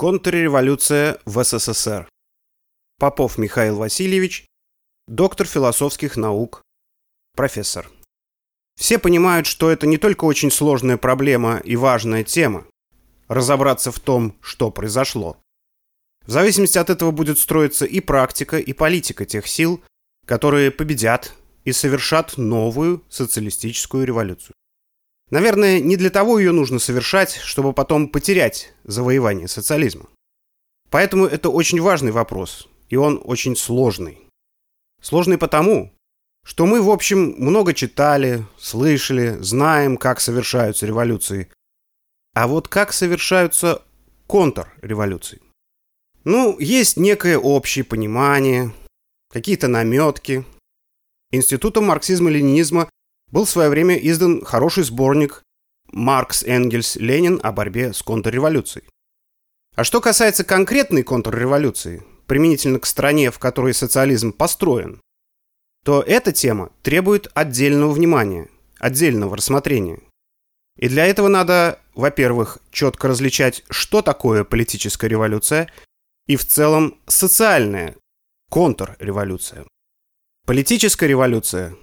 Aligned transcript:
Контрреволюция 0.00 1.18
в 1.26 1.44
СССР. 1.44 2.08
Попов 2.98 3.36
Михаил 3.36 3.76
Васильевич, 3.76 4.46
доктор 5.06 5.46
философских 5.46 6.16
наук, 6.16 6.62
профессор. 7.36 7.86
Все 8.76 8.98
понимают, 8.98 9.46
что 9.46 9.70
это 9.70 9.86
не 9.86 9.98
только 9.98 10.24
очень 10.24 10.50
сложная 10.50 10.96
проблема 10.96 11.58
и 11.58 11.76
важная 11.76 12.24
тема 12.24 12.64
разобраться 13.28 13.92
в 13.92 14.00
том, 14.00 14.38
что 14.40 14.70
произошло. 14.70 15.36
В 16.24 16.30
зависимости 16.30 16.78
от 16.78 16.88
этого 16.88 17.10
будет 17.10 17.38
строиться 17.38 17.84
и 17.84 18.00
практика, 18.00 18.56
и 18.56 18.72
политика 18.72 19.26
тех 19.26 19.46
сил, 19.46 19.84
которые 20.26 20.70
победят 20.70 21.34
и 21.66 21.72
совершат 21.72 22.38
новую 22.38 23.04
социалистическую 23.10 24.06
революцию. 24.06 24.54
Наверное, 25.30 25.80
не 25.80 25.96
для 25.96 26.10
того 26.10 26.38
ее 26.38 26.52
нужно 26.52 26.78
совершать, 26.78 27.36
чтобы 27.36 27.72
потом 27.72 28.08
потерять 28.08 28.72
завоевание 28.84 29.46
социализма. 29.48 30.08
Поэтому 30.90 31.26
это 31.26 31.50
очень 31.50 31.80
важный 31.80 32.10
вопрос, 32.10 32.68
и 32.88 32.96
он 32.96 33.20
очень 33.24 33.56
сложный. 33.56 34.18
Сложный 35.00 35.38
потому, 35.38 35.92
что 36.44 36.66
мы, 36.66 36.82
в 36.82 36.90
общем, 36.90 37.34
много 37.38 37.74
читали, 37.74 38.44
слышали, 38.58 39.38
знаем, 39.40 39.96
как 39.96 40.20
совершаются 40.20 40.86
революции. 40.86 41.48
А 42.34 42.48
вот 42.48 42.66
как 42.66 42.92
совершаются 42.92 43.82
контрреволюции? 44.26 45.40
Ну, 46.24 46.58
есть 46.58 46.96
некое 46.96 47.38
общее 47.38 47.84
понимание, 47.84 48.72
какие-то 49.30 49.68
наметки. 49.68 50.44
Институтом 51.30 51.84
марксизма-ленинизма 51.84 52.88
был 53.30 53.44
в 53.44 53.50
свое 53.50 53.68
время 53.68 53.96
издан 53.96 54.44
хороший 54.44 54.84
сборник 54.84 55.42
«Маркс, 55.92 56.42
Энгельс, 56.42 56.96
Ленин 56.96 57.40
о 57.42 57.52
борьбе 57.52 57.92
с 57.92 58.02
контрреволюцией». 58.02 58.86
А 59.76 59.84
что 59.84 60.00
касается 60.00 60.44
конкретной 60.44 61.02
контрреволюции, 61.02 62.02
применительно 62.26 62.78
к 62.78 62.86
стране, 62.86 63.30
в 63.30 63.38
которой 63.38 63.74
социализм 63.74 64.32
построен, 64.32 65.00
то 65.84 66.02
эта 66.02 66.32
тема 66.32 66.70
требует 66.82 67.30
отдельного 67.34 67.92
внимания, 67.92 68.48
отдельного 68.78 69.36
рассмотрения. 69.36 70.00
И 70.78 70.88
для 70.88 71.06
этого 71.06 71.28
надо, 71.28 71.80
во-первых, 71.94 72.58
четко 72.70 73.08
различать, 73.08 73.64
что 73.70 74.02
такое 74.02 74.44
политическая 74.44 75.08
революция 75.08 75.70
и 76.26 76.36
в 76.36 76.46
целом 76.46 76.98
социальная 77.06 77.96
контрреволюция. 78.50 79.66
Политическая 80.46 81.06
революция 81.06 81.76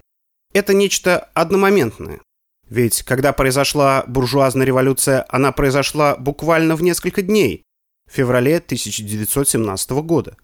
это 0.52 0.74
нечто 0.74 1.28
одномоментное. 1.34 2.20
Ведь 2.68 3.02
когда 3.02 3.32
произошла 3.32 4.04
буржуазная 4.06 4.66
революция, 4.66 5.24
она 5.28 5.52
произошла 5.52 6.16
буквально 6.16 6.76
в 6.76 6.82
несколько 6.82 7.22
дней, 7.22 7.64
в 8.10 8.14
феврале 8.14 8.56
1917 8.56 9.90
года. 10.02 10.36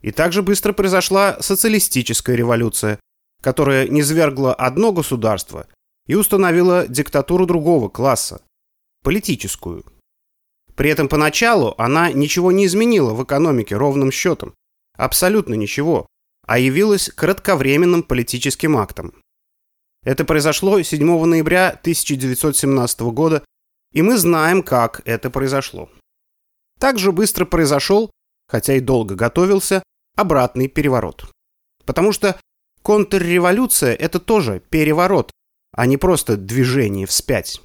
И 0.00 0.10
также 0.10 0.42
быстро 0.42 0.72
произошла 0.72 1.40
социалистическая 1.40 2.34
революция, 2.34 2.98
которая 3.40 3.86
низвергла 3.88 4.54
одно 4.54 4.92
государство 4.92 5.66
и 6.06 6.14
установила 6.14 6.86
диктатуру 6.88 7.46
другого 7.46 7.88
класса– 7.88 8.42
политическую. 9.04 9.84
При 10.74 10.90
этом 10.90 11.08
поначалу 11.08 11.74
она 11.78 12.10
ничего 12.10 12.50
не 12.50 12.66
изменила 12.66 13.14
в 13.14 13.22
экономике 13.22 13.76
ровным 13.76 14.10
счетом, 14.10 14.54
абсолютно 14.96 15.54
ничего, 15.54 16.06
а 16.46 16.58
явилась 16.58 17.08
кратковременным 17.10 18.02
политическим 18.02 18.76
актом. 18.76 19.21
Это 20.04 20.24
произошло 20.24 20.82
7 20.82 21.24
ноября 21.24 21.68
1917 21.68 23.00
года, 23.12 23.44
и 23.92 24.02
мы 24.02 24.18
знаем, 24.18 24.62
как 24.62 25.02
это 25.04 25.30
произошло. 25.30 25.88
Также 26.80 27.12
быстро 27.12 27.44
произошел, 27.44 28.10
хотя 28.48 28.74
и 28.74 28.80
долго 28.80 29.14
готовился, 29.14 29.82
обратный 30.16 30.66
переворот. 30.68 31.30
Потому 31.84 32.12
что 32.12 32.40
контрреволюция– 32.82 33.94
это 33.98 34.18
тоже 34.18 34.60
переворот, 34.70 35.30
а 35.72 35.86
не 35.86 35.96
просто 35.96 36.36
движение 36.36 37.06
вспять. 37.06 37.60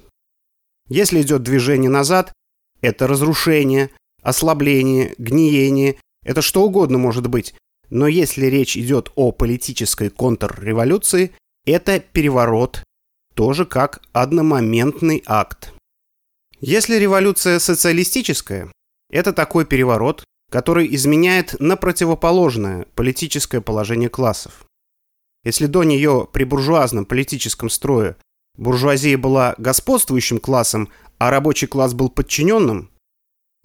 Если 0.88 1.22
идет 1.22 1.42
движение 1.42 1.90
назад, 1.90 2.32
это 2.80 3.08
разрушение, 3.08 3.90
ослабление, 4.22 5.14
гниение, 5.18 5.98
это 6.24 6.40
что 6.40 6.62
угодно 6.62 6.98
может 6.98 7.26
быть. 7.26 7.54
Но 7.90 8.06
если 8.06 8.46
речь 8.46 8.76
идет 8.76 9.10
о 9.16 9.32
политической 9.32 10.10
контрреволюции, 10.10 11.32
это 11.68 12.00
переворот, 12.00 12.82
тоже 13.34 13.66
как 13.66 14.02
одномоментный 14.12 15.22
акт. 15.26 15.72
Если 16.60 16.96
революция 16.96 17.58
социалистическая, 17.58 18.72
это 19.10 19.32
такой 19.32 19.64
переворот, 19.64 20.24
который 20.50 20.92
изменяет 20.94 21.60
на 21.60 21.76
противоположное 21.76 22.86
политическое 22.94 23.60
положение 23.60 24.08
классов. 24.08 24.64
Если 25.44 25.66
до 25.66 25.84
нее 25.84 26.28
при 26.32 26.44
буржуазном 26.44 27.04
политическом 27.04 27.70
строе 27.70 28.16
буржуазия 28.56 29.16
была 29.16 29.54
господствующим 29.58 30.40
классом, 30.40 30.88
а 31.18 31.30
рабочий 31.30 31.66
класс 31.66 31.94
был 31.94 32.08
подчиненным, 32.08 32.90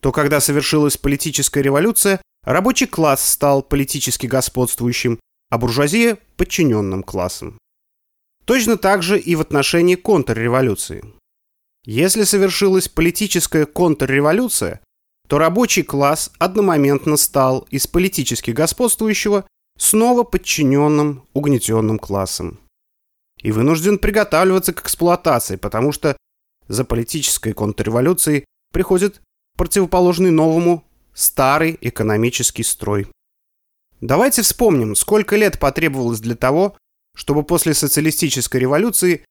то 0.01 0.11
когда 0.11 0.39
совершилась 0.39 0.97
политическая 0.97 1.63
революция, 1.63 2.21
рабочий 2.43 2.85
класс 2.85 3.27
стал 3.27 3.63
политически 3.63 4.27
господствующим, 4.27 5.19
а 5.49 5.57
буржуазия– 5.57 6.17
подчиненным 6.37 7.01
классом. 7.01 7.57
Точно 8.45 8.77
так 8.77 9.03
же 9.03 9.19
и 9.19 9.35
в 9.35 9.41
отношении 9.41 9.95
контрреволюции. 9.95 11.03
Если 11.85 12.23
совершилась 12.23 12.87
политическая 12.87 13.65
контрреволюция, 13.65 14.81
то 15.27 15.37
рабочий 15.37 15.83
класс 15.83 16.31
одномоментно 16.37 17.17
стал 17.17 17.67
из 17.71 17.87
политически 17.87 18.51
господствующего 18.51 19.45
снова 19.77 20.23
подчиненным 20.23 21.23
угнетенным 21.33 21.99
классом. 21.99 22.59
И 23.41 23.51
вынужден 23.51 23.97
приготавливаться 23.97 24.73
к 24.73 24.81
эксплуатации, 24.81 25.55
потому 25.55 25.91
что 25.91 26.15
за 26.67 26.85
политической 26.85 27.53
контрреволюцией 27.53 28.45
приходит 28.71 29.21
противоположный 29.57 30.31
новому 30.31 30.85
старый 31.13 31.77
экономический 31.81 32.63
строй. 32.63 33.07
Давайте 34.01 34.41
вспомним, 34.41 34.95
сколько 34.95 35.35
лет 35.35 35.59
потребовалось 35.59 36.19
для 36.19 36.35
того, 36.35 36.77
чтобы 37.15 37.43
после 37.43 37.73
социалистической 37.73 38.59
революции, 38.59 39.25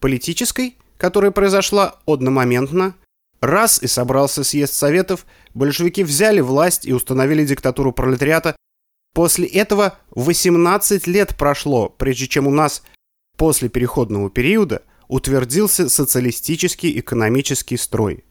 политической, 0.00 0.76
которая 0.96 1.30
произошла 1.30 2.00
одномоментно, 2.06 2.94
раз 3.40 3.82
и 3.82 3.86
собрался 3.86 4.44
съезд 4.44 4.74
Советов, 4.74 5.26
большевики 5.52 6.02
взяли 6.04 6.40
власть 6.40 6.86
и 6.86 6.92
установили 6.92 7.44
диктатуру 7.44 7.92
пролетариата. 7.92 8.56
После 9.14 9.46
этого 9.46 9.98
18 10.10 11.06
лет 11.06 11.36
прошло, 11.36 11.88
прежде 11.88 12.26
чем 12.26 12.46
у 12.46 12.50
нас 12.50 12.82
после 13.36 13.68
переходного 13.68 14.30
периода 14.30 14.82
утвердился 15.08 15.88
социалистический 15.88 16.98
экономический 16.98 17.76
строй. 17.76 18.24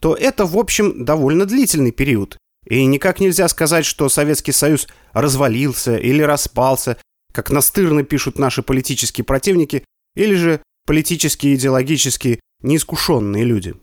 то 0.00 0.14
это, 0.14 0.46
в 0.46 0.56
общем, 0.56 1.04
довольно 1.04 1.46
длительный 1.46 1.92
период, 1.92 2.38
и 2.68 2.84
никак 2.84 3.18
нельзя 3.18 3.48
сказать, 3.48 3.86
что 3.86 4.08
Советский 4.08 4.52
Союз 4.52 4.88
развалился 5.12 5.96
или 5.96 6.22
распался, 6.22 6.98
как 7.32 7.50
настырно 7.50 8.02
пишут 8.02 8.38
наши 8.38 8.62
политические 8.62 9.24
противники, 9.24 9.84
или 10.14 10.34
же 10.34 10.62
политически 10.86 11.54
идеологически 11.54 12.40
неискушенные 12.62 13.44
люди. 13.44 13.74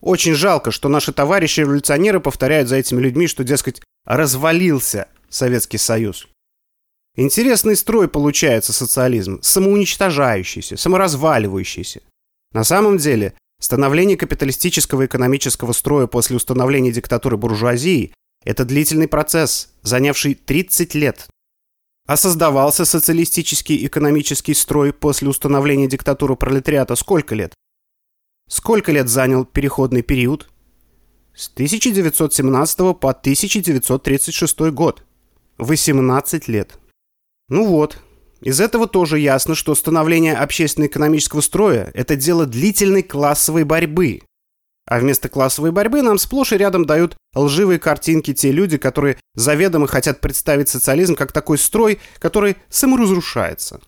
Очень 0.00 0.34
жалко, 0.34 0.72
что 0.72 0.88
наши 0.88 1.12
товарищи-революционеры 1.12 2.18
повторяют 2.18 2.68
за 2.68 2.76
этими 2.76 3.00
людьми, 3.00 3.28
что, 3.28 3.44
дескать, 3.44 3.80
развалился 4.04 5.08
Советский 5.28 5.78
Союз. 5.78 6.26
Интересный 7.14 7.76
строй 7.76 8.08
получается 8.08 8.72
социализм, 8.72 9.40
самоуничтожающийся, 9.42 10.76
саморазваливающийся. 10.76 12.00
На 12.52 12.64
самом 12.64 12.96
деле, 12.96 13.34
Становление 13.62 14.16
капиталистического 14.16 15.06
экономического 15.06 15.72
строя 15.72 16.08
после 16.08 16.34
установления 16.34 16.90
диктатуры 16.90 17.36
буржуазии– 17.36 18.12
это 18.44 18.64
длительный 18.64 19.06
процесс, 19.06 19.72
занявший 19.82 20.34
30 20.34 20.96
лет. 20.96 21.28
А 22.08 22.16
создавался 22.16 22.84
социалистический 22.84 23.86
экономический 23.86 24.54
строй 24.54 24.92
после 24.92 25.28
установления 25.28 25.86
диктатуры 25.86 26.34
пролетариата 26.34 26.96
сколько 26.96 27.36
лет? 27.36 27.54
Сколько 28.48 28.90
лет 28.90 29.08
занял 29.08 29.44
переходный 29.44 30.02
период? 30.02 30.48
с 31.34 31.48
1917 31.48 32.78
по 32.98 33.10
1936 33.10 34.58
год. 34.72 35.04
18 35.58 36.48
лет. 36.48 36.78
Ну 37.48 37.66
вот, 37.66 38.02
из 38.42 38.60
этого 38.60 38.88
тоже 38.88 39.20
ясно, 39.20 39.54
что 39.54 39.74
становление 39.74 40.34
общественно-экономического 40.34 41.40
строя– 41.40 41.90
это 41.94 42.16
дело 42.16 42.44
длительной 42.44 43.02
классовой 43.02 43.64
борьбы. 43.64 44.22
А 44.84 44.98
вместо 44.98 45.28
классовой 45.28 45.70
борьбы 45.70 46.02
нам 46.02 46.18
сплошь 46.18 46.52
и 46.52 46.56
рядом 46.56 46.84
дают 46.84 47.16
лживые 47.36 47.78
картинки 47.78 48.34
те 48.34 48.50
люди, 48.50 48.78
которые 48.78 49.18
заведомо 49.34 49.86
хотят 49.86 50.20
представить 50.20 50.68
социализм 50.68 51.14
как 51.14 51.30
такой 51.30 51.56
строй, 51.56 52.00
который 52.18 52.56
саморазрушается. 52.68 53.80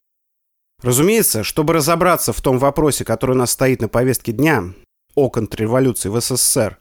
Разумеется, 0.82 1.42
чтобы 1.42 1.72
разобраться 1.72 2.32
в 2.32 2.40
том 2.40 2.58
вопросе, 2.58 3.04
который 3.04 3.32
у 3.32 3.38
нас 3.38 3.50
стоит 3.50 3.80
на 3.80 3.88
повестке 3.88 4.30
дня 4.30 4.72
о 5.16 5.30
контрреволюции 5.30 6.10
в 6.10 6.20
СССР, 6.20 6.78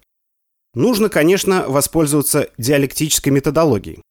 нужно, 0.76 1.10
конечно, 1.10 1.66
воспользоваться 1.68 2.50
диалектической 2.60 3.32
методологией. 3.32 4.04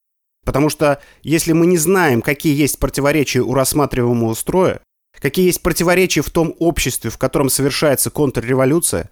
Потому 0.44 0.68
что 0.68 1.00
если 1.22 1.52
мы 1.52 1.66
не 1.66 1.78
знаем, 1.78 2.20
какие 2.20 2.54
есть 2.54 2.78
противоречия 2.78 3.40
у 3.40 3.54
рассматриваемого 3.54 4.34
строя, 4.34 4.80
какие 5.20 5.46
есть 5.46 5.62
противоречия 5.62 6.22
в 6.22 6.30
том 6.30 6.54
обществе, 6.58 7.10
в 7.10 7.18
котором 7.18 7.48
совершается 7.48 8.10
контрреволюция, 8.10 9.10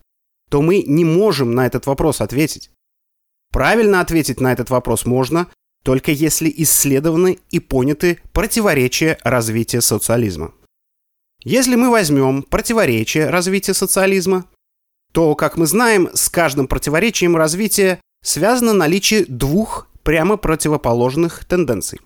то 0.48 0.60
мы 0.60 0.82
не 0.82 1.04
можем 1.04 1.54
на 1.54 1.66
этот 1.66 1.86
вопрос 1.86 2.20
ответить. 2.20 2.70
Правильно 3.52 4.00
ответить 4.00 4.40
на 4.40 4.52
этот 4.52 4.70
вопрос 4.70 5.06
можно, 5.06 5.48
только 5.84 6.10
если 6.12 6.52
исследованы 6.58 7.38
и 7.50 7.58
поняты 7.60 8.20
противоречия 8.32 9.18
развития 9.22 9.80
социализма. 9.80 10.52
Если 11.42 11.74
мы 11.74 11.90
возьмем 11.90 12.42
противоречие 12.42 13.30
развития 13.30 13.72
социализма, 13.72 14.44
то, 15.12 15.34
как 15.34 15.56
мы 15.56 15.66
знаем, 15.66 16.10
с 16.14 16.28
каждым 16.28 16.68
противоречием 16.68 17.36
развития 17.36 18.00
связано 18.22 18.72
наличие 18.74 19.24
двух 19.24 19.89
прямо 20.02 20.36
противоположных 20.36 21.44
тенденций. 21.44 22.00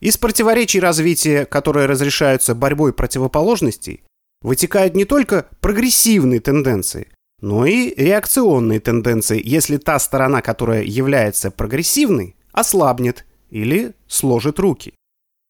Из 0.00 0.16
противоречий 0.16 0.80
развития, 0.80 1.44
которые 1.44 1.86
разрешаются 1.86 2.54
борьбой 2.54 2.92
противоположностей, 2.92 4.02
вытекают 4.40 4.94
не 4.94 5.04
только 5.04 5.46
прогрессивные 5.60 6.40
тенденции, 6.40 7.08
но 7.42 7.66
и 7.66 7.94
реакционные 7.94 8.80
тенденции, 8.80 9.40
если 9.44 9.76
та 9.76 9.98
сторона, 9.98 10.40
которая 10.40 10.82
является 10.82 11.50
прогрессивной, 11.50 12.34
ослабнет 12.52 13.26
или 13.50 13.92
сложит 14.08 14.58
руки. 14.58 14.94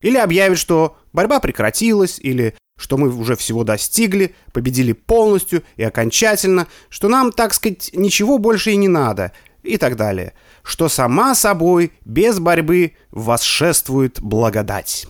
Или 0.02 0.16
объявит, 0.16 0.58
что 0.58 0.96
борьба 1.12 1.38
прекратилась, 1.38 2.18
или 2.18 2.54
что 2.76 2.96
мы 2.96 3.14
уже 3.14 3.36
всего 3.36 3.62
достигли, 3.62 4.34
победили 4.52 4.92
полностью 4.92 5.62
и 5.76 5.84
окончательно, 5.84 6.66
что 6.88 7.08
нам, 7.08 7.30
так 7.30 7.54
сказать, 7.54 7.90
ничего 7.92 8.38
больше 8.38 8.72
и 8.72 8.76
не 8.76 8.88
надо, 8.88 9.32
и 9.62 9.76
так 9.76 9.94
далее– 9.96 10.32
что 10.62 10.88
сама 10.88 11.34
собой, 11.34 11.92
без 12.04 12.38
борьбы, 12.38 12.92
восшествует 13.10 14.20
благодать. 14.20 15.06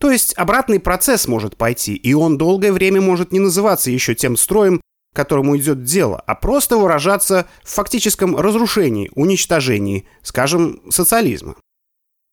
То 0.00 0.10
есть 0.10 0.32
обратный 0.36 0.80
процесс 0.80 1.28
может 1.28 1.56
пойти, 1.56 1.94
и 1.94 2.14
он 2.14 2.38
долгое 2.38 2.72
время 2.72 3.00
может 3.00 3.32
не 3.32 3.38
называться 3.38 3.90
еще 3.90 4.14
тем 4.14 4.36
строем, 4.36 4.80
которому 5.14 5.56
идет 5.58 5.82
дело, 5.82 6.22
а 6.26 6.34
просто 6.34 6.76
выражаться 6.76 7.46
в 7.62 7.70
фактическом 7.70 8.36
разрушении, 8.36 9.10
уничтожении, 9.14 10.06
скажем, 10.22 10.80
социализма. 10.90 11.56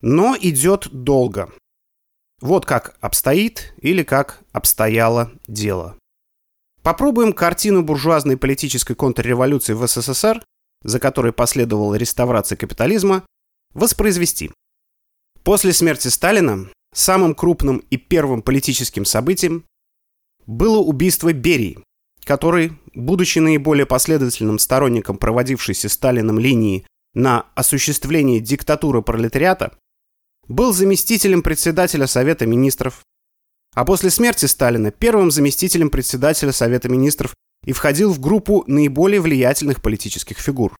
Но 0.01 0.35
идет 0.39 0.87
долго. 0.91 1.51
Вот 2.39 2.65
как 2.65 2.95
обстоит 3.01 3.73
или 3.81 4.03
как 4.03 4.41
обстояло 4.51 5.31
дело. 5.47 5.97
Попробуем 6.83 7.33
картину 7.33 7.81
буржуазной 7.81 8.37
политической 8.37 8.93
контрреволюции 8.93 9.73
в 9.73 9.85
СССР 9.85 10.41
за 10.87 10.99
которой 10.99 11.33
последовала 11.33 11.95
реставрация 11.95 12.55
капитализма, 12.55 13.25
воспроизвести. 13.73 14.51
После 15.43 15.73
смерти 15.73 16.07
Сталина 16.07 16.69
самым 16.93 17.35
крупным 17.35 17.79
и 17.89 17.97
первым 17.97 18.41
политическим 18.41 19.03
событием 19.03 19.65
было 20.45 20.77
убийство 20.77 21.33
Берии, 21.33 21.77
который, 22.23 22.71
будучи 22.95 23.39
наиболее 23.39 23.85
последовательным 23.85 24.59
сторонником 24.59 25.17
проводившейся 25.17 25.89
Сталином 25.89 26.39
линии 26.39 26.87
на 27.13 27.47
осуществление 27.53 28.39
диктатуры 28.39 29.01
пролетариата, 29.01 29.77
был 30.47 30.71
заместителем 30.71 31.43
председателя 31.43 32.07
Совета 32.07 32.45
министров, 32.45 33.03
а 33.75 33.83
после 33.83 34.09
смерти 34.09 34.45
Сталина 34.45 34.89
первым 34.91 35.31
заместителем 35.31 35.89
председателя 35.89 36.53
Совета 36.53 36.87
министров 36.87 37.35
и 37.65 37.73
входил 37.73 38.11
в 38.11 38.19
группу 38.19 38.63
наиболее 38.67 39.21
влиятельных 39.21 39.81
политических 39.81 40.37
фигур. 40.39 40.75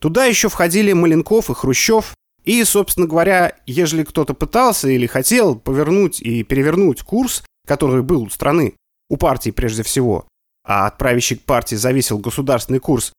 Туда 0.00 0.24
еще 0.24 0.48
входили 0.48 0.92
Маленков 0.92 1.48
и 1.48 1.54
Хрущев, 1.54 2.14
и, 2.44 2.64
собственно 2.64 3.06
говоря, 3.06 3.56
ежели 3.66 4.02
кто-то 4.02 4.34
пытался 4.34 4.88
или 4.88 5.06
хотел 5.06 5.54
повернуть 5.54 6.20
и 6.20 6.42
перевернуть 6.42 7.02
курс, 7.02 7.44
который 7.66 8.02
был 8.02 8.22
у 8.22 8.30
страны, 8.30 8.74
у 9.08 9.16
партии 9.16 9.50
прежде 9.50 9.84
всего, 9.84 10.26
а 10.66 10.88
от 10.88 10.98
правящей 10.98 11.36
партии 11.36 11.76
зависел 11.76 12.18
государственный 12.18 12.80
курс, 12.80 13.12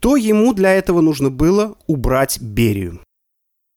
то 0.00 0.16
ему 0.16 0.52
для 0.52 0.72
этого 0.72 1.00
нужно 1.00 1.30
было 1.30 1.76
убрать 1.86 2.40
Берию. 2.40 3.00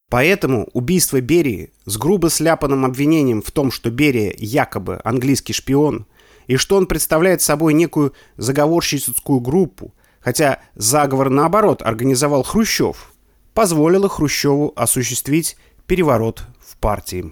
Поэтому 0.10 0.68
убийство 0.74 1.22
Берии 1.22 1.72
с 1.86 1.98
грубо 1.98 2.30
сляпанным 2.30 2.84
обвинением 2.84 3.44
в 3.44 3.52
том, 3.52 3.72
что 3.72 3.92
Берия 3.92 4.34
якобы 4.38 5.00
английский 5.04 5.54
шпион– 5.54 6.08
и 6.50 6.58
что 6.58 6.78
он 6.78 6.88
представляет 6.88 7.44
собой 7.44 7.76
некую 7.76 8.14
заговорщическую 8.38 9.40
группу, 9.40 9.94
хотя 10.20 10.60
заговор, 10.74 11.30
наоборот, 11.30 11.84
организовал 11.84 12.42
Хрущев, 12.42 13.14
позволило 13.54 14.10
Хрущеву 14.10 14.74
осуществить 14.76 15.58
переворот 15.86 16.42
в 16.60 16.76
партии. 16.78 17.32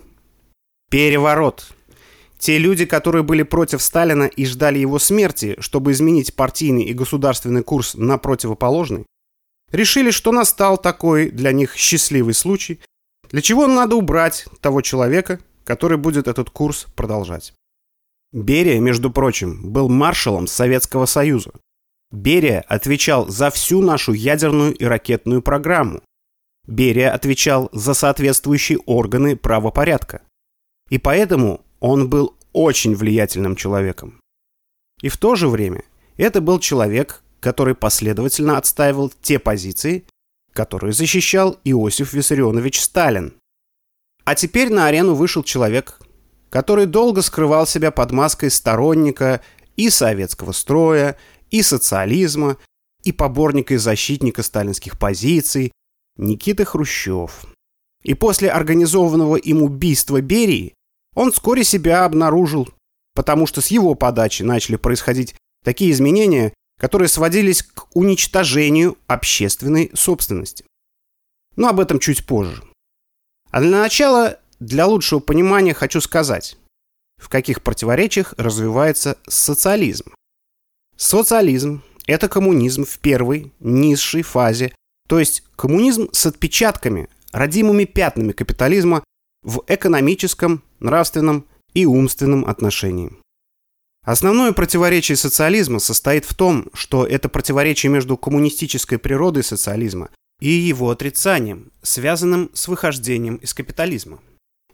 Переворот. 0.92 1.72
Те 2.38 2.60
люди, 2.60 2.86
которые 2.86 3.24
были 3.24 3.42
против 3.42 3.81
Сталина 3.81 4.25
и 4.25 4.46
ждали 4.46 4.78
его 4.78 5.00
смерти, 5.00 5.56
чтобы 5.58 5.94
изменить 5.94 6.36
партийный 6.36 6.84
и 6.84 6.94
государственный 6.94 7.63
курс 7.63 7.96
на 7.96 8.20
противоположный, 8.20 9.08
решили, 9.72 10.12
что 10.12 10.31
настал 10.31 10.78
такой 10.78 11.31
для 11.31 11.52
них 11.54 11.75
счастливый 11.75 12.36
случай, 12.36 12.80
для 13.31 13.42
чего 13.42 13.66
надо 13.66 13.96
убрать 13.96 14.46
того 14.62 14.81
человека, 14.81 15.40
который 15.63 15.98
будет 15.98 16.28
этот 16.28 16.52
курс 16.52 16.86
продолжать. 16.96 17.56
Берия, 18.38 18.80
между 18.80 19.10
прочим, 19.10 19.72
был 19.72 19.89
маршалом 19.89 20.45
Советского 20.45 21.07
Союза. 21.07 21.51
Берия 22.12 22.63
отвечал 22.68 23.28
за 23.28 23.50
всю 23.50 23.81
нашу 23.81 24.13
ядерную 24.13 24.75
и 24.75 24.86
ракетную 24.86 25.41
программу. 25.41 26.03
Берия 26.67 27.12
отвечал 27.12 27.67
за 27.72 27.96
соответствующие 27.96 28.77
органы 28.86 29.36
правопорядка. 29.36 30.22
И 30.91 31.00
поэтому 31.00 31.65
он 31.79 32.10
был 32.10 32.36
очень 32.53 32.96
влиятельным 32.96 33.56
человеком. 33.56 34.20
И 35.01 35.10
в 35.10 35.17
то 35.17 35.34
же 35.34 35.48
время 35.48 35.84
это 36.15 36.39
был 36.39 36.60
человек, 36.60 37.24
который 37.39 37.74
последовательно 37.74 38.58
отстаивал 38.60 39.12
те 39.22 39.39
позиции, 39.39 40.06
которые 40.53 40.94
защищал 40.94 41.60
Иосиф 41.63 42.13
Виссарионович 42.13 42.82
Сталин. 42.82 43.34
А 44.25 44.36
теперь 44.36 44.72
на 44.72 44.86
арену 44.86 45.15
вышел 45.15 45.44
человек, 45.44 46.00
который 46.50 46.86
долго 46.86 47.22
скрывал 47.22 47.68
себя 47.68 47.92
под 47.92 48.12
маской 48.12 48.50
сторонника 48.50 49.42
и 49.75 49.89
советского 49.89 50.51
строя, 50.51 51.18
и 51.50 51.62
социализма, 51.62 52.58
и 53.04 53.12
поборника 53.12 53.75
и 53.75 53.77
защитника 53.77 54.44
сталинских 54.44 54.98
позиций, 54.98 55.72
Никита 56.18 56.66
Хрущев. 56.66 57.46
И 58.04 58.13
после 58.13 58.50
организованного 58.50 59.36
им 59.38 59.63
убийства 59.63 60.22
Берии 60.22 60.74
он 61.16 61.32
вскоре 61.32 61.63
себя 61.63 62.06
обнаружил, 62.06 62.70
потому 63.13 63.48
что 63.48 63.62
с 63.62 63.68
его 63.68 63.96
подачи 63.96 64.44
начали 64.44 64.75
происходить 64.75 65.36
такие 65.63 65.92
изменения, 65.92 66.54
которые 66.80 67.08
сводились 67.08 67.63
к 67.63 67.88
уничтожению 67.96 68.98
общественной 69.08 69.92
собственности. 69.96 70.63
Но 71.56 71.70
об 71.70 71.80
этом 71.80 72.00
чуть 72.00 72.25
позже. 72.25 72.63
А 73.50 73.62
для 73.62 73.82
начала 73.82 74.39
для 74.60 74.88
лучшего 74.88 75.20
понимания 75.20 75.74
хочу 75.74 76.02
сказать, 76.02 76.58
в 77.18 77.30
каких 77.30 77.62
противоречиях 77.62 78.34
развивается 78.38 79.18
социализм. 79.28 80.14
Социализм– 80.96 81.84
это 82.08 82.28
коммунизм 82.28 82.86
в 82.86 83.00
первой, 83.00 83.52
низшей 83.60 84.24
фазе, 84.24 84.74
то 85.08 85.20
есть 85.20 85.44
коммунизм 85.56 86.10
с 86.12 86.26
отпечатками, 86.26 87.10
родимыми 87.32 87.86
пятнами 87.86 88.32
капитализма 88.32 89.04
в 89.44 89.64
экономическом, 89.68 90.64
нравственном 90.80 91.46
и 91.74 91.86
умственном 91.86 92.46
отношении. 92.46 93.12
Основное 94.04 94.54
противоречие 94.54 95.18
социализма 95.18 95.80
состоит 95.80 96.26
в 96.26 96.34
том, 96.34 96.68
что 96.74 97.06
это 97.06 97.30
противоречие 97.30 97.92
между 97.92 98.16
коммунистической 98.16 98.98
природой 98.98 99.44
социализма 99.44 100.10
и 100.40 100.50
его 100.50 100.92
отрицанием, 100.92 101.72
связанным 101.82 102.50
с 102.54 102.68
выхождением 102.68 103.36
из 103.36 103.54
капитализма 103.54 104.20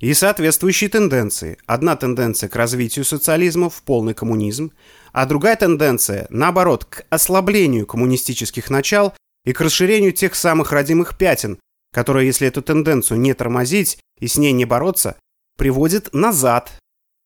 и 0.03 0.13
соответствующие 0.13 0.89
тенденции. 0.89 1.57
Одна 1.65 1.95
тенденция 1.95 2.49
к 2.49 2.57
развитию 2.57 3.05
социализма 3.05 3.69
в 3.69 3.81
полный 3.83 4.13
коммунизм, 4.13 4.73
а 5.13 5.25
другая 5.25 5.55
тенденция, 5.55 6.27
наоборот, 6.29 6.83
к 6.83 7.05
ослаблению 7.09 7.85
коммунистических 7.85 8.69
начал 8.69 9.13
и 9.45 9.53
к 9.53 9.61
расширению 9.61 10.11
тех 10.11 10.35
самых 10.35 10.73
родимых 10.73 11.17
пятен, 11.17 11.57
которые, 11.93 12.27
если 12.27 12.49
эту 12.49 12.61
тенденцию 12.61 13.21
не 13.21 13.33
тормозить 13.33 13.97
и 14.19 14.27
с 14.27 14.35
ней 14.35 14.51
не 14.51 14.65
бороться, 14.65 15.15
приводит 15.57 16.13
назад 16.13 16.77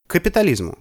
к 0.05 0.11
капитализму. 0.11 0.77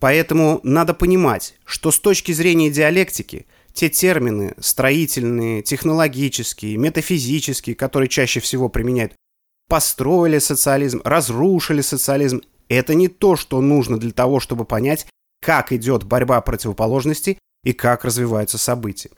Поэтому 0.00 0.58
надо 0.64 0.92
понимать, 0.92 1.54
что 1.64 1.92
с 1.92 2.00
точки 2.00 2.32
зрения 2.32 2.68
диалектики 2.68 3.46
те 3.72 3.88
термины 3.88 4.54
строительные, 4.58 5.62
технологические, 5.62 6.76
метафизические, 6.78 7.76
которые 7.76 8.08
чаще 8.08 8.40
всего 8.40 8.68
применяют, 8.68 9.12
построили 9.68 10.38
социализм, 10.38 11.00
разрушили 11.04 11.80
социализм, 11.80 12.42
это 12.68 12.94
не 12.94 13.08
то, 13.08 13.36
что 13.36 13.60
нужно 13.60 13.98
для 13.98 14.12
того, 14.12 14.40
чтобы 14.40 14.64
понять, 14.64 15.06
как 15.40 15.72
идет 15.72 16.04
борьба 16.04 16.40
противоположностей 16.40 17.38
и 17.62 17.72
как 17.72 18.04
развиваются 18.04 18.58
события. 18.58 19.10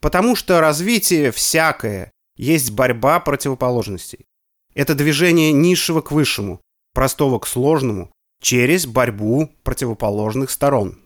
Потому 0.00 0.36
что 0.36 0.60
развитие 0.60 1.32
всякое 1.32 2.10
есть 2.36 2.70
борьба 2.70 3.20
противоположностей. 3.20 4.26
Это 4.74 4.94
движение 4.94 5.52
низшего 5.52 6.00
к 6.00 6.12
высшему, 6.12 6.60
простого 6.94 7.38
к 7.38 7.46
сложному, 7.46 8.12
через 8.40 8.86
борьбу 8.86 9.50
противоположных 9.64 10.50
сторон. 10.50 11.00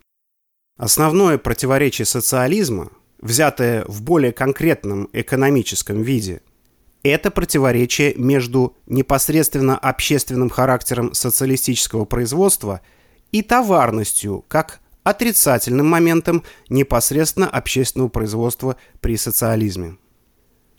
Основное 0.76 1.38
противоречие 1.38 2.04
социализма, 2.04 2.90
взятое 3.18 3.84
в 3.86 4.02
более 4.02 4.32
конкретном 4.32 5.08
экономическом 5.12 6.02
виде, 6.02 6.42
это 7.02 7.30
противоречие 7.30 8.14
между 8.16 8.76
непосредственно 8.86 9.76
общественным 9.76 10.50
характером 10.50 11.14
социалистического 11.14 12.04
производства 12.04 12.80
и 13.32 13.42
товарностью, 13.42 14.44
как 14.48 14.80
отрицательным 15.02 15.88
моментом 15.88 16.44
непосредственно 16.68 17.48
общественного 17.48 18.08
производства 18.08 18.76
при 19.00 19.16
социализме. 19.16 19.96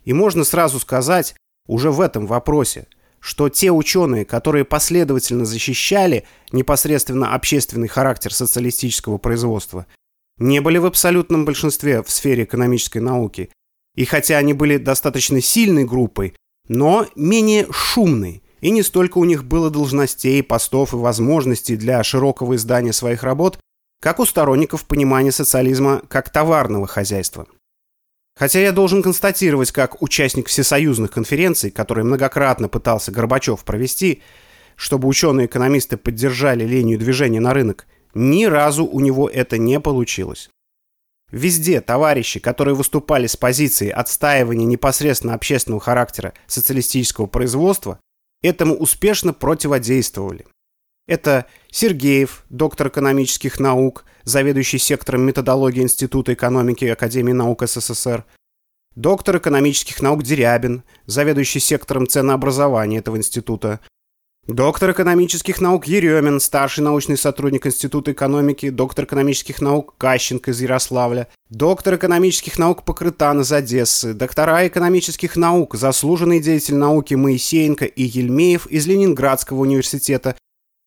И 0.06 0.14
можно 0.14 0.44
сразу 0.44 0.80
сказать 0.80 1.36
уже 1.68 1.92
в 1.92 2.02
этом 2.02 2.26
вопросе, 2.26 2.88
что 3.20 3.48
те 3.48 3.72
ученые, 3.72 4.26
которые 4.26 4.66
последовательно 4.66 5.46
защищали 5.46 6.26
непосредственно 6.52 7.34
общественный 7.34 7.88
характер 7.88 8.34
социалистического 8.34 9.18
производства, 9.18 9.86
не 10.38 10.60
были 10.60 10.78
в 10.78 10.86
абсолютном 10.86 11.46
большинстве 11.46 12.04
в 12.04 12.10
сфере 12.10 12.44
экономической 12.44 12.98
науки. 12.98 13.50
И 13.96 14.06
хотя 14.06 14.38
они 14.38 14.54
были 14.54 14.78
достаточно 14.78 15.42
сильной 15.42 15.86
группой, 15.86 16.36
но 16.68 17.08
менее 17.16 17.68
шумной, 17.72 18.42
и 18.62 18.72
не 18.72 18.82
столько 18.82 19.18
у 19.18 19.26
них 19.26 19.44
было 19.44 19.70
должностей, 19.70 20.42
постов 20.42 20.94
и 20.94 20.98
возможностей 20.98 21.76
для 21.76 22.02
широкого 22.04 22.56
издания 22.56 22.94
своих 22.94 23.24
работ, 23.24 23.60
как 24.02 24.20
у 24.20 24.26
сторонников 24.26 24.86
понимания 24.86 25.32
социализма 25.32 26.02
как 26.08 26.30
товарного 26.30 26.88
хозяйства. 26.88 27.48
Хотя 28.36 28.60
я 28.60 28.72
должен 28.72 29.04
констатировать, 29.04 29.72
как 29.72 30.02
участник 30.02 30.48
всесоюзных 30.48 31.12
конференций, 31.12 31.70
которые 31.70 32.04
многократно 32.04 32.68
пытался 32.68 33.12
Горбачев 33.12 33.64
провести, 33.64 34.24
чтобы 34.76 35.08
ученые-экономисты 35.08 35.98
поддержали 35.98 36.66
линию 36.66 36.98
движения 36.98 37.40
на 37.40 37.54
рынок, 37.54 37.86
ни 38.16 38.46
разу 38.46 38.86
у 38.86 39.00
него 39.00 39.30
это 39.30 39.58
не 39.58 39.80
получилось. 39.80 40.50
Везде 41.34 41.82
товарищи, 41.82 42.40
которые 42.40 42.76
выступали 42.76 43.26
с 43.26 43.36
позиции 43.36 43.90
отстаивания 43.90 44.68
непосредственно 44.68 45.34
общественного 45.34 45.82
характера 45.82 46.36
социалистического 46.46 47.26
производства, 47.26 48.00
этому 48.44 48.76
успешно 48.76 49.34
противодействовали. 49.34 50.46
Это 51.08 51.48
Сергеев, 51.72 52.46
доктор 52.52 52.90
экономических 52.90 53.60
наук, 53.60 54.06
заведующий 54.26 54.78
сектором 54.78 55.24
методологии 55.24 55.82
Института 55.82 56.36
экономики 56.36 56.86
Академии 56.86 57.34
наук 57.34 57.64
СССР, 57.68 58.26
доктор 58.96 59.38
экономических 59.38 60.04
наук 60.04 60.22
Дерябин, 60.22 60.84
заведующий 61.08 61.60
сектором 61.60 62.06
ценообразования 62.06 63.00
этого 63.00 63.18
института, 63.18 63.80
доктор 64.48 64.92
экономических 64.92 65.62
наук 65.62 65.86
Еремин, 65.86 66.40
старший 66.40 66.84
научный 66.84 67.18
сотрудник 67.18 67.66
Института 67.66 68.12
экономики, 68.12 68.70
доктор 68.70 69.06
экономических 69.06 69.62
наук 69.62 69.96
Кащенко 69.98 70.52
из 70.52 70.62
Ярославля, 70.62 71.28
доктор 71.50 71.96
экономических 71.96 72.60
наук 72.60 72.84
Покрытан 72.84 73.42
из 73.42 73.52
Одессы, 73.52 74.14
доктора 74.14 74.68
экономических 74.68 75.36
наук, 75.36 75.76
заслуженный 75.76 76.40
деятель 76.40 76.76
науки 76.76 77.14
Моисеенко 77.14 77.86
и 77.86 78.04
Ельмеев 78.04 78.68
из 78.68 78.86
Ленинградского 78.88 79.62
университета, 79.62 80.36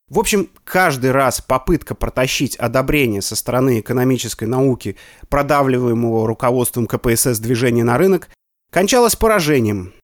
в 0.09 0.21
общем, 0.21 0.51
каждый 0.63 1.11
раз 1.11 1.41
попытка 1.41 1.97
протащить 1.97 2.55
одобрение 2.57 3.23
со 3.23 3.35
стороны 3.35 3.81
экономической 3.81 4.45
науки, 4.45 4.97
продавливаемого 5.29 6.29
руководством 6.29 6.87
КПСС 6.87 7.41
движения 7.41 7.83
на 7.83 7.99
рынок, 7.99 8.29
кончалась 8.71 9.17
поражением. 9.17 9.95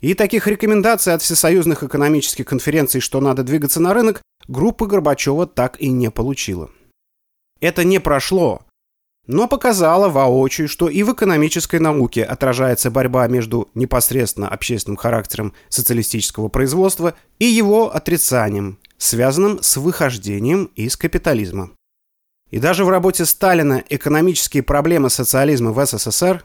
И 0.00 0.14
таких 0.14 0.46
рекомендаций 0.46 1.14
от 1.14 1.22
всесоюзных 1.22 1.82
экономических 1.82 2.44
конференций, 2.44 3.00
что 3.00 3.20
надо 3.20 3.42
двигаться 3.42 3.80
на 3.80 3.94
рынок, 3.94 4.22
группа 4.46 4.86
Горбачева 4.86 5.46
так 5.46 5.80
и 5.80 5.90
не 5.90 6.10
получила. 6.10 6.70
Это 7.60 7.84
не 7.84 7.98
прошло, 7.98 8.66
но 9.26 9.48
показало 9.48 10.08
воочию, 10.08 10.68
что 10.68 10.88
и 10.88 11.02
в 11.02 11.12
экономической 11.12 11.80
науке 11.80 12.22
отражается 12.22 12.90
борьба 12.90 13.26
между 13.26 13.68
непосредственно 13.74 14.48
общественным 14.48 14.96
характером 14.96 15.52
социалистического 15.68 16.48
производства 16.48 17.14
и 17.38 17.46
его 17.46 17.94
отрицанием, 17.94 18.78
связанным 18.98 19.62
с 19.62 19.76
выхождением 19.76 20.66
из 20.76 20.96
капитализма. 20.96 21.70
И 22.50 22.60
даже 22.60 22.84
в 22.84 22.88
работе 22.88 23.24
Сталина 23.24 23.82
«Экономические 23.88 24.62
проблемы 24.62 25.10
социализма 25.10 25.72
в 25.72 25.84
СССР» 25.84 26.44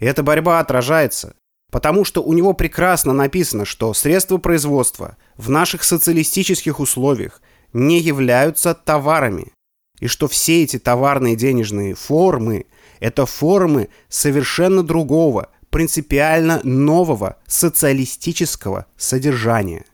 эта 0.00 0.22
борьба 0.22 0.58
отражается, 0.58 1.36
потому 1.70 2.04
что 2.04 2.22
у 2.22 2.32
него 2.32 2.52
прекрасно 2.52 3.12
написано, 3.12 3.64
что 3.64 3.94
средства 3.94 4.38
производства 4.38 5.16
в 5.36 5.50
наших 5.50 5.84
социалистических 5.84 6.80
условиях 6.80 7.40
не 7.72 8.00
являются 8.00 8.74
товарами, 8.74 9.52
и 10.00 10.06
что 10.06 10.28
все 10.28 10.62
эти 10.62 10.78
товарные 10.78 11.36
денежные 11.36 11.94
формы– 11.94 12.66
это 13.00 13.26
формы 13.26 13.88
совершенно 14.08 14.82
другого, 14.82 15.48
принципиально 15.70 16.60
нового 16.64 17.36
социалистического 17.46 18.86
содержания. 18.96 19.84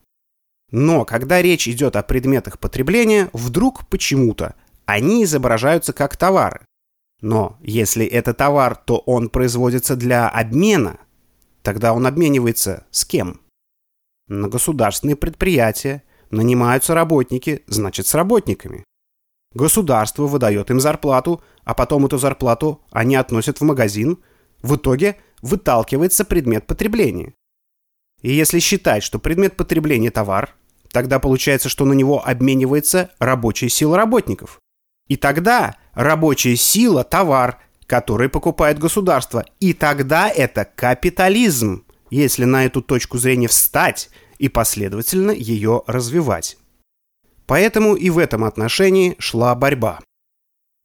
Но 0.71 1.05
когда 1.05 1.43
речь 1.43 1.69
идет 1.69 1.97
о 1.97 2.03
предметах 2.03 2.59
потребления, 2.59 3.29
вдруг 3.33 3.87
почему-то 3.89 4.55
они 4.85 5.25
изображаются 5.25 5.93
как 5.93 6.17
товары. 6.17 6.61
Но 7.21 7.57
если 7.63 8.05
это 8.05 8.35
товар, 8.35 8.77
то 8.77 8.99
он 8.99 9.29
производится 9.29 9.97
для 9.97 10.29
обмена. 10.29 10.99
Тогда 11.67 11.93
он 11.95 12.07
обменивается 12.07 12.87
с 12.93 13.05
кем? 13.05 13.41
На 14.29 14.47
государственные 14.47 15.17
предприятия. 15.17 16.05
Нанимаются 16.31 16.95
работники, 16.95 17.65
значит 17.67 18.07
с 18.07 18.15
работниками. 18.15 18.85
Государство 19.53 20.29
выдает 20.29 20.71
им 20.71 20.79
зарплату, 20.79 21.43
а 21.65 21.75
потом 21.75 22.07
эту 22.07 22.19
зарплату 22.19 22.83
они 22.93 23.17
относят 23.17 23.59
в 23.59 23.65
магазин. 23.65 24.19
В 24.63 24.77
итоге 24.77 25.17
выталкивается 25.43 26.25
предмет 26.25 26.69
потребления. 26.69 27.35
И 28.23 28.33
если 28.33 28.61
считать, 28.61 29.03
что 29.03 29.19
предмет 29.19 29.57
потребления– 29.57 30.11
товар, 30.13 30.55
тогда 30.93 31.19
получается, 31.19 31.69
что 31.69 31.85
на 31.85 31.95
него 31.95 32.25
обменивается 32.25 33.11
рабочая 33.19 33.71
сила 33.71 33.97
работников. 33.97 34.61
И 35.09 35.17
тогда 35.17 35.75
рабочая 35.95 36.55
сила– 36.55 37.03
товар, 37.05 37.59
который 37.87 38.29
покупает 38.29 38.79
государство. 38.79 39.45
И 39.61 39.73
тогда 39.73 40.29
это 40.29 40.65
капитализм, 40.65 41.85
если 42.11 42.45
на 42.45 42.65
эту 42.65 42.83
точку 42.83 43.19
зрения 43.19 43.49
встать 43.49 44.11
и 44.39 44.49
последовательно 44.49 45.31
ее 45.31 45.83
развивать. 45.87 46.57
Поэтому 47.47 47.95
и 47.95 48.11
в 48.11 48.19
этом 48.19 48.45
отношении 48.45 49.15
шла 49.19 49.55
борьба. 49.55 50.01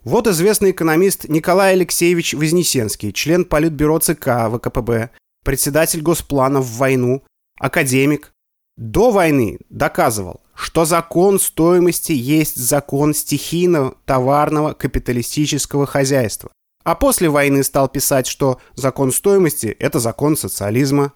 Вот 0.03 0.27
известный 0.27 0.71
экономист 0.71 1.27
Николай 1.27 1.73
Алексеевич 1.73 2.33
Вознесенский, 2.33 3.11
член 3.11 3.45
Политбюро 3.45 3.99
ЦК 3.99 4.49
ВКПБ, 4.51 5.11
председатель 5.43 6.01
Госплана 6.01 6.59
в 6.59 6.77
войну, 6.77 7.23
академик, 7.59 8.31
до 8.77 9.11
войны 9.11 9.59
доказывал, 9.69 10.41
что 10.55 10.85
закон 10.85 11.39
стоимости 11.39 12.13
есть 12.13 12.55
закон 12.55 13.13
стихийного 13.13 13.95
товарного 14.05 14.73
капиталистического 14.73 15.85
хозяйства. 15.85 16.49
А 16.83 16.95
после 16.95 17.29
войны 17.29 17.63
стал 17.63 17.89
писать, 17.89 18.27
что 18.27 18.59
закон 18.75 19.11
стоимости– 19.11 19.67
это 19.79 19.99
закон 19.99 20.35
социализма. 20.35 21.13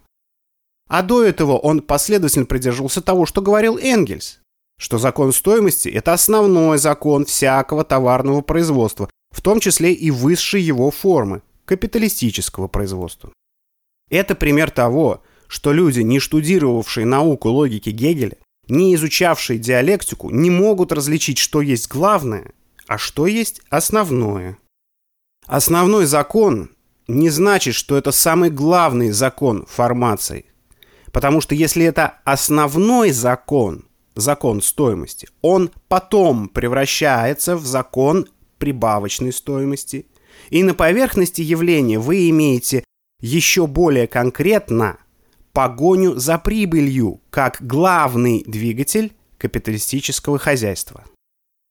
А 0.87 1.01
до 1.01 1.23
этого 1.23 1.57
он 1.57 1.81
последовательно 1.81 2.45
придерживался 2.45 3.01
того, 3.01 3.25
что 3.25 3.41
говорил 3.41 3.77
Энгельс, 3.77 4.39
что 4.77 4.97
закон 4.97 5.33
стоимости– 5.33 5.89
это 5.89 6.13
основной 6.13 6.77
закон 6.77 7.25
всякого 7.25 7.83
товарного 7.83 8.41
производства, 8.41 9.09
в 9.31 9.41
том 9.41 9.59
числе 9.59 9.93
и 9.93 10.11
высшей 10.11 10.61
его 10.61 10.91
формы– 10.91 11.41
капиталистического 11.65 12.67
производства. 12.67 13.33
Это 14.09 14.35
пример 14.35 14.69
того, 14.69 15.23
что 15.47 15.73
люди, 15.73 16.01
не 16.01 16.19
штудировавшие 16.19 17.05
науку 17.05 17.49
логики 17.49 17.89
Гегеля, 17.89 18.37
не 18.67 18.95
изучавшие 18.95 19.59
диалектику, 19.59 20.29
не 20.29 20.49
могут 20.49 20.91
различить, 20.91 21.37
что 21.37 21.61
есть 21.61 21.87
главное, 21.87 22.51
а 22.87 22.97
что 22.97 23.27
есть 23.27 23.61
основное. 23.69 24.57
Основной 25.47 26.05
закон 26.05 26.71
не 27.07 27.29
значит, 27.29 27.75
что 27.75 27.97
это 27.97 28.11
самый 28.11 28.49
главный 28.49 29.11
закон 29.11 29.65
формации. 29.67 30.45
Потому 31.11 31.39
что 31.39 31.55
если 31.55 31.85
это 31.85 32.19
основной 32.25 33.11
закон, 33.11 33.85
закон 34.15 34.61
стоимости, 34.61 35.29
он 35.41 35.71
потом 35.87 36.49
превращается 36.49 37.55
в 37.55 37.65
закон 37.65 38.27
прибавочной 38.57 39.31
стоимости. 39.31 40.07
И 40.49 40.63
на 40.63 40.73
поверхности 40.73 41.41
явления 41.41 41.99
вы 41.99 42.29
имеете 42.29 42.83
еще 43.21 43.67
более 43.67 44.07
конкретно 44.07 44.97
погоню 45.53 46.15
за 46.15 46.37
прибылью 46.37 47.21
как 47.29 47.57
главный 47.61 48.43
двигатель 48.45 49.13
капиталистического 49.37 50.37
хозяйства. 50.37 51.05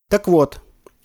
Так 0.09 0.29
вот, 0.29 0.64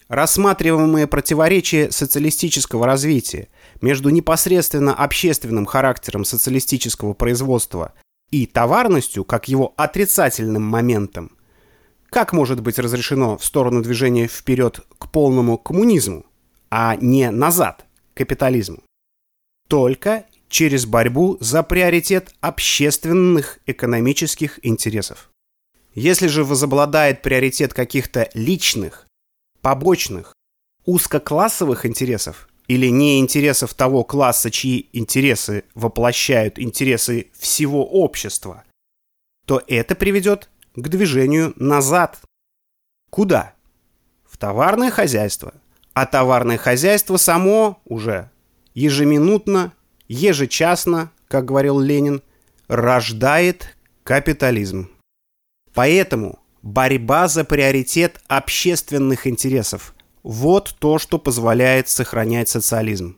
рассматриваемые 0.09 1.07
противоречия 1.07 1.91
социалистического 1.91 2.85
развития 2.85 3.47
между 3.81 4.09
непосредственно 4.09 4.93
общественным 4.93 5.65
характером 5.65 6.25
социалистического 6.25 7.13
производства 7.13 7.93
и 8.31 8.45
товарностью, 8.45 9.23
как 9.23 9.47
его 9.47 9.73
отрицательным 9.77 10.63
моментом, 10.63 11.31
как 12.09 12.33
может 12.33 12.61
быть 12.61 12.79
разрешено 12.79 13.37
в 13.37 13.45
сторону 13.45 13.81
движения 13.81 14.27
вперед 14.27 14.81
к 14.97 15.11
полному 15.11 15.57
коммунизму, 15.57 16.25
а 16.71 16.95
не 16.95 17.29
назад, 17.29 17.85
к 18.13 18.17
капитализму? 18.17 18.83
Только 19.67 20.25
через 20.49 20.87
борьбу 20.87 21.37
за 21.39 21.61
приоритет 21.61 22.33
общественных 22.41 23.59
экономических 23.67 24.59
интересов. 24.63 25.29
Если 25.93 26.27
же 26.27 26.43
возобладает 26.43 27.21
приоритет 27.21 27.75
каких-то 27.75 28.29
личных, 28.33 29.05
побочных, 29.61 30.33
узкоклассовых 30.85 31.85
интересов 31.85 32.49
или 32.67 32.87
не 32.87 33.19
интересов 33.19 33.73
того 33.73 34.03
класса, 34.03 34.51
чьи 34.51 34.89
интересы 34.93 35.63
воплощают 35.73 36.59
интересы 36.59 37.27
всего 37.37 37.85
общества, 37.85 38.63
то 39.45 39.61
это 39.67 39.95
приведет 39.95 40.49
к 40.75 40.87
движению 40.87 41.53
назад. 41.55 42.19
Куда? 43.09 43.55
В 44.29 44.37
товарное 44.37 44.91
хозяйство. 44.91 45.53
А 45.93 46.05
товарное 46.05 46.57
хозяйство 46.57 47.17
само 47.17 47.81
уже 47.85 48.29
ежеминутно, 48.73 49.73
ежечасно, 50.07 51.11
как 51.27 51.45
говорил 51.45 51.79
Ленин, 51.79 52.21
рождает 52.67 53.75
капитализм. 54.03 54.89
Поэтому 55.73 56.38
борьба 56.61 57.27
за 57.27 57.43
приоритет 57.43 58.21
общественных 58.27 59.27
интересов– 59.27 59.93
вот 60.23 60.75
то, 60.79 60.99
что 60.99 61.17
позволяет 61.17 61.89
сохранять 61.89 62.49
социализм. 62.49 63.17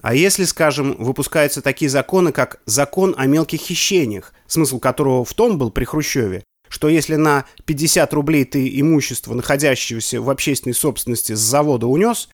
А 0.00 0.14
если, 0.14 0.44
скажем, 0.44 0.96
выпускаются 0.98 1.62
такие 1.62 1.88
законы, 1.88 2.32
как 2.32 2.60
закон 2.66 3.14
о 3.16 3.26
мелких 3.26 3.60
хищениях, 3.60 4.32
смысл 4.46 4.78
которого 4.78 5.24
в 5.24 5.34
том 5.34 5.58
был 5.58 5.70
при 5.70 5.84
Хрущеве, 5.84 6.44
что 6.68 6.88
если 6.88 7.16
на 7.16 7.46
50 7.64 8.12
рублей 8.12 8.44
ты 8.44 8.68
имущество, 8.80 9.34
находящегося 9.34 10.20
в 10.20 10.30
общественной 10.30 10.74
собственности 10.74 11.32
с 11.32 11.40
завода 11.40 11.86
унес, 11.86 12.28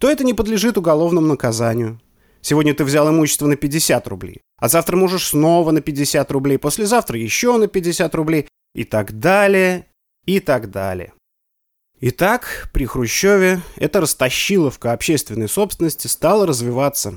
то 0.00 0.10
это 0.10 0.24
не 0.24 0.34
подлежит 0.34 0.76
уголовному 0.76 1.26
наказанию. 1.26 2.00
Сегодня 2.40 2.74
ты 2.74 2.84
взял 2.84 3.08
имущество 3.08 3.46
на 3.46 3.56
50 3.56 4.08
рублей, 4.08 4.40
а 4.58 4.68
завтра 4.68 4.96
можешь 4.96 5.28
снова 5.28 5.70
на 5.70 5.80
50 5.80 6.30
рублей, 6.32 6.58
послезавтра 6.58 7.18
еще 7.18 7.56
на 7.56 7.68
50 7.68 8.14
рублей 8.14 8.48
и 8.74 8.84
так 8.84 9.18
далее, 9.18 9.86
и 10.26 10.40
так 10.40 10.70
далее. 10.70 11.12
Итак, 12.00 12.68
при 12.72 12.86
Хрущеве 12.86 13.62
эта 13.76 14.00
растащиловка 14.00 14.92
общественной 14.92 15.48
собственности 15.48 16.06
стала 16.06 16.46
развиваться. 16.46 17.14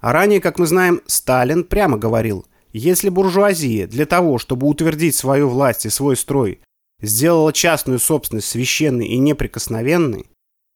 А 0.00 0.12
ранее, 0.12 0.40
как 0.40 0.58
мы 0.58 0.66
знаем, 0.66 1.00
Сталин 1.06 1.64
прямо 1.64 1.96
говорил– 1.96 2.46
если 2.72 3.08
буржуазия 3.08 3.86
для 3.86 4.06
того, 4.06 4.38
чтобы 4.38 4.66
утвердить 4.66 5.14
свою 5.14 5.48
власть 5.48 5.86
и 5.86 5.90
свой 5.90 6.16
строй, 6.16 6.60
сделала 7.00 7.52
частную 7.52 7.98
собственность 7.98 8.48
священной 8.48 9.06
и 9.06 9.18
неприкосновенной, 9.18 10.26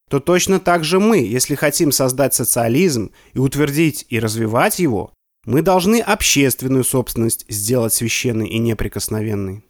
то 0.09 0.21
точно 0.21 0.61
так 0.61 0.85
же 0.85 1.01
мы, 1.01 1.19
если 1.19 1.55
хотим 1.55 1.93
создать 1.93 2.35
социализм 2.35 3.13
и 3.35 3.39
утвердить 3.39 4.07
и 4.09 4.19
развивать 4.19 4.79
его, 4.79 5.13
мы 5.45 5.63
должны 5.63 6.01
общественную 6.01 6.85
собственность 6.85 7.45
сделать 7.49 7.93
священной 7.93 8.49
и 8.49 8.59
неприкосновенной. 8.59 9.65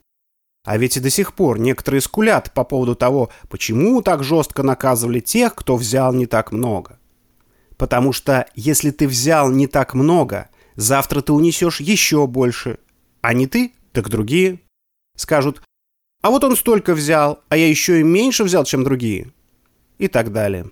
А 0.64 0.78
ведь 0.78 0.96
и 0.96 1.00
до 1.00 1.10
сих 1.10 1.34
пор 1.34 1.58
некоторые 1.58 2.00
скулят 2.00 2.52
по 2.54 2.64
поводу 2.64 2.94
того, 2.94 3.30
почему 3.48 4.00
так 4.02 4.22
жестко 4.22 4.62
наказывали 4.62 5.20
тех, 5.20 5.54
кто 5.54 5.76
взял 5.76 6.12
не 6.12 6.26
так 6.26 6.52
много. 6.52 6.98
Потому 7.76 8.12
что 8.12 8.46
если 8.54 8.90
ты 8.90 9.08
взял 9.08 9.50
не 9.50 9.66
так 9.66 9.94
много, 9.94 10.48
Завтра 10.76 11.20
ты 11.20 11.32
унесешь 11.32 11.80
еще 11.80 12.26
больше. 12.26 12.78
А 13.20 13.34
не 13.34 13.46
ты, 13.46 13.72
так 13.92 14.08
другие. 14.08 14.60
Скажут, 15.16 15.62
а 16.22 16.30
вот 16.30 16.44
он 16.44 16.56
столько 16.56 16.94
взял, 16.94 17.42
а 17.48 17.56
я 17.56 17.68
еще 17.68 18.00
и 18.00 18.04
меньше 18.04 18.44
взял, 18.44 18.64
чем 18.64 18.84
другие. 18.84 19.32
И 19.98 20.08
так 20.08 20.32
далее. 20.32 20.70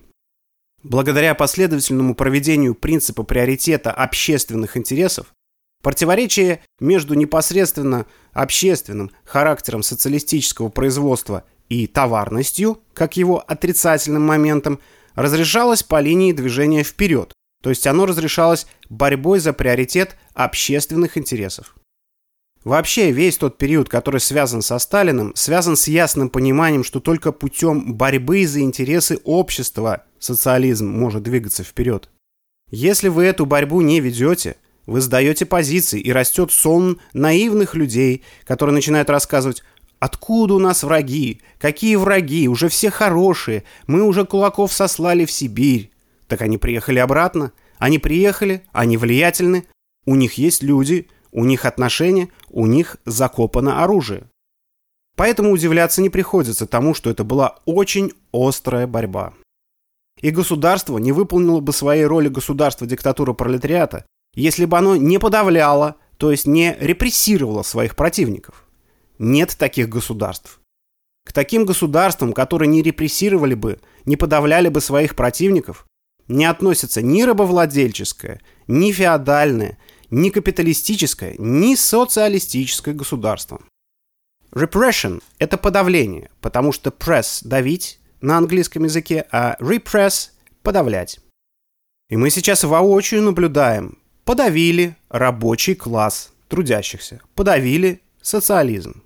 Благодаря 0.83 1.35
последовательному 1.35 2.15
проведению 2.15 2.73
принципа 2.73 3.23
приоритета 3.23 3.91
общественных 3.91 4.75
интересов, 4.75 5.27
противоречие 5.81 6.61
между 6.79 7.13
непосредственно 7.13 8.05
общественным 8.33 9.11
характером 9.23 9.83
социалистического 9.83 10.69
производства 10.69 11.43
и 11.69 11.87
товарностью, 11.87 12.79
как 12.93 13.17
его 13.17 13.39
отрицательным 13.39 14.25
моментом, 14.25 14.79
разрешалось 15.15 15.83
по 15.83 15.99
линии 15.99 16.33
движения 16.33 16.83
вперед, 16.83 17.33
то 17.61 17.69
есть 17.69 17.87
оно 17.87 18.05
разрешалось 18.05 18.67
борьбой 18.89 19.39
за 19.39 19.53
приоритет 19.53 20.15
общественных 20.33 21.17
интересов. 21.17 21.75
Вообще, 22.63 23.11
весь 23.11 23.37
тот 23.37 23.57
период, 23.57 23.89
который 23.89 24.19
связан 24.19 24.61
со 24.61 24.77
Сталиным, 24.77 25.33
связан 25.35 25.75
с 25.75 25.87
ясным 25.87 26.29
пониманием, 26.29 26.83
что 26.83 26.99
только 26.99 27.31
путем 27.31 27.95
борьбы 27.95 28.45
за 28.45 28.61
интересы 28.61 29.19
общества 29.23 30.03
социализм 30.19 30.87
может 30.87 31.23
двигаться 31.23 31.63
вперед. 31.63 32.09
Если 32.69 33.07
вы 33.07 33.23
эту 33.23 33.47
борьбу 33.47 33.81
не 33.81 33.99
ведете, 33.99 34.57
вы 34.85 35.01
сдаете 35.01 35.45
позиции, 35.45 35.99
и 35.99 36.11
растет 36.11 36.51
сон 36.51 36.99
наивных 37.13 37.75
людей, 37.75 38.23
которые 38.43 38.73
начинают 38.73 39.09
рассказывать, 39.09 39.63
откуда 39.99 40.55
у 40.55 40.59
нас 40.59 40.83
враги, 40.83 41.41
какие 41.59 41.95
враги, 41.95 42.47
уже 42.47 42.69
все 42.69 42.89
хорошие, 42.89 43.63
мы 43.87 44.03
уже 44.03 44.25
кулаков 44.25 44.73
сослали 44.73 45.25
в 45.25 45.31
Сибирь. 45.31 45.91
Так 46.27 46.41
они 46.41 46.57
приехали 46.57 46.99
обратно. 46.99 47.51
Они 47.77 47.97
приехали, 47.97 48.63
они 48.73 48.95
влиятельны, 48.95 49.65
у 50.05 50.13
них 50.13 50.33
есть 50.33 50.61
люди, 50.61 51.07
у 51.31 51.45
них 51.45 51.65
отношения, 51.65 52.29
у 52.49 52.67
них 52.67 52.97
закопано 53.05 53.83
оружие. 53.83 54.29
Поэтому 55.15 55.49
удивляться 55.49 55.99
не 55.99 56.09
приходится 56.09 56.67
тому, 56.67 56.93
что 56.93 57.09
это 57.09 57.23
была 57.23 57.57
очень 57.65 58.13
острая 58.31 58.85
борьба. 58.85 59.33
И 60.21 60.29
государство 60.29 60.99
не 60.99 61.11
выполнило 61.11 61.59
бы 61.59 61.73
своей 61.73 62.05
роли 62.05 62.27
государства 62.29 62.85
диктатуры 62.85 63.33
пролетариата, 63.33 64.05
если 64.33 64.65
бы 64.65 64.77
оно 64.77 64.95
не 64.95 65.19
подавляло, 65.19 65.95
то 66.17 66.31
есть 66.31 66.45
не 66.45 66.75
репрессировало 66.79 67.63
своих 67.63 67.95
противников. 67.95 68.65
Нет 69.17 69.55
таких 69.57 69.89
государств. 69.89 70.59
К 71.25 71.33
таким 71.33 71.65
государствам, 71.65 72.33
которые 72.33 72.67
не 72.67 72.81
репрессировали 72.81 73.53
бы, 73.53 73.79
не 74.05 74.17
подавляли 74.17 74.69
бы 74.69 74.81
своих 74.81 75.15
противников, 75.15 75.85
не 76.27 76.45
относится 76.45 77.01
ни 77.01 77.23
рабовладельческое, 77.23 78.41
ни 78.67 78.91
феодальное, 78.91 79.77
ни 80.09 80.29
капиталистическое, 80.29 81.35
ни 81.37 81.75
социалистическое 81.75 82.93
государство. 82.93 83.61
Repression– 84.51 85.21
это 85.39 85.57
подавление, 85.57 86.29
потому 86.41 86.71
что 86.71 86.89
press– 86.89 87.39
давить 87.43 87.99
на 88.19 88.37
английском 88.37 88.83
языке, 88.83 89.25
а 89.31 89.55
repress– 89.59 90.31
подавлять. 90.63 91.19
И 92.09 92.17
мы 92.17 92.29
сейчас 92.29 92.63
воочию 92.63 93.21
наблюдаем. 93.21 93.97
Подавили 94.23 94.95
рабочий 95.09 95.75
класс 95.75 96.31
трудящихся. 96.47 97.21
Подавили 97.35 98.01
социализм. 98.21 99.03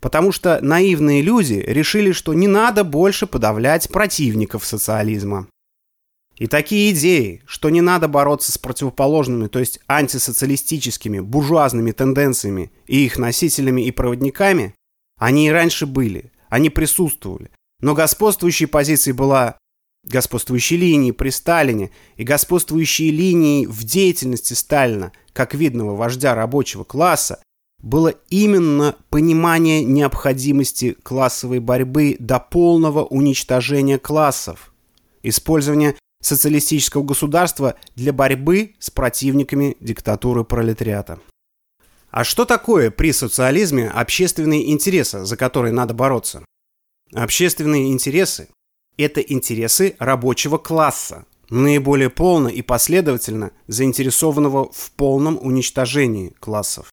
Потому 0.00 0.32
что 0.32 0.58
наивные 0.60 1.22
люди 1.22 1.64
решили, 1.66 2.12
что 2.12 2.34
не 2.34 2.48
надо 2.48 2.84
больше 2.84 3.26
подавлять 3.26 3.88
противников 3.88 4.64
социализма. 4.64 5.48
И 6.36 6.46
такие 6.46 6.92
идеи, 6.92 7.42
что 7.46 7.70
не 7.70 7.80
надо 7.80 8.08
бороться 8.08 8.50
с 8.50 8.58
противоположными, 8.58 9.46
то 9.46 9.60
есть 9.60 9.78
антисоциалистическими, 9.86 11.20
буржуазными 11.20 11.92
тенденциями 11.92 12.72
и 12.86 13.04
их 13.04 13.18
носителями 13.18 13.82
и 13.82 13.92
проводниками, 13.92 14.74
они 15.18 15.46
и 15.46 15.50
раньше 15.50 15.86
были, 15.86 16.32
они 16.48 16.70
присутствовали. 16.70 17.50
Но 17.80 17.94
господствующей 17.94 18.66
позицией 18.66 19.14
была 19.14 19.58
господствующей 20.06 20.76
линией 20.76 21.12
при 21.12 21.30
Сталине 21.30 21.90
и 22.16 22.24
господствующей 22.24 23.10
линией 23.10 23.66
в 23.66 23.84
деятельности 23.84 24.54
Сталина, 24.54 25.12
как 25.32 25.54
видного 25.54 25.96
вождя 25.96 26.34
рабочего 26.34 26.84
класса, 26.84 27.42
было 27.82 28.14
именно 28.30 28.96
понимание 29.10 29.84
необходимости 29.84 30.96
классовой 31.02 31.60
борьбы 31.60 32.16
до 32.18 32.40
полного 32.40 33.04
уничтожения 33.04 33.98
классов, 33.98 34.72
использование 35.22 35.96
социалистического 36.22 37.02
государства 37.02 37.74
для 37.94 38.14
борьбы 38.14 38.74
с 38.78 38.90
противниками 38.90 39.76
диктатуры 39.80 40.44
пролетариата. 40.44 41.20
А 42.10 42.24
что 42.24 42.44
такое 42.44 42.90
при 42.90 43.12
социализме 43.12 43.88
общественные 43.88 44.70
интересы, 44.70 45.24
за 45.24 45.36
которые 45.36 45.72
надо 45.72 45.92
бороться? 45.94 46.44
Общественные 47.12 47.92
интересы– 47.92 48.48
это 48.96 49.20
интересы 49.20 49.96
рабочего 49.98 50.58
класса, 50.58 51.26
наиболее 51.50 52.10
полно 52.10 52.48
и 52.48 52.62
последовательно 52.62 53.52
заинтересованного 53.66 54.70
в 54.72 54.90
полном 54.92 55.38
уничтожении 55.40 56.34
классов. 56.40 56.92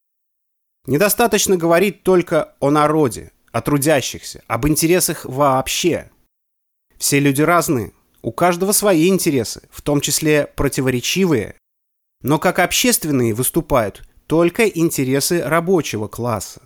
Недостаточно 0.87 1.57
говорить 1.57 2.03
только 2.03 2.55
о 2.59 2.71
народе, 2.71 3.31
о 3.51 3.61
трудящихся, 3.61 4.43
об 4.47 4.67
интересах 4.67 5.25
вообще. 5.25 6.09
Все 6.97 7.19
люди 7.19 7.41
разные, 7.41 7.93
у 8.21 8.31
каждого 8.31 8.71
свои 8.71 9.07
интересы, 9.07 9.63
в 9.71 9.81
том 9.81 10.01
числе 10.01 10.47
противоречивые, 10.55 11.55
но 12.23 12.39
как 12.39 12.59
общественные 12.59 13.33
выступают 13.33 14.03
только 14.27 14.67
интересы 14.67 15.41
рабочего 15.41 16.07
класса. 16.07 16.61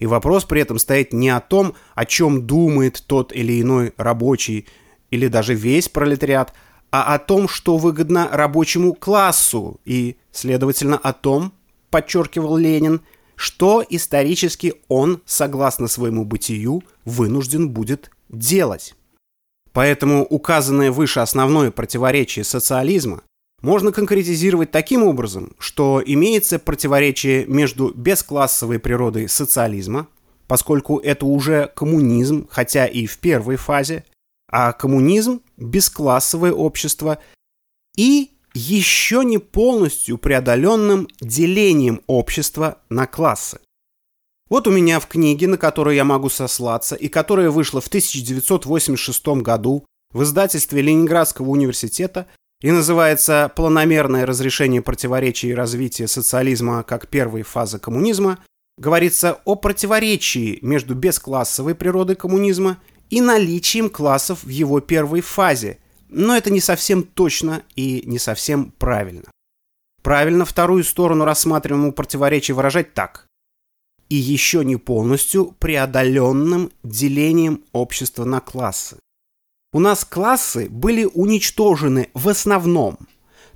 И 0.00 0.06
вопрос 0.06 0.44
при 0.44 0.62
этом 0.62 0.78
стоит 0.78 1.12
не 1.12 1.28
о 1.28 1.40
том, 1.40 1.74
о 1.94 2.06
чем 2.06 2.46
думает 2.46 3.04
тот 3.06 3.32
или 3.32 3.60
иной 3.60 3.92
рабочий 3.96 4.66
или 5.10 5.28
даже 5.28 5.54
весь 5.54 5.88
пролетариат, 5.88 6.52
а 6.90 7.14
о 7.14 7.18
том, 7.18 7.48
что 7.48 7.76
выгодно 7.76 8.28
рабочему 8.32 8.94
классу 8.94 9.78
и, 9.84 10.16
следовательно, 10.32 10.96
о 10.96 11.12
том, 11.12 11.52
подчеркивал 11.90 12.56
Ленин, 12.56 13.02
что 13.36 13.84
исторически 13.88 14.74
он, 14.88 15.20
согласно 15.26 15.86
своему 15.86 16.24
бытию, 16.24 16.82
вынужден 17.04 17.68
будет 17.68 18.10
делать. 18.28 18.94
Поэтому 19.72 20.24
указанное 20.24 20.90
выше 20.90 21.20
основное 21.20 21.70
противоречие 21.70 22.44
социализма 22.44 23.22
можно 23.62 23.92
конкретизировать 23.92 24.70
таким 24.70 25.02
образом, 25.02 25.54
что 25.58 26.02
имеется 26.04 26.58
противоречие 26.58 27.46
между 27.46 27.92
бесклассовой 27.94 28.78
природой 28.78 29.28
социализма, 29.28 30.08
поскольку 30.46 30.98
это 30.98 31.26
уже 31.26 31.70
коммунизм, 31.74 32.48
хотя 32.50 32.86
и 32.86 33.06
в 33.06 33.18
первой 33.18 33.56
фазе, 33.56 34.04
а 34.50 34.72
коммунизм– 34.72 35.42
бесклассовое 35.56 36.52
общество, 36.52 37.18
и 37.96 38.30
еще 38.54 39.24
не 39.24 39.38
полностью 39.38 40.18
преодоленным 40.18 41.08
делением 41.20 42.00
общества 42.06 42.78
на 42.88 43.06
классы. 43.06 43.60
Вот 44.48 44.66
у 44.66 44.72
меня 44.72 44.98
в 44.98 45.06
книге, 45.06 45.46
на 45.46 45.56
которую 45.56 45.94
я 45.94 46.04
могу 46.04 46.28
сослаться, 46.28 46.96
и 46.96 47.08
которая 47.08 47.50
вышла 47.50 47.80
в 47.80 47.86
1986 47.86 49.26
году 49.42 49.84
в 50.12 50.24
издательстве 50.24 50.82
Ленинградского 50.82 51.50
университета 51.50 52.26
и 52.60 52.70
называется 52.70 53.50
«Планомерное 53.54 54.26
разрешение 54.26 54.82
противоречий 54.82 55.54
развития 55.54 56.08
социализма 56.08 56.82
как 56.82 57.08
первой 57.08 57.42
фазы 57.42 57.78
коммунизма», 57.78 58.38
говорится 58.78 59.40
о 59.44 59.56
противоречии 59.56 60.58
между 60.62 60.94
бесклассовой 60.94 61.74
природой 61.74 62.16
коммунизма 62.16 62.78
и 63.08 63.20
наличием 63.20 63.90
классов 63.90 64.44
в 64.44 64.48
его 64.48 64.80
первой 64.80 65.20
фазе, 65.20 65.78
но 66.08 66.36
это 66.36 66.50
не 66.50 66.60
совсем 66.60 67.02
точно 67.02 67.62
и 67.76 68.02
не 68.06 68.18
совсем 68.18 68.72
правильно. 68.78 69.30
Правильно 70.02 70.44
вторую 70.44 70.84
сторону 70.84 71.24
рассматриваемого 71.24 71.92
противоречия 71.92 72.54
выражать 72.54 72.94
так 72.94 73.26
и 74.10 74.16
еще 74.16 74.64
не 74.64 74.76
полностью 74.76 75.52
преодоленным 75.58 76.70
делением 76.82 77.62
общества 77.72 78.24
на 78.24 78.40
классы. 78.40 78.98
У 79.72 79.78
нас 79.78 80.04
классы 80.04 80.68
были 80.68 81.04
уничтожены 81.04 82.08
в 82.14 82.28
основном. 82.28 82.98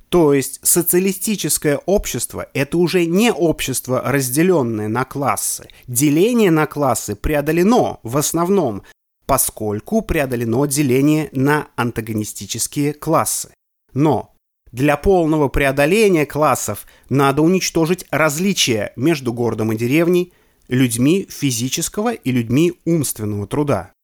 То 0.09 0.33
есть 0.33 0.59
социалистическое 0.63 1.77
общество– 1.85 2.47
это 2.53 2.77
уже 2.77 3.05
не 3.05 3.33
общество, 3.33 4.01
разделенное 4.05 4.87
на 4.87 5.03
классы. 5.03 5.67
Деление 5.87 6.51
на 6.51 6.67
классы 6.67 7.15
преодолено 7.15 7.99
в 8.03 8.17
основном, 8.17 8.83
поскольку 9.25 10.01
преодолено 10.01 10.65
деление 10.67 11.29
на 11.33 11.67
антагонистические 11.75 12.93
классы. 12.93 13.49
Но 13.93 14.33
для 14.71 14.95
полного 14.95 15.49
преодоления 15.49 16.25
классов 16.25 16.85
надо 17.09 17.41
уничтожить 17.41 18.05
различия 18.09 18.93
между 18.95 19.33
городом 19.33 19.73
и 19.73 19.75
деревней– 19.75 20.31
людьми 20.67 21.27
физического 21.29 22.13
и 22.13 22.31
людьми 22.31 22.73
умственного 22.85 23.47
труда. 23.47 23.94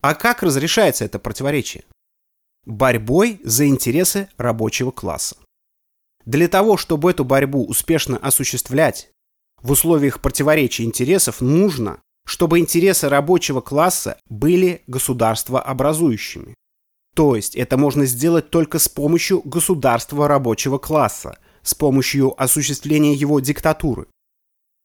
А 0.00 0.14
как 0.14 0.42
разрешается 0.42 1.04
это 1.04 1.18
противоречие? 1.18 1.84
Борьбой 2.64 3.40
за 3.42 3.66
интересы 3.66 4.28
рабочего 4.36 4.90
класса. 4.90 5.36
Для 6.24 6.46
того, 6.48 6.76
чтобы 6.76 7.10
эту 7.10 7.24
борьбу 7.24 7.64
успешно 7.64 8.16
осуществлять, 8.16 9.10
в 9.62 9.72
условиях 9.72 10.20
противоречия 10.20 10.84
интересов 10.84 11.40
нужно, 11.40 12.00
чтобы 12.26 12.58
интересы 12.58 13.08
рабочего 13.08 13.60
класса 13.60 14.18
были 14.28 14.82
государствообразующими. 14.86 16.54
То 17.16 17.34
есть 17.34 17.56
это 17.56 17.76
можно 17.76 18.04
сделать 18.04 18.50
только 18.50 18.78
с 18.78 18.88
помощью 18.88 19.40
государства 19.40 20.28
рабочего 20.28 20.78
класса, 20.78 21.38
с 21.62 21.74
помощью 21.74 22.40
осуществления 22.40 23.14
его 23.14 23.40
диктатуры. 23.40 24.06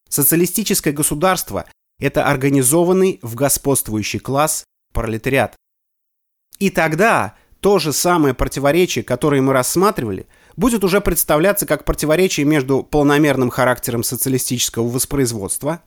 Социалистическое 0.08 0.92
государство– 0.92 1.66
это 2.00 2.26
организованный 2.26 3.20
в 3.22 3.36
господствующий 3.36 4.18
класс 4.18 4.64
пролетариат. 4.94 5.54
И 6.58 6.70
тогда 6.70 7.34
то 7.60 7.78
же 7.78 7.92
самое 7.92 8.32
противоречие, 8.32 9.04
которое 9.04 9.42
мы 9.42 9.52
рассматривали, 9.52 10.26
будет 10.56 10.84
уже 10.84 11.00
представляться 11.00 11.66
как 11.66 11.84
противоречие 11.84 12.46
между 12.46 12.82
полномерным 12.82 13.50
характером 13.50 14.04
социалистического 14.04 14.88
воспроизводства, 14.88 15.82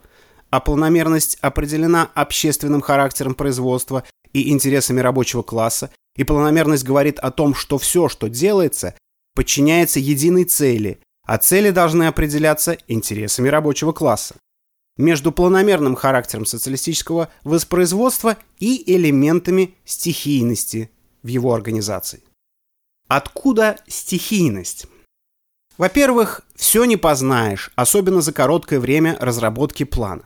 а 0.50 0.60
планомерность 0.60 1.38
определена 1.40 2.10
общественным 2.14 2.80
характером 2.80 3.34
производства 3.34 4.04
и 4.32 4.50
интересами 4.50 5.00
рабочего 5.00 5.42
класса, 5.42 5.90
и 6.16 6.24
планомерность 6.24 6.84
говорит 6.84 7.18
о 7.18 7.30
том, 7.30 7.54
что 7.54 7.78
все, 7.78 8.08
что 8.08 8.28
делается, 8.28 8.94
подчиняется 9.34 10.00
единой 10.00 10.44
цели, 10.44 11.00
а 11.24 11.38
цели 11.38 11.70
должны 11.70 12.08
определяться 12.08 12.76
интересами 12.88 13.48
рабочего 13.48 13.92
класса. 13.92 14.34
Между 14.98 15.32
планомерным 15.32 15.94
характером 15.94 16.44
социалистического 16.44 17.30
воспроизводства 17.44 18.36
и 18.58 18.82
элементами 18.94 19.74
стихийности 19.84 20.90
в 21.22 21.28
его 21.28 21.54
организации. 21.54 22.22
Откуда 23.06 23.78
стихийность? 23.86 24.86
Во-первых, 25.78 26.42
все 26.56 26.84
не 26.84 26.96
познаешь, 26.96 27.70
особенно 27.76 28.20
за 28.20 28.32
короткое 28.32 28.80
время 28.80 29.16
разработки 29.20 29.84
плана. 29.84 30.24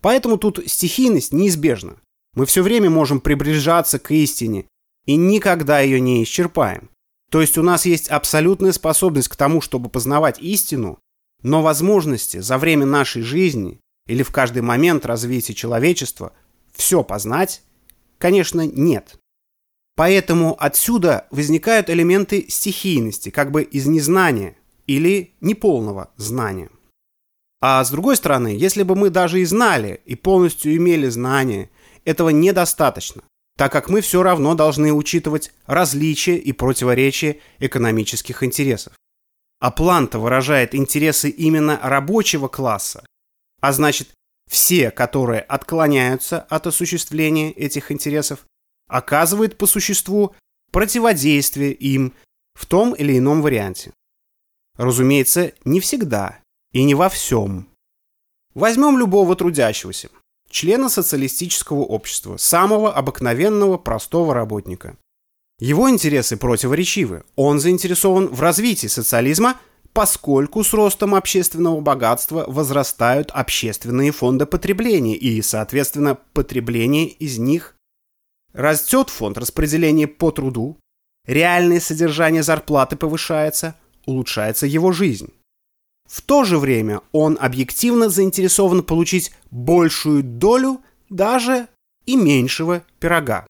Поэтому 0.00 0.38
тут 0.38 0.60
стихийность 0.66 1.32
неизбежна. 1.32 1.96
Мы 2.34 2.46
все 2.46 2.62
время 2.62 2.90
можем 2.90 3.20
приближаться 3.20 3.98
к 3.98 4.10
истине 4.10 4.66
и 5.04 5.16
никогда 5.16 5.80
ее 5.80 6.00
не 6.00 6.22
исчерпаем. 6.22 6.90
То 7.30 7.40
есть 7.40 7.58
у 7.58 7.62
нас 7.62 7.86
есть 7.86 8.08
абсолютная 8.08 8.72
способность 8.72 9.28
к 9.28 9.36
тому, 9.36 9.60
чтобы 9.60 9.88
познавать 9.88 10.38
истину, 10.40 10.98
но 11.42 11.62
возможности 11.62 12.38
за 12.38 12.56
время 12.58 12.86
нашей 12.86 13.22
жизни 13.22 13.78
или 14.06 14.22
в 14.22 14.30
каждый 14.30 14.62
момент 14.62 15.06
развития 15.06 15.54
человечества 15.54 16.32
все 16.72 17.02
познать, 17.02 17.62
конечно, 18.18 18.66
нет. 18.66 19.18
Поэтому 19.96 20.56
отсюда 20.58 21.26
возникают 21.30 21.88
элементы 21.88 22.46
стихийности, 22.48 23.30
как 23.30 23.50
бы 23.50 23.62
из 23.62 23.86
незнания 23.86 24.56
или 24.86 25.34
неполного 25.40 26.10
знания. 26.16 26.70
А 27.60 27.82
с 27.82 27.90
другой 27.90 28.16
стороны, 28.16 28.48
если 28.48 28.82
бы 28.82 28.94
мы 28.94 29.10
даже 29.10 29.40
и 29.40 29.44
знали, 29.44 30.00
и 30.04 30.14
полностью 30.14 30.76
имели 30.76 31.08
знания, 31.08 31.70
этого 32.04 32.28
недостаточно 32.28 33.22
так 33.56 33.72
как 33.72 33.88
мы 33.88 34.02
все 34.02 34.22
равно 34.22 34.54
должны 34.54 34.92
учитывать 34.92 35.52
различия 35.66 36.36
и 36.36 36.52
противоречия 36.52 37.40
экономических 37.58 38.42
интересов. 38.42 38.92
А 39.58 39.70
план-то 39.70 40.18
выражает 40.18 40.74
интересы 40.74 41.30
именно 41.30 41.80
рабочего 41.82 42.48
класса, 42.48 43.04
а 43.66 43.72
значит, 43.72 44.10
все, 44.48 44.92
которые 44.92 45.40
отклоняются 45.40 46.40
от 46.40 46.68
осуществления 46.68 47.50
этих 47.50 47.90
интересов, 47.90 48.46
оказывают 48.86 49.58
по 49.58 49.66
существу 49.66 50.36
противодействие 50.70 51.72
им 51.72 52.14
в 52.54 52.64
том 52.66 52.94
или 52.94 53.18
ином 53.18 53.42
варианте. 53.42 53.92
Разумеется, 54.76 55.52
не 55.64 55.80
всегда 55.80 56.38
и 56.70 56.84
не 56.84 56.94
во 56.94 57.08
всем. 57.08 57.68
Возьмем 58.54 58.98
любого 58.98 59.34
трудящегося 59.34 60.10
члена 60.48 60.88
социалистического 60.88 61.80
общества, 61.80 62.36
самого 62.36 62.94
обыкновенного 62.94 63.78
простого 63.78 64.32
работника. 64.32 64.96
Его 65.58 65.90
интересы 65.90 66.36
противоречивы. 66.36 67.24
Он 67.34 67.58
заинтересован 67.58 68.28
в 68.28 68.40
развитии 68.40 68.86
социализма, 68.86 69.58
поскольку 69.96 70.62
с 70.62 70.74
ростом 70.74 71.14
общественного 71.14 71.80
богатства 71.80 72.44
возрастают 72.48 73.30
общественные 73.30 74.12
фонды 74.12 74.44
потребления 74.44 75.16
и, 75.16 75.40
соответственно, 75.40 76.18
потребление 76.34 77.06
из 77.06 77.38
них. 77.38 77.74
Растет 78.52 79.08
фонд 79.08 79.38
распределения 79.38 80.06
по 80.06 80.30
труду, 80.32 80.76
реальное 81.26 81.80
содержание 81.80 82.42
зарплаты 82.42 82.96
повышается, 82.96 83.74
улучшается 84.04 84.66
его 84.66 84.92
жизнь. 84.92 85.32
В 86.06 86.20
то 86.20 86.44
же 86.44 86.58
время 86.58 87.00
он 87.12 87.38
объективно 87.40 88.10
заинтересован 88.10 88.82
получить 88.82 89.32
большую 89.50 90.22
долю 90.22 90.82
даже 91.08 91.68
и 92.04 92.16
меньшего 92.16 92.84
пирога. 93.00 93.46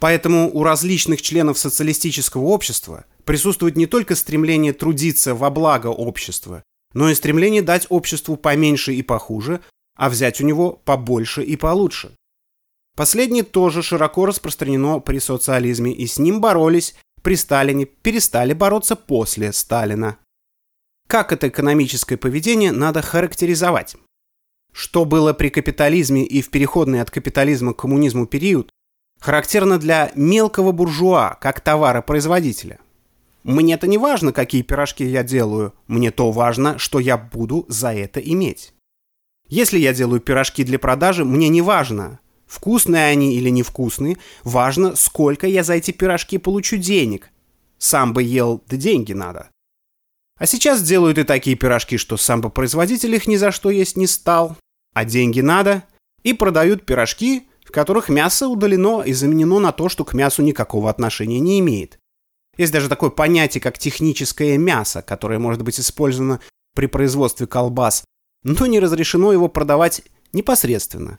Поэтому 0.00 0.50
у 0.52 0.62
различных 0.62 1.22
членов 1.22 1.58
социалистического 1.58 2.42
общества 2.42 3.04
присутствует 3.24 3.76
не 3.76 3.86
только 3.86 4.14
стремление 4.14 4.72
трудиться 4.72 5.34
во 5.34 5.50
благо 5.50 5.88
общества, 5.88 6.62
но 6.94 7.10
и 7.10 7.14
стремление 7.14 7.62
дать 7.62 7.86
обществу 7.88 8.36
поменьше 8.36 8.94
и 8.94 9.02
похуже, 9.02 9.60
а 9.96 10.08
взять 10.08 10.40
у 10.40 10.44
него 10.44 10.72
побольше 10.84 11.42
и 11.42 11.56
получше. 11.56 12.14
Последнее 12.96 13.44
тоже 13.44 13.82
широко 13.82 14.26
распространено 14.26 15.00
при 15.00 15.18
социализме, 15.18 15.92
и 15.92 16.06
с 16.06 16.18
ним 16.18 16.40
боролись 16.40 16.94
при 17.22 17.36
Сталине, 17.36 17.84
перестали 17.84 18.54
бороться 18.54 18.96
после 18.96 19.52
Сталина. 19.52 20.18
Как 21.06 21.32
это 21.32 21.48
экономическое 21.48 22.16
поведение 22.16 22.72
надо 22.72 23.02
характеризовать? 23.02 23.96
Что 24.72 25.04
было 25.04 25.32
при 25.32 25.48
капитализме 25.48 26.24
и 26.24 26.42
в 26.42 26.50
переходный 26.50 27.00
от 27.00 27.10
капитализма 27.10 27.72
к 27.72 27.78
коммунизму 27.78 28.26
период, 28.26 28.67
характерно 29.18 29.78
для 29.78 30.12
мелкого 30.14 30.72
буржуа, 30.72 31.36
как 31.40 31.60
товаропроизводителя. 31.60 32.78
Мне-то 33.44 33.86
не 33.86 33.98
важно, 33.98 34.32
какие 34.32 34.62
пирожки 34.62 35.04
я 35.04 35.22
делаю, 35.22 35.72
мне 35.86 36.10
то 36.10 36.30
важно, 36.30 36.78
что 36.78 36.98
я 36.98 37.16
буду 37.16 37.64
за 37.68 37.94
это 37.94 38.20
иметь. 38.20 38.74
Если 39.48 39.78
я 39.78 39.94
делаю 39.94 40.20
пирожки 40.20 40.64
для 40.64 40.78
продажи, 40.78 41.24
мне 41.24 41.48
не 41.48 41.62
важно, 41.62 42.20
вкусные 42.46 43.06
они 43.06 43.36
или 43.36 43.48
невкусные, 43.48 44.18
важно, 44.44 44.94
сколько 44.96 45.46
я 45.46 45.64
за 45.64 45.74
эти 45.74 45.92
пирожки 45.92 46.36
получу 46.36 46.76
денег. 46.76 47.30
Сам 47.78 48.12
бы 48.12 48.22
ел, 48.22 48.62
да 48.66 48.76
деньги 48.76 49.12
надо. 49.12 49.48
А 50.38 50.46
сейчас 50.46 50.82
делают 50.82 51.18
и 51.18 51.24
такие 51.24 51.56
пирожки, 51.56 51.96
что 51.96 52.16
сам 52.16 52.40
бы 52.40 52.50
производитель 52.50 53.14
их 53.14 53.26
ни 53.26 53.36
за 53.36 53.50
что 53.50 53.70
есть 53.70 53.96
не 53.96 54.06
стал, 54.06 54.56
а 54.94 55.04
деньги 55.04 55.40
надо, 55.40 55.84
и 56.22 56.32
продают 56.32 56.84
пирожки, 56.84 57.47
в 57.68 57.70
которых 57.70 58.08
мясо 58.08 58.48
удалено 58.48 59.02
и 59.02 59.12
заменено 59.12 59.58
на 59.58 59.72
то, 59.72 59.90
что 59.90 60.02
к 60.02 60.14
мясу 60.14 60.40
никакого 60.40 60.88
отношения 60.88 61.38
не 61.38 61.60
имеет. 61.60 61.98
Есть 62.56 62.72
даже 62.72 62.88
такое 62.88 63.10
понятие, 63.10 63.60
как 63.60 63.76
техническое 63.76 64.56
мясо, 64.56 65.02
которое 65.02 65.38
может 65.38 65.62
быть 65.62 65.78
использовано 65.78 66.40
при 66.74 66.86
производстве 66.86 67.46
колбас, 67.46 68.04
но 68.42 68.64
не 68.64 68.80
разрешено 68.80 69.34
его 69.34 69.48
продавать 69.48 70.00
непосредственно. 70.32 71.18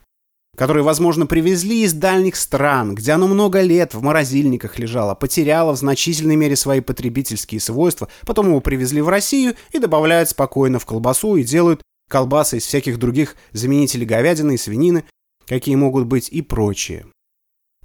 Которые, 0.56 0.82
возможно, 0.82 1.24
привезли 1.24 1.84
из 1.84 1.92
дальних 1.92 2.34
стран, 2.34 2.96
где 2.96 3.12
оно 3.12 3.28
много 3.28 3.60
лет 3.60 3.94
в 3.94 4.02
морозильниках 4.02 4.76
лежало, 4.80 5.14
потеряло 5.14 5.72
в 5.72 5.78
значительной 5.78 6.34
мере 6.34 6.56
свои 6.56 6.80
потребительские 6.80 7.60
свойства, 7.60 8.08
потом 8.26 8.48
его 8.48 8.60
привезли 8.60 9.00
в 9.02 9.08
Россию 9.08 9.54
и 9.70 9.78
добавляют 9.78 10.30
спокойно 10.30 10.80
в 10.80 10.84
колбасу 10.84 11.36
и 11.36 11.44
делают 11.44 11.80
колбасы 12.10 12.56
из 12.56 12.66
всяких 12.66 12.98
других 12.98 13.36
заменителей 13.52 14.04
говядины 14.04 14.54
и 14.54 14.58
свинины, 14.58 15.04
какие 15.50 15.74
могут 15.74 16.06
быть 16.06 16.28
и 16.28 16.42
прочие. 16.42 17.06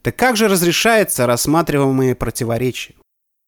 Так 0.04 0.16
как 0.16 0.38
же 0.38 0.48
разрешается 0.48 1.26
рассматриваемые 1.26 2.14
противоречия? 2.14 2.94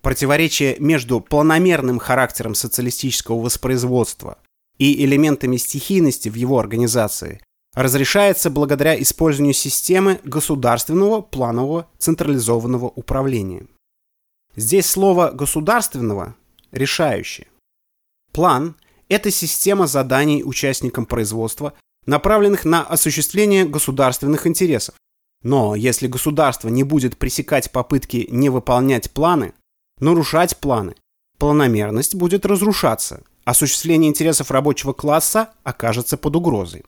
Противоречие 0.02 0.76
между 0.80 1.22
планомерным 1.22 2.00
характером 2.00 2.56
социалистического 2.56 3.40
воспроизводства 3.40 4.40
и 4.80 5.06
элементами 5.06 5.58
стихийности 5.58 6.30
в 6.30 6.34
его 6.34 6.58
организации 6.58 7.42
разрешается 7.76 8.50
благодаря 8.50 9.00
использованию 9.00 9.54
системы 9.54 10.20
государственного 10.24 11.22
планового 11.22 11.88
централизованного 12.00 12.88
управления. 12.88 13.68
Здесь 14.56 14.88
слово 14.88 15.30
«государственного» 15.30 16.36
решающее. 16.72 17.46
План– 18.34 18.78
это 19.10 19.30
система 19.30 19.86
заданий 19.86 20.44
участникам 20.44 21.06
производства, 21.06 21.74
направленных 22.08 22.66
на 22.66 22.82
осуществление 22.82 23.66
государственных 23.66 24.48
интересов. 24.48 24.96
Но 25.44 25.76
если 25.76 26.08
государство 26.08 26.70
не 26.70 26.84
будет 26.84 27.18
пресекать 27.18 27.72
попытки 27.72 28.28
не 28.32 28.50
выполнять 28.50 29.12
планы, 29.12 29.54
нарушать 30.00 30.58
планы. 30.58 30.96
Планомерность 31.38 32.16
будет 32.16 32.46
разрушаться. 32.46 33.24
Осуществление 33.46 34.10
интересов 34.10 34.50
рабочего 34.50 34.94
класса 34.94 35.52
окажется 35.64 36.18
под 36.18 36.36
угрозой. 36.36 36.84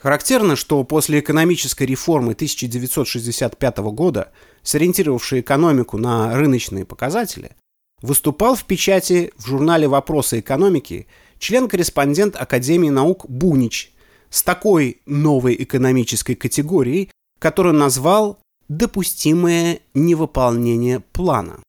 Характерно, 0.00 0.56
что 0.56 0.84
после 0.84 1.20
экономической 1.20 1.84
реформы 1.84 2.32
1965 2.32 3.78
года, 3.78 4.30
сориентировавшей 4.62 5.40
экономику 5.40 5.96
на 5.96 6.36
рыночные 6.36 6.84
показатели, 6.84 7.56
выступал 8.02 8.54
в 8.54 8.64
печати 8.64 9.32
в 9.36 9.46
журнале 9.46 9.88
«Вопросы 9.88 10.40
экономики» 10.40 11.06
член-корреспондент 11.38 12.36
Академии 12.36 12.90
наук 12.90 13.24
Бунич 13.28 13.95
с 14.30 14.42
такой 14.42 15.00
новой 15.06 15.56
экономической 15.62 16.34
категорией, 16.34 17.10
которую 17.38 17.74
назвал 17.74 18.38
«допустимое 18.68 19.80
невыполнение 19.94 21.00
плана». 21.00 21.60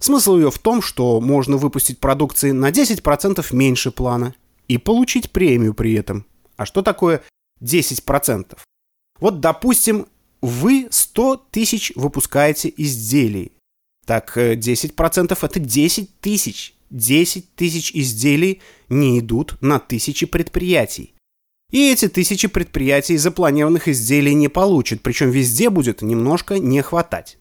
Смысл 0.00 0.36
ее 0.36 0.50
в 0.50 0.58
том, 0.58 0.82
что 0.82 1.20
можно 1.20 1.56
выпустить 1.56 1.98
продукции 1.98 2.50
на 2.50 2.70
10% 2.70 3.44
меньше 3.54 3.92
плана 3.92 4.34
и 4.66 4.76
получить 4.78 5.30
премию 5.30 5.74
при 5.74 5.94
этом. 5.94 6.26
А 6.56 6.66
что 6.66 6.82
такое 6.82 7.22
10%? 7.60 8.58
Вот, 9.20 9.38
допустим, 9.38 10.06
вы 10.40 10.88
100 10.90 11.46
тысяч 11.52 11.92
выпускаете 11.94 12.72
изделий. 12.76 13.52
Так 14.04 14.36
10% 14.36 15.32
э, 15.32 15.46
это 15.46 15.60
10 15.60 16.20
тысяч. 16.20 16.74
10 16.90 17.54
тысяч 17.54 17.92
изделий 17.94 18.60
не 18.88 19.20
идут 19.20 19.56
на 19.60 19.78
тысячи 19.78 20.26
предприятий. 20.26 21.14
И 21.72 21.90
эти 21.90 22.06
тысячи 22.06 22.48
предприятий 22.48 23.16
запланированных 23.16 23.88
изделий 23.88 24.34
не 24.34 24.48
получат, 24.48 25.00
причем 25.00 25.30
везде 25.30 25.70
будет 25.70 26.02
немножко 26.02 26.58
не 26.58 26.82
хватать. 26.82 27.38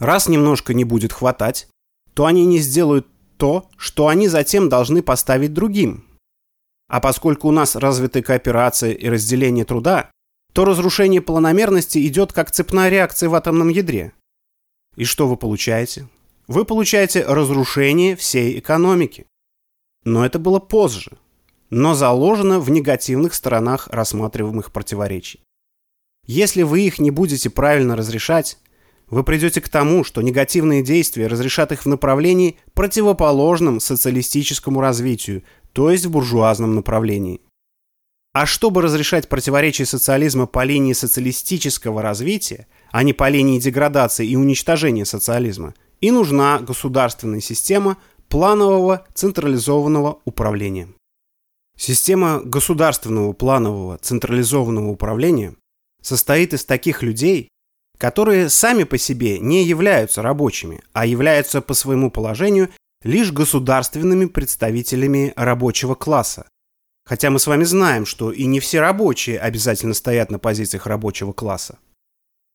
Раз 0.00 0.28
немножко 0.28 0.74
не 0.74 0.82
будет 0.82 1.12
хватать, 1.12 1.68
то 2.12 2.26
они 2.26 2.44
не 2.44 2.58
сделают 2.58 3.06
то, 3.36 3.70
что 3.76 4.08
они 4.08 4.26
затем 4.26 4.68
должны 4.68 5.00
поставить 5.00 5.54
другим. 5.54 6.04
А 6.88 7.00
поскольку 7.00 7.48
у 7.48 7.52
нас 7.52 7.76
развиты 7.76 8.20
кооперация 8.20 8.92
и 8.92 9.08
разделение 9.08 9.64
труда, 9.64 10.10
то 10.52 10.64
разрушение 10.64 11.22
планомерности 11.22 12.04
идет 12.06 12.32
как 12.32 12.50
цепная 12.50 12.90
реакция 12.90 13.28
в 13.28 13.34
атомном 13.34 13.68
ядре. 13.68 14.12
И 14.96 15.04
что 15.04 15.28
вы 15.28 15.36
получаете? 15.36 16.08
Вы 16.48 16.64
получаете 16.64 17.24
разрушение 17.24 18.16
всей 18.16 18.58
экономики. 18.58 19.26
Но 20.04 20.26
это 20.26 20.38
было 20.38 20.58
позже, 20.58 21.12
но 21.74 21.94
заложено 21.94 22.60
в 22.60 22.70
негативных 22.70 23.32
сторонах 23.32 23.88
рассматриваемых 23.88 24.72
противоречий. 24.72 25.40
Если 26.26 26.62
вы 26.64 26.82
их 26.82 26.98
не 26.98 27.10
будете 27.10 27.48
правильно 27.48 27.96
разрешать, 27.96 28.58
вы 29.08 29.24
придете 29.24 29.62
к 29.62 29.70
тому, 29.70 30.04
что 30.04 30.20
негативные 30.20 30.82
действия 30.82 31.28
разрешат 31.28 31.72
их 31.72 31.86
в 31.86 31.88
направлении, 31.88 32.58
противоположном 32.74 33.80
социалистическому 33.80 34.82
развитию, 34.82 35.44
то 35.72 35.90
есть 35.90 36.04
в 36.04 36.10
буржуазном 36.10 36.74
направлении. 36.74 37.40
А 38.34 38.44
чтобы 38.44 38.82
разрешать 38.82 39.30
противоречия 39.30 39.86
социализма 39.86 40.46
по 40.46 40.64
линии 40.64 40.92
социалистического 40.92 42.02
развития, 42.02 42.66
а 42.90 43.02
не 43.02 43.14
по 43.14 43.30
линии 43.30 43.58
деградации 43.58 44.28
и 44.28 44.36
уничтожения 44.36 45.06
социализма, 45.06 45.72
и 46.02 46.10
нужна 46.10 46.58
государственная 46.58 47.40
система 47.40 47.96
планового 48.28 49.06
централизованного 49.14 50.18
управления. 50.26 50.88
Система 51.84 52.40
государственного 52.44 53.32
планового 53.32 53.98
централизованного 53.98 54.88
управления 54.88 55.56
состоит 56.00 56.54
из 56.54 56.64
таких 56.64 57.02
людей, 57.02 57.48
которые 57.98 58.50
сами 58.50 58.84
по 58.84 58.98
себе 58.98 59.40
не 59.40 59.64
являются 59.64 60.22
рабочими, 60.22 60.80
а 60.92 61.06
являются 61.06 61.60
по 61.60 61.74
своему 61.74 62.12
положению 62.12 62.70
лишь 63.02 63.32
государственными 63.32 64.26
представителями 64.26 65.32
рабочего 65.34 65.96
класса. 65.96 66.46
Хотя 67.04 67.30
мы 67.30 67.40
с 67.40 67.48
вами 67.48 67.64
знаем, 67.64 68.06
что 68.06 68.30
и 68.30 68.44
не 68.44 68.60
все 68.60 68.78
рабочие 68.78 69.40
обязательно 69.40 69.94
стоят 69.94 70.30
на 70.30 70.38
позициях 70.38 70.86
рабочего 70.86 71.32
класса. 71.32 71.80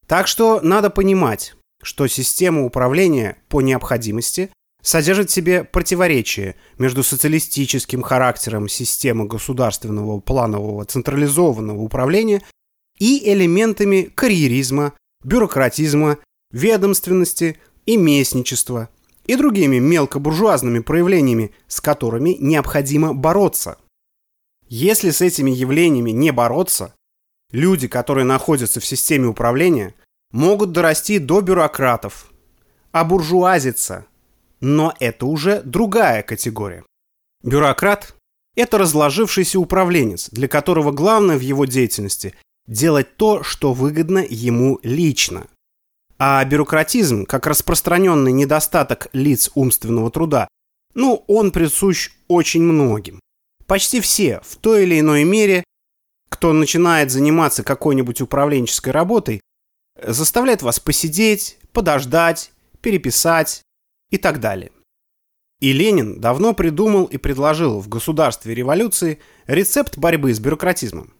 Так 0.05 0.27
что 0.27 0.61
надо 0.61 0.89
понимать, 0.89 1.53
что 1.83 2.07
система 2.07 2.63
управления 2.63 3.35
по 3.49 3.59
необходимости 3.59 4.51
содержит 4.88 5.30
в 5.30 5.34
себе 5.34 5.65
противоречие 5.65 6.56
между 6.78 7.04
социалистическим 7.04 8.02
характером 8.02 8.69
системы 8.69 9.26
государственного 9.26 10.21
планового 10.21 10.86
централизованного 10.86 11.82
управления 11.82 12.41
и 12.97 13.30
элементами 13.30 14.04
карьеризма, 14.04 14.93
бюрократизма, 15.26 16.19
ведомственности 16.52 17.58
и 17.86 17.97
местничества 17.97 18.88
и 19.26 19.36
другими 19.36 19.78
мелкобуржуазными 19.78 20.80
проявлениями, 20.80 21.52
с 21.67 21.82
которыми 21.82 22.38
необходимо 22.39 23.13
бороться. 23.13 23.78
Если 24.69 25.10
с 25.10 25.19
этими 25.19 25.52
явлениями 25.52 26.12
не 26.12 26.32
бороться, 26.32 26.95
люди, 27.52 27.89
которые 27.89 28.23
находятся 28.23 28.80
в 28.80 28.86
системе 28.86 29.28
управления, 29.28 29.95
могут 30.32 30.71
дорасти 30.71 31.19
до 31.19 31.41
бюрократов, 31.41 32.32
обуржуазиться. 32.93 34.06
Но 34.59 34.93
это 34.99 35.25
уже 35.25 35.61
другая 35.63 36.23
категория. 36.23 36.83
Бюрократ– 37.43 38.15
это 38.55 38.77
разложившийся 38.77 39.59
управленец, 39.59 40.29
для 40.31 40.47
которого 40.47 40.91
главное 40.91 41.37
в 41.37 41.41
его 41.41 41.65
деятельности– 41.65 42.33
делать 42.67 43.15
то, 43.15 43.43
что 43.43 43.73
выгодно 43.73 44.25
ему 44.27 44.79
лично. 44.83 45.47
А 46.19 46.43
бюрократизм, 46.43 47.25
как 47.25 47.47
распространенный 47.47 48.31
недостаток 48.31 49.07
лиц 49.13 49.51
умственного 49.55 50.11
труда, 50.11 50.47
ну, 50.93 51.23
он 51.27 51.51
присущ 51.51 52.11
очень 52.27 52.63
многим. 52.63 53.19
Почти 53.67 54.01
все, 54.01 54.41
в 54.43 54.55
той 54.57 54.83
или 54.83 54.99
иной 54.99 55.23
мере, 55.23 55.63
кто 56.29 56.53
начинает 56.53 57.11
заниматься 57.11 57.63
какой-нибудь 57.63 58.21
управленческой 58.21 58.91
работой, 58.91 59.41
заставляет 60.01 60.61
вас 60.61 60.79
посидеть, 60.79 61.57
подождать, 61.71 62.51
переписать 62.81 63.61
и 64.09 64.17
так 64.17 64.39
далее. 64.39 64.71
И 65.59 65.73
Ленин 65.73 66.21
давно 66.21 66.53
придумал 66.53 67.05
и 67.05 67.17
предложил 67.17 67.79
в 67.79 67.89
государстве 67.89 68.53
революции 68.53 69.19
рецепт 69.47 69.97
борьбы 69.97 70.33
с 70.33 70.39
бюрократизмом. 70.39 71.13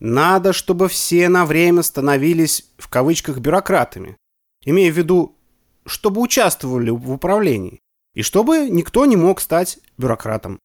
Надо, 0.00 0.52
чтобы 0.52 0.88
все 0.88 1.28
на 1.28 1.46
время 1.46 1.82
становились 1.82 2.66
в 2.76 2.88
кавычках 2.88 3.38
бюрократами, 3.38 4.16
имея 4.64 4.90
в 4.90 4.96
виду, 4.96 5.36
чтобы 5.86 6.20
участвовали 6.20 6.90
в 6.90 7.12
управлении, 7.12 7.78
и 8.14 8.22
чтобы 8.22 8.68
никто 8.68 9.06
не 9.06 9.16
мог 9.16 9.40
стать 9.40 9.78
бюрократом. 9.96 10.58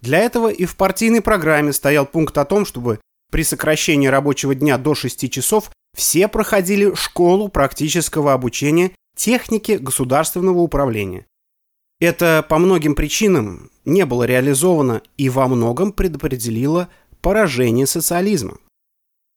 Для 0.00 0.18
этого 0.18 0.48
и 0.48 0.64
в 0.64 0.76
партийной 0.76 1.22
программе 1.22 1.72
стоял 1.72 2.06
пункт 2.06 2.38
о 2.38 2.44
том, 2.44 2.64
чтобы 2.64 3.00
при 3.32 3.42
сокращении 3.42 4.06
рабочего 4.06 4.54
дня 4.54 4.78
до 4.78 4.94
6 4.94 5.30
часов 5.30 5.70
все 5.96 6.28
проходили 6.28 6.94
школу 6.94 7.48
практического 7.48 8.32
обучения 8.32 8.92
технике 9.16 9.78
государственного 9.78 10.58
управления. 10.58 11.26
Это 12.00 12.44
по 12.48 12.58
многим 12.58 12.94
причинам 12.94 13.70
не 13.84 14.04
было 14.04 14.24
реализовано 14.24 15.02
и 15.16 15.28
во 15.28 15.46
многом 15.48 15.92
предопределило 15.92 16.88
поражение 17.20 17.86
социализма. 17.86 18.58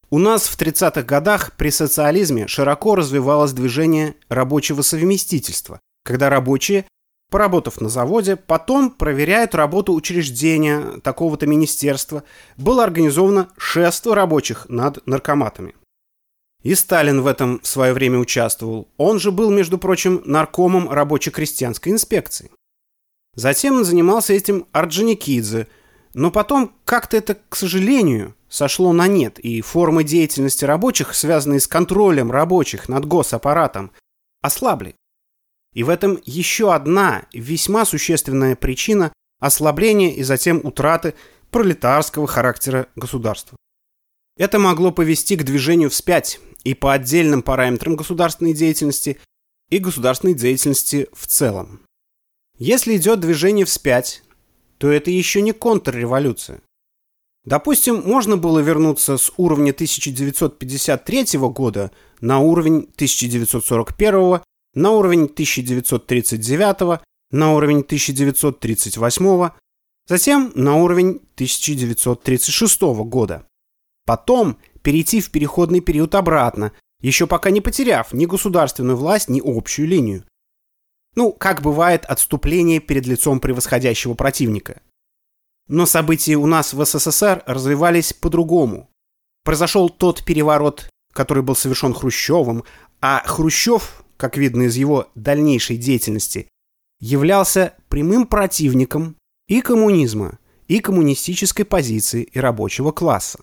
У 0.09 0.17
нас 0.17 0.47
в 0.47 0.59
30-х 0.59 1.03
годах 1.03 1.53
при 1.57 1.69
социализме 1.69 2.47
широко 2.47 2.95
развивалось 2.95 3.53
движение 3.53 4.15
рабочего 4.29 4.81
совместительства, 4.81 5.79
когда 6.03 6.29
рабочие, 6.29 6.85
поработав 7.29 7.81
на 7.81 7.89
заводе, 7.89 8.35
потом 8.35 8.91
проверяют 8.91 9.55
работу 9.55 9.93
учреждения 9.93 10.99
такого-то 11.03 11.47
министерства. 11.47 12.23
Было 12.55 12.83
организовано 12.83 13.49
шество 13.57 14.15
рабочих 14.15 14.67
над 14.69 15.05
наркоматами. 15.05 15.75
И 16.65 16.73
Сталин 16.73 17.21
в 17.21 17.27
этом 17.27 17.59
в 17.59 17.67
свое 17.67 17.93
время 17.93 18.17
участвовал. 18.17 18.89
Он 18.97 19.19
же 19.19 19.31
был, 19.31 19.51
между 19.51 19.77
прочим, 19.77 20.23
наркомом 20.25 20.89
рабоче-крестьянской 20.89 21.91
инспекции. 21.91 22.49
Затем 23.35 23.83
занимался 23.83 24.33
этим 24.33 24.65
Орджоникидзе, 24.71 25.67
но 26.15 26.31
потом 26.31 26.73
как-то 26.83 27.17
это, 27.17 27.37
к 27.49 27.55
сожалению, 27.55 28.33
сошло 28.49 28.93
на 28.93 29.05
нет, 29.07 29.37
и 29.37 29.61
формы 29.61 30.03
деятельности 30.03 30.65
рабочих, 30.65 31.13
связанные 31.13 31.59
с 31.59 31.67
контролем 31.67 32.31
рабочих 32.31 32.89
над 32.89 33.05
госаппаратом, 33.05 33.91
ослабли. 34.41 34.95
И 35.75 35.83
в 35.83 35.89
этом 35.89 36.19
еще 36.25 36.73
одна 36.73 37.27
весьма 37.31 37.85
существенная 37.85 38.55
причина 38.55 39.13
ослабления 39.39 40.15
и 40.15 40.23
затем 40.23 40.61
утраты 40.63 41.13
пролетарского 41.51 42.25
характера 42.25 42.87
государства. 42.95 43.55
Это 44.37 44.57
могло 44.57 44.91
повести 44.91 45.37
к 45.37 45.43
движению 45.43 45.91
вспять 45.91 46.39
и 46.65 46.73
по 46.73 46.91
отдельным 46.91 47.41
параметрам 47.41 47.95
государственной 47.95 48.53
деятельности 48.53 49.17
и 49.69 49.79
государственной 49.79 50.33
деятельности 50.33 51.07
в 51.13 51.27
целом. 51.27 51.81
Если 52.57 52.97
идет 52.97 53.21
движение 53.21 53.65
вспять, 53.65 54.23
то 54.77 54.89
это 54.91 55.11
еще 55.11 55.41
не 55.41 55.53
контрреволюция. 55.53 56.61
Допустим, 57.45 58.01
можно 58.03 58.37
было 58.37 58.59
вернуться 58.59 59.17
с 59.17 59.31
уровня 59.37 59.71
1953 59.71 61.39
года 61.49 61.91
на 62.19 62.39
уровень 62.39 62.89
1941, 62.95 64.41
на 64.73 64.91
уровень 64.91 65.25
1939, 65.25 67.01
на 67.31 67.53
уровень 67.53 67.81
1938, 67.81 69.49
затем 70.07 70.51
на 70.55 70.77
уровень 70.77 71.21
1936 71.35 72.81
года. 72.81 73.47
Потом 74.05 74.57
перейти 74.85 75.19
в 75.19 75.31
переходный 75.31 75.79
период 75.79 76.13
обратно, 76.13 76.71
еще 77.01 77.25
пока 77.25 77.49
не 77.49 77.59
потеряв 77.59 78.13
ни 78.13 78.27
государственную 78.27 78.95
власть, 78.95 79.29
ни 79.29 79.41
общую 79.43 79.87
линию. 79.87 80.23
Ну, 81.15 81.33
как 81.33 81.63
бывает 81.63 82.05
отступление 82.05 82.79
перед 82.79 83.07
лицом 83.07 83.39
превосходящего 83.39 84.13
противника. 84.13 84.83
Но 85.67 85.87
события 85.87 86.35
у 86.35 86.45
нас 86.45 86.73
в 86.73 86.85
СССР 86.85 87.41
развивались 87.47 88.13
по-другому. 88.13 88.87
Произошел 89.43 89.89
тот 89.89 90.23
переворот, 90.23 90.87
который 91.13 91.41
был 91.41 91.55
совершен 91.55 91.95
Хрущевым, 91.95 92.63
а 93.01 93.23
Хрущев, 93.25 94.03
как 94.17 94.37
видно 94.37 94.63
из 94.63 94.75
его 94.75 95.07
дальнейшей 95.15 95.77
деятельности, 95.77 96.47
являлся 96.99 97.73
прямым 97.89 98.27
противником 98.27 99.15
и 99.47 99.61
коммунизма, 99.61 100.37
и 100.67 100.79
коммунистической 100.79 101.65
позиции 101.65 102.21
и 102.21 102.39
рабочего 102.39 102.91
класса. 102.91 103.39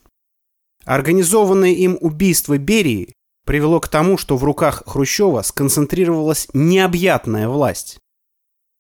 Организованное 0.84 1.70
им 1.72 1.96
убийство 2.00 2.58
Берии 2.58 3.14
привело 3.44 3.80
к 3.80 3.88
тому, 3.88 4.18
что 4.18 4.36
в 4.36 4.44
руках 4.44 4.82
Хрущева 4.86 5.42
сконцентрировалась 5.42 6.48
необъятная 6.54 7.48
власть. 7.48 7.98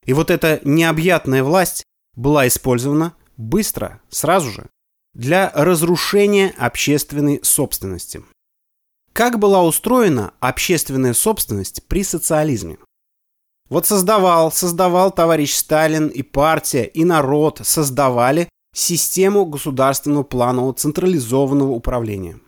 И 0.04 0.12
вот 0.12 0.30
эта 0.30 0.60
необъятная 0.64 1.44
власть 1.44 1.84
была 2.16 2.46
использована 2.48 3.14
быстро, 3.36 4.00
сразу 4.08 4.50
же, 4.50 4.68
для 5.14 5.50
разрушения 5.54 6.54
общественной 6.58 7.40
собственности. 7.42 8.24
Как 9.12 9.38
была 9.38 9.62
устроена 9.62 10.32
общественная 10.40 11.12
собственность 11.12 11.86
при 11.86 12.02
социализме? 12.02 12.78
Вот 13.68 13.86
создавал, 13.86 14.50
создавал 14.50 15.12
товарищ 15.12 15.54
Сталин 15.54 16.08
и 16.08 16.22
партия, 16.22 16.84
и 16.84 17.04
народ 17.04 17.60
создавали 17.62 18.48
систему 18.74 19.44
государственного 19.44 20.22
планового 20.22 20.74
централизованного 20.74 21.70
управления. 21.70 22.40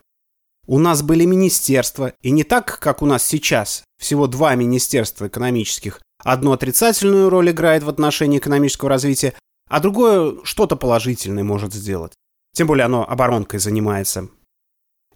У 0.67 0.79
нас 0.79 1.03
были 1.03 1.25
министерства, 1.25 2.13
и 2.21 2.31
не 2.31 2.43
так, 2.43 2.79
как 2.79 3.01
у 3.01 3.05
нас 3.05 3.23
сейчас, 3.23 3.83
всего 3.99 4.27
два 4.27 4.55
министерства 4.55 5.27
экономических. 5.27 6.01
Одно 6.23 6.53
отрицательную 6.53 7.29
роль 7.29 7.51
играет 7.51 7.83
в 7.83 7.89
отношении 7.89 8.39
экономического 8.39 8.89
развития, 8.89 9.35
а 9.69 9.79
другое 9.79 10.37
что-то 10.43 10.75
положительное 10.75 11.43
может 11.43 11.73
сделать. 11.73 12.13
Тем 12.55 12.67
более 12.67 12.85
оно 12.85 13.07
оборонкой 13.07 13.59
занимается. 13.59 14.29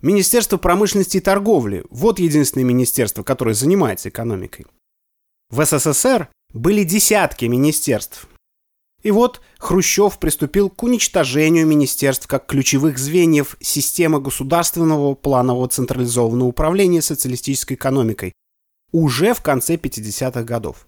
Министерство 0.02 0.58
промышленности 0.58 1.18
и 1.18 1.22
торговли– 1.22 1.84
вот 1.90 2.20
единственное 2.20 2.64
министерство, 2.64 3.24
которое 3.24 3.54
занимается 3.54 4.10
экономикой. 4.10 4.66
В 5.50 5.66
СССР 5.66 6.30
были 6.54 6.84
десятки 6.84 7.46
министерств, 7.46 8.28
и 9.02 9.12
вот 9.12 9.40
Хрущев 9.58 10.20
приступил 10.20 10.70
к 10.70 10.84
уничтожению 10.84 11.66
министерств 11.66 12.28
как 12.28 12.46
ключевых 12.46 12.98
звеньев 12.98 13.56
системы 13.62 14.20
государственного 14.20 15.16
планового 15.16 15.70
централизованного 15.70 16.50
управления 16.50 17.02
социалистической 17.02 17.76
экономикой 17.76 18.34
уже 18.92 19.34
в 19.34 19.42
конце 19.42 19.76
50-х 19.76 20.44
годов. 20.44 20.88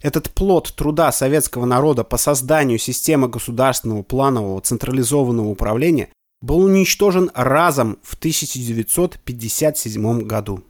Этот 0.00 0.30
плод 0.30 0.72
труда 0.76 1.12
советского 1.12 1.66
народа 1.66 2.04
по 2.04 2.16
созданию 2.16 2.78
системы 2.78 3.28
государственного 3.28 4.02
планового 4.02 4.60
централизованного 4.60 5.48
управления 5.48 6.08
был 6.40 6.60
уничтожен 6.60 7.30
разом 7.34 7.98
в 8.02 8.14
1957 8.14 10.20
году. 10.22 10.64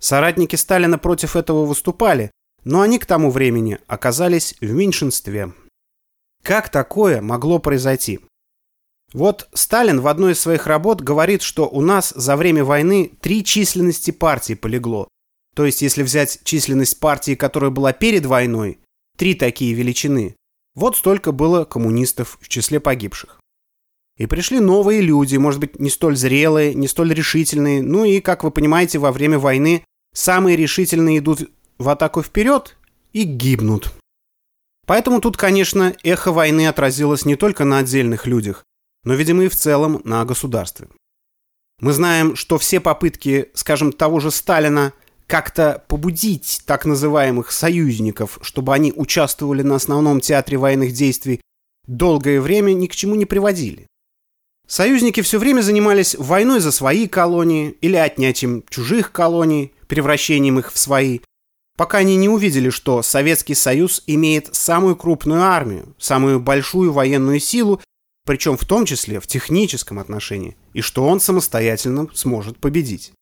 Соратники 0.00 0.56
Сталина 0.56 0.96
против 0.96 1.36
этого 1.36 1.66
выступали, 1.66 2.30
но 2.64 2.80
они 2.80 2.98
к 2.98 3.04
тому 3.04 3.30
времени 3.30 3.78
оказались 3.86 4.54
в 4.60 4.72
меньшинстве. 4.72 5.52
Как 6.42 6.68
такое 6.70 7.20
могло 7.20 7.58
произойти? 7.58 8.20
Вот 9.12 9.48
Сталин 9.54 10.00
в 10.00 10.06
одной 10.06 10.32
из 10.32 10.40
своих 10.40 10.66
работ 10.66 11.00
говорит, 11.00 11.42
что 11.42 11.66
у 11.68 11.80
нас 11.80 12.12
за 12.14 12.36
время 12.36 12.64
войны 12.64 13.12
три 13.20 13.42
численности 13.42 14.10
партий 14.10 14.54
полегло. 14.54 15.08
То 15.54 15.64
есть, 15.64 15.82
если 15.82 16.02
взять 16.02 16.40
численность 16.44 17.00
партии, 17.00 17.34
которая 17.34 17.70
была 17.70 17.92
перед 17.92 18.26
войной, 18.26 18.78
три 19.16 19.34
такие 19.34 19.72
величины, 19.74 20.36
вот 20.74 20.96
столько 20.96 21.32
было 21.32 21.64
коммунистов 21.64 22.38
в 22.40 22.48
числе 22.48 22.80
погибших. 22.80 23.40
И 24.18 24.26
пришли 24.26 24.60
новые 24.60 25.00
люди, 25.00 25.36
может 25.36 25.60
быть, 25.60 25.78
не 25.78 25.90
столь 25.90 26.16
зрелые, 26.16 26.74
не 26.74 26.86
столь 26.86 27.14
решительные. 27.14 27.82
Ну 27.82 28.04
и, 28.04 28.20
как 28.20 28.44
вы 28.44 28.50
понимаете, 28.50 28.98
во 28.98 29.10
время 29.10 29.38
войны 29.38 29.84
самые 30.12 30.56
решительные 30.56 31.18
идут 31.18 31.50
в 31.78 31.88
атаку 31.88 32.22
вперед 32.22 32.76
и 33.12 33.22
гибнут. 33.22 33.92
Поэтому 34.88 35.20
тут, 35.20 35.36
конечно, 35.36 35.94
эхо 36.02 36.32
войны 36.32 36.66
отразилось 36.66 37.26
не 37.26 37.36
только 37.36 37.66
на 37.66 37.76
отдельных 37.76 38.26
людях, 38.26 38.64
но, 39.04 39.12
видимо, 39.12 39.44
и 39.44 39.48
в 39.48 39.54
целом 39.54 40.00
на 40.04 40.24
государстве. 40.24 40.88
Мы 41.78 41.92
знаем, 41.92 42.36
что 42.36 42.56
все 42.56 42.80
попытки, 42.80 43.50
скажем, 43.52 43.92
того 43.92 44.18
же 44.18 44.30
Сталина 44.30 44.94
как-то 45.26 45.84
побудить 45.88 46.62
так 46.64 46.86
называемых 46.86 47.52
союзников, 47.52 48.38
чтобы 48.40 48.72
они 48.72 48.94
участвовали 48.96 49.60
на 49.60 49.74
основном 49.74 50.20
театре 50.20 50.56
военных 50.56 50.94
действий, 50.94 51.42
долгое 51.86 52.40
время 52.40 52.72
ни 52.72 52.86
к 52.86 52.96
чему 52.96 53.14
не 53.14 53.26
приводили. 53.26 53.86
Союзники 54.66 55.20
все 55.20 55.38
время 55.38 55.60
занимались 55.60 56.14
войной 56.14 56.60
за 56.60 56.72
свои 56.72 57.06
колонии 57.08 57.76
или 57.82 57.96
отнятием 57.96 58.64
чужих 58.70 59.12
колоний, 59.12 59.74
превращением 59.86 60.58
их 60.58 60.72
в 60.72 60.78
свои, 60.78 61.20
пока 61.78 61.98
они 61.98 62.16
не 62.16 62.28
увидели, 62.28 62.70
что 62.70 63.02
Советский 63.02 63.54
Союз 63.54 64.02
имеет 64.08 64.52
самую 64.52 64.96
крупную 64.96 65.42
армию, 65.42 65.94
самую 65.96 66.40
большую 66.40 66.92
военную 66.92 67.38
силу, 67.38 67.80
причем 68.26 68.56
в 68.56 68.64
том 68.64 68.84
числе 68.84 69.20
в 69.20 69.28
техническом 69.28 70.00
отношении, 70.00 70.56
и 70.72 70.80
что 70.80 71.06
он 71.06 71.20
самостоятельно 71.20 72.08
сможет 72.12 72.58
победить. 72.58 73.12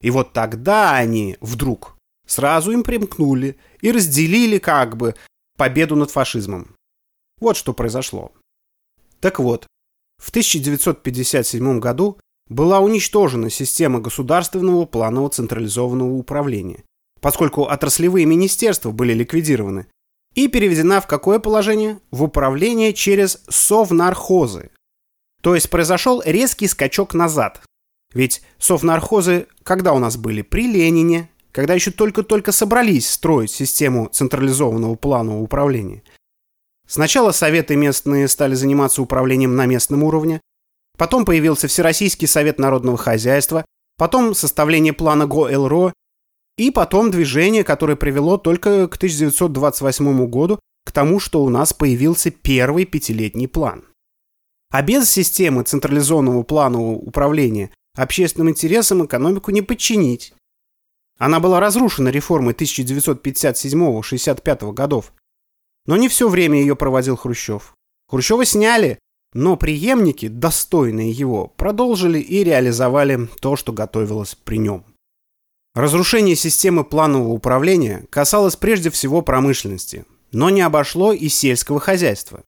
И 0.00 0.10
вот 0.10 0.32
тогда 0.32 0.96
они 0.96 1.36
вдруг 1.42 1.94
сразу 2.26 2.72
им 2.72 2.84
примкнули 2.84 3.58
и 3.82 3.92
разделили 3.92 4.56
как 4.56 4.96
бы 4.96 5.14
победу 5.58 5.94
над 5.94 6.10
фашизмом. 6.10 6.74
Вот 7.38 7.58
что 7.58 7.74
произошло. 7.74 8.32
Так 9.20 9.38
вот, 9.38 9.66
в 10.16 10.30
1957 10.30 11.80
году 11.80 12.18
была 12.48 12.80
уничтожена 12.80 13.50
система 13.50 14.00
государственного 14.00 14.86
планового 14.86 15.28
централизованного 15.28 16.14
управления, 16.14 16.82
поскольку 17.20 17.62
отраслевые 17.62 18.26
министерства 18.26 18.90
были 18.90 19.12
ликвидированы, 19.12 19.86
и 20.34 20.48
переведена 20.48 21.00
в 21.00 21.06
какое 21.06 21.38
положение? 21.38 21.98
В 22.10 22.22
управление 22.22 22.92
через 22.92 23.42
совнархозы. 23.48 24.70
То 25.42 25.54
есть 25.54 25.70
произошел 25.70 26.22
резкий 26.24 26.66
скачок 26.66 27.14
назад. 27.14 27.62
Ведь 28.12 28.42
совнархозы 28.58 29.46
когда 29.62 29.92
у 29.94 29.98
нас 29.98 30.16
были? 30.16 30.42
При 30.42 30.66
Ленине, 30.70 31.30
когда 31.52 31.74
еще 31.74 31.90
только-только 31.90 32.52
собрались 32.52 33.08
строить 33.08 33.50
систему 33.50 34.08
централизованного 34.12 34.94
планового 34.94 35.42
управления– 35.42 36.02
Сначала 36.86 37.32
советы 37.32 37.74
местные 37.74 38.28
стали 38.28 38.54
заниматься 38.54 39.02
управлением 39.02 39.56
на 39.56 39.66
местном 39.66 40.04
уровне, 40.04 40.40
потом 40.96 41.24
появился 41.24 41.66
Всероссийский 41.66 42.28
совет 42.28 42.58
народного 42.58 42.96
хозяйства, 42.96 43.64
потом 43.98 44.34
составление 44.34 44.92
плана 44.92 45.26
ГОЭЛРО 45.26 45.92
и 46.56 46.70
потом 46.70 47.10
движение, 47.10 47.64
которое 47.64 47.96
привело 47.96 48.38
только 48.38 48.88
к 48.88 48.96
1928 48.96 50.26
году 50.26 50.58
к 50.84 50.92
тому, 50.92 51.20
что 51.20 51.42
у 51.42 51.48
нас 51.48 51.72
появился 51.72 52.30
первый 52.30 52.84
пятилетний 52.84 53.48
план. 53.48 53.84
А 54.70 54.82
без 54.82 55.10
системы 55.10 55.64
централизованного 55.64 56.42
планового 56.42 56.96
управления 56.96 57.70
общественным 57.94 58.50
интересам 58.50 59.02
экономику 59.04 59.50
не 59.50 59.62
подчинить. 59.62 60.32
Она 61.18 61.40
была 61.40 61.58
разрушена 61.60 62.08
реформой 62.08 62.54
1957-65 62.54 64.72
годов, 64.72 65.12
но 65.86 65.96
не 65.96 66.08
все 66.08 66.28
время 66.28 66.60
ее 66.60 66.76
проводил 66.76 67.16
Хрущев. 67.16 67.74
Хрущева 68.08 68.44
сняли, 68.44 69.00
но 69.32 69.56
преемники, 69.56 70.28
достойные 70.28 71.10
его, 71.10 71.48
продолжили 71.48 72.20
и 72.20 72.44
реализовали 72.44 73.28
то, 73.40 73.56
что 73.56 73.72
готовилось 73.72 74.34
при 74.34 74.58
нем. 74.58 74.84
Разрушение 75.76 76.36
системы 76.36 76.84
планового 76.84 77.32
управления 77.32 78.06
касалось 78.08 78.56
прежде 78.56 78.88
всего 78.88 79.20
промышленности, 79.20 80.06
но 80.32 80.48
не 80.48 80.62
обошло 80.62 81.12
и 81.12 81.28
сельского 81.28 81.80
хозяйства. 81.80 82.42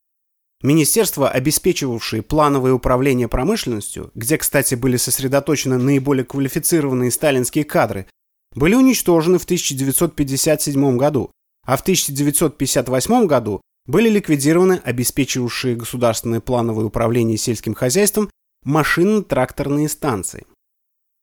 Министерства, 0.63 1.29
обеспечивавшие 1.29 2.23
плановое 2.23 2.73
управление 2.73 3.27
промышленностью, 3.27 4.09
где, 4.15 4.39
кстати, 4.39 4.73
были 4.73 4.97
сосредоточены 4.97 5.77
наиболее 5.77 6.25
квалифицированные 6.25 7.11
сталинские 7.11 7.65
кадры, 7.65 8.07
были 8.55 8.73
уничтожены 8.73 9.37
в 9.37 9.43
1957 9.43 10.97
году, 10.97 11.29
а 11.67 11.77
в 11.77 11.81
1958 11.81 13.27
году 13.27 13.61
были 13.85 14.09
ликвидированы 14.09 14.81
обеспечивавшие 14.83 15.75
государственное 15.75 16.39
плановое 16.39 16.85
управление 16.85 17.37
сельским 17.37 17.75
хозяйством 17.75 18.31
машинно-тракторные 18.65 19.87
станции. 19.87 20.47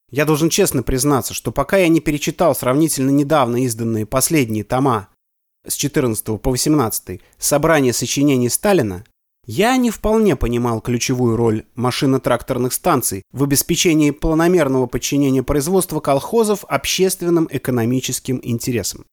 Я 0.09 0.25
должен 0.25 0.49
честно 0.49 0.83
признаться, 0.83 1.33
что 1.33 1.51
пока 1.51 1.77
я 1.77 1.89
не 1.89 1.99
перечитал 1.99 2.55
сравнительно 2.55 3.09
недавно 3.09 3.63
изданные 3.65 4.05
последние 4.05 4.63
тома 4.63 5.09
с 5.65 5.75
14 5.75 6.41
по 6.41 6.51
18 6.51 7.19
собрания 7.37 7.91
сочинений 7.91 8.49
Сталина, 8.49 9.03
я 9.45 9.75
не 9.77 9.91
вполне 9.91 10.35
понимал 10.35 10.81
ключевую 10.81 11.35
роль 11.35 11.65
машино-тракторных 11.75 12.73
станций 12.73 13.23
в 13.31 13.43
обеспечении 13.43 14.11
планомерного 14.11 14.87
подчинения 14.87 15.43
производства 15.43 15.99
колхозов 15.99 16.65
общественным 16.67 17.47
экономическим 17.49 18.39
интересам. 18.43 19.05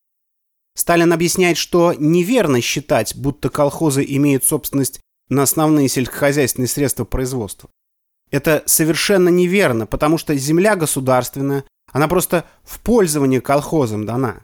Сталин 0.77 1.13
объясняет, 1.13 1.57
что 1.57 1.95
неверно 1.97 2.61
считать, 2.61 3.15
будто 3.17 3.49
колхозы 3.49 4.05
имеют 4.07 4.45
собственность 4.45 5.01
на 5.29 5.43
основные 5.43 5.89
сельскохозяйственные 5.89 6.69
средства 6.69 7.05
производства. 7.05 7.71
Это 8.35 8.65
совершенно 8.67 9.29
неверно, 9.29 9.87
потому 9.87 10.19
что 10.19 10.35
земля 10.35 10.75
государственная, 10.75 11.63
она 11.93 12.09
просто 12.09 12.45
в 12.65 12.81
пользование 12.81 13.41
колхозам 13.41 14.07
дана. 14.07 14.41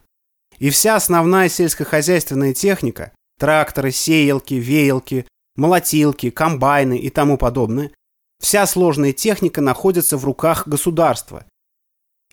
И 0.61 0.71
вся 0.71 0.95
основная 0.95 1.49
сельскохозяйственная 1.49 2.55
техника– 2.55 3.11
тракторы, 3.41 3.91
сеялки, 3.91 4.55
веялки, 4.55 5.27
молотилки, 5.57 6.31
комбайны 6.31 6.99
и 6.99 7.11
тому 7.11 7.37
подобное– 7.37 7.91
вся 8.41 8.65
сложная 8.69 9.13
техника 9.13 9.61
находится 9.61 10.17
в 10.17 10.25
руках 10.25 10.69
государства 10.69 11.45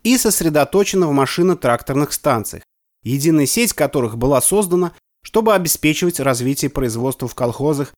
и 0.03 0.15
сосредоточена 0.15 1.07
в 1.07 1.11
машино-тракторных 1.11 2.13
станциях, 2.13 2.61
единая 3.01 3.47
сеть 3.47 3.73
которых 3.73 4.15
была 4.15 4.41
создана, 4.41 4.91
чтобы 5.23 5.55
обеспечивать 5.55 6.19
развитие 6.19 6.69
производства 6.69 7.27
в 7.27 7.33
колхозах 7.33 7.95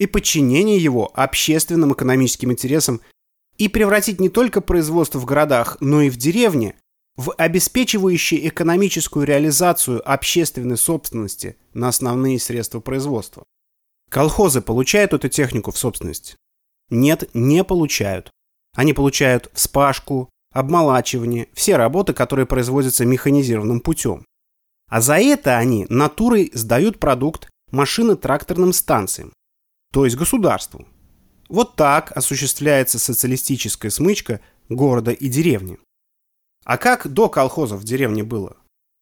и 0.00 0.06
подчинение 0.06 0.78
его 0.78 1.12
общественным 1.14 1.92
экономическим 1.92 2.50
интересам 2.50 3.02
и 3.58 3.68
превратить 3.68 4.18
не 4.18 4.30
только 4.30 4.62
производство 4.62 5.18
в 5.18 5.26
городах, 5.26 5.76
но 5.80 6.00
и 6.00 6.10
в 6.10 6.16
деревне 6.16 6.74
в 7.16 7.34
обеспечивающие 7.36 8.48
экономическую 8.48 9.26
реализацию 9.26 10.00
общественной 10.10 10.78
собственности 10.78 11.56
на 11.74 11.88
основные 11.88 12.40
средства 12.40 12.80
производства. 12.80 13.44
Колхозы 14.08 14.62
получают 14.62 15.12
эту 15.12 15.28
технику 15.28 15.70
в 15.70 15.76
собственность? 15.76 16.36
Нет, 16.88 17.28
не 17.34 17.62
получают. 17.62 18.30
Они 18.74 18.94
получают 18.94 19.50
вспашку, 19.52 20.30
обмолачивание, 20.50 21.48
все 21.52 21.76
работы, 21.76 22.14
которые 22.14 22.46
производятся 22.46 23.04
механизированным 23.04 23.80
путем. 23.80 24.24
А 24.88 25.02
за 25.02 25.18
это 25.18 25.58
они 25.58 25.84
натурой 25.90 26.50
сдают 26.54 26.98
продукт 26.98 27.50
машино-тракторным 27.70 28.72
станциям, 28.72 29.32
то 29.92 30.04
есть 30.04 30.16
государству. 30.16 30.86
Вот 31.48 31.76
так 31.76 32.16
осуществляется 32.16 32.98
социалистическая 32.98 33.90
смычка 33.90 34.40
города 34.68 35.10
и 35.10 35.28
деревни. 35.28 35.78
А 36.64 36.76
как 36.76 37.08
до 37.08 37.28
колхозов 37.28 37.80
в 37.80 37.84
деревне 37.84 38.22
было? 38.22 38.56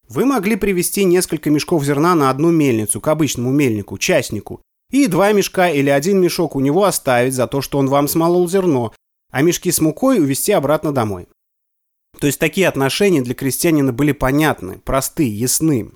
Вы 0.09 0.24
могли 0.24 0.57
привезти 0.57 1.05
несколько 1.05 1.51
мешков 1.51 1.84
зерна 1.84 2.14
на 2.14 2.30
одну 2.30 2.51
мельницу 2.51 3.01
к 3.01 3.09
обычному 3.09 3.51
мельнику, 3.51 3.99
частнику, 3.99 4.62
и 4.91 5.07
два 5.07 5.32
мешка 5.32 5.68
или 5.68 5.91
один 5.91 6.18
мешок 6.20 6.57
у 6.57 6.61
него 6.61 6.84
оставить 6.84 7.34
за 7.34 7.47
то, 7.47 7.61
что 7.61 7.78
он 7.78 7.89
вам 7.89 8.09
смолол 8.09 8.49
зерно, 8.49 8.95
а 9.30 9.43
мешки 9.43 9.70
с 9.70 9.80
мукой 9.80 10.18
увезти 10.20 10.53
обратно 10.53 10.93
домой. 10.93 11.28
То 12.18 12.26
есть 12.26 12.39
такие 12.39 12.66
отношения 12.66 13.20
для 13.20 13.34
крестьянина 13.34 13.93
были 13.93 14.12
понятны, 14.12 14.78
просты, 14.78 15.24
ясны. 15.28 15.91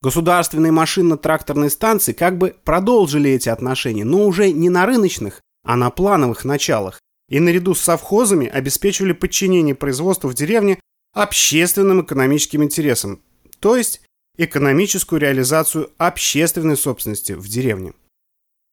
Государственные 0.00 0.70
машинно-тракторные 0.70 1.70
станции 1.70 2.12
как 2.12 2.38
бы 2.38 2.54
продолжили 2.64 3.30
эти 3.30 3.48
отношения, 3.48 4.04
но 4.04 4.26
уже 4.26 4.52
не 4.52 4.68
на 4.68 4.86
рыночных, 4.86 5.40
а 5.64 5.76
на 5.76 5.90
плановых 5.90 6.44
началах, 6.44 7.00
и 7.28 7.40
наряду 7.40 7.74
с 7.74 7.80
совхозами 7.80 8.46
обеспечивали 8.46 9.12
подчинение 9.12 9.74
производства 9.74 10.28
в 10.28 10.34
деревне 10.34 10.78
общественным 11.14 12.02
экономическим 12.02 12.62
интересам, 12.62 13.20
то 13.58 13.76
есть 13.76 14.02
экономическую 14.36 15.20
реализацию 15.20 15.90
общественной 15.98 16.76
собственности 16.76 17.32
в 17.32 17.48
деревне. 17.48 17.92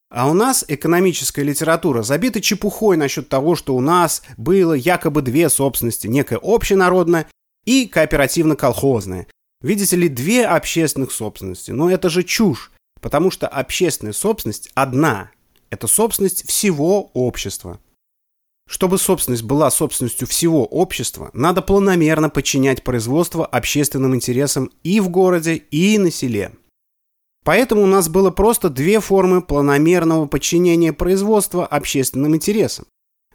А 0.08 0.30
у 0.30 0.34
нас 0.34 0.64
экономическая 0.68 1.42
литература 1.42 2.02
забита 2.02 2.40
чепухой 2.40 2.96
насчет 2.96 3.28
того, 3.28 3.56
что 3.56 3.74
у 3.74 3.80
нас 3.80 4.22
было 4.36 4.72
якобы 4.72 5.22
две 5.22 5.48
собственности, 5.48 6.06
некая 6.06 6.38
общенародная 6.40 7.26
и 7.64 7.88
кооперативно-колхозная. 7.88 9.26
Видите 9.60 9.96
ли, 9.96 10.08
две 10.08 10.46
общественных 10.46 11.12
собственности. 11.12 11.70
Но 11.70 11.90
это 11.90 12.08
же 12.08 12.22
чушь, 12.22 12.72
потому 13.00 13.30
что 13.30 13.48
общественная 13.48 14.12
собственность 14.12 14.70
одна. 14.74 15.30
Это 15.70 15.86
собственность 15.86 16.46
всего 16.48 17.10
общества. 17.14 17.80
Чтобы 18.68 18.98
собственность 18.98 19.44
была 19.44 19.70
собственностью 19.70 20.26
всего 20.26 20.64
общества, 20.64 21.30
надо 21.32 21.62
планомерно 21.62 22.28
подчинять 22.28 22.82
производство 22.82 23.46
общественным 23.46 24.14
интересам 24.14 24.72
и 24.82 24.98
в 25.00 25.08
городе, 25.08 25.54
и 25.54 25.98
на 25.98 26.10
селе. 26.10 26.52
Поэтому 27.44 27.82
у 27.82 27.86
нас 27.86 28.08
было 28.08 28.32
просто 28.32 28.68
две 28.68 28.98
формы 28.98 29.40
планомерного 29.40 30.26
подчинения 30.26 30.92
производства 30.92 31.64
общественным 31.64 32.34
интересам. 32.34 32.86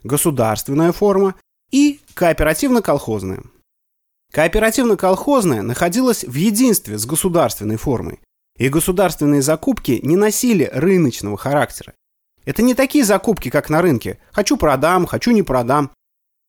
Государственная 0.04 0.92
форма 0.92 1.34
и 1.70 2.00
кооперативно-колхозная. 2.12 3.42
Кооперативно-колхозная 4.32 5.60
находилась 5.60 6.24
в 6.24 6.34
единстве 6.34 6.96
с 6.96 7.04
государственной 7.04 7.76
формой, 7.76 8.20
и 8.56 8.68
государственные 8.68 9.42
закупки 9.42 10.00
не 10.02 10.16
носили 10.16 10.70
рыночного 10.72 11.36
характера. 11.36 11.92
Это 12.44 12.62
не 12.62 12.74
такие 12.74 13.04
закупки, 13.04 13.50
как 13.50 13.68
на 13.68 13.82
рынке. 13.82 14.18
Хочу 14.32 14.56
продам, 14.56 15.06
хочу 15.06 15.30
не 15.32 15.42
продам. 15.42 15.90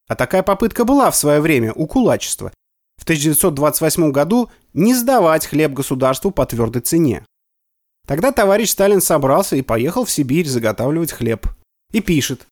А 0.07 0.15
такая 0.15 0.43
попытка 0.43 0.85
была 0.85 1.11
в 1.11 1.15
свое 1.15 1.41
время 1.41 1.73
у 1.73 1.85
кулачества. 1.85 2.51
В 2.97 3.03
1928 3.03 4.11
году 4.11 4.49
не 4.73 4.95
сдавать 4.95 5.45
хлеб 5.45 5.73
государству 5.73 6.31
по 6.31 6.45
твердой 6.45 6.81
цене. 6.81 7.25
Тогда 8.07 8.31
товарищ 8.31 8.69
Сталин 8.69 9.01
собрался 9.01 9.55
и 9.55 9.61
поехал 9.61 10.05
в 10.05 10.11
Сибирь 10.11 10.47
заготавливать 10.47 11.11
хлеб. 11.11 11.47
И 11.91 12.01
пишет, 12.01 12.47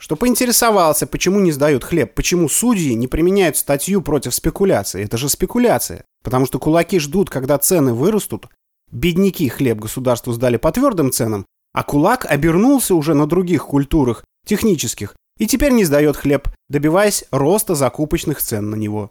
что 0.00 0.16
поинтересовался, 0.16 1.06
почему 1.06 1.40
не 1.40 1.52
сдают 1.52 1.84
хлеб, 1.84 2.14
почему 2.14 2.48
судьи 2.48 2.94
не 2.94 3.06
применяют 3.06 3.58
статью 3.58 4.00
против 4.00 4.34
спекуляции. 4.34 5.04
Это 5.04 5.18
же 5.18 5.28
спекуляция. 5.28 6.04
Потому 6.24 6.46
что 6.46 6.58
кулаки 6.58 6.98
ждут, 6.98 7.28
когда 7.28 7.58
цены 7.58 7.92
вырастут. 7.92 8.48
Бедняки 8.90 9.46
хлеб 9.50 9.78
государству 9.78 10.32
сдали 10.32 10.56
по 10.56 10.72
твердым 10.72 11.12
ценам, 11.12 11.44
а 11.74 11.82
кулак 11.82 12.24
обернулся 12.24 12.94
уже 12.94 13.12
на 13.12 13.26
других 13.26 13.66
культурах, 13.66 14.24
технических, 14.46 15.14
и 15.38 15.46
теперь 15.46 15.72
не 15.72 15.84
сдает 15.84 16.16
хлеб, 16.16 16.48
добиваясь 16.70 17.24
роста 17.30 17.74
закупочных 17.74 18.40
цен 18.40 18.70
на 18.70 18.76
него. 18.76 19.10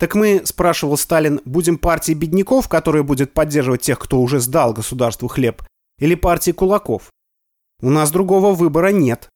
Так 0.00 0.16
мы, 0.16 0.42
спрашивал 0.44 0.96
Сталин, 0.96 1.40
будем 1.44 1.78
партией 1.78 2.18
бедняков, 2.18 2.68
которая 2.68 3.04
будет 3.04 3.32
поддерживать 3.32 3.82
тех, 3.82 4.00
кто 4.00 4.20
уже 4.20 4.40
сдал 4.40 4.72
государству 4.72 5.28
хлеб, 5.28 5.62
или 5.98 6.16
партией 6.16 6.54
кулаков? 6.54 7.10
У 7.80 7.88
нас 7.88 8.10
другого 8.10 8.52
выбора 8.52 8.88
нет. 8.88 9.28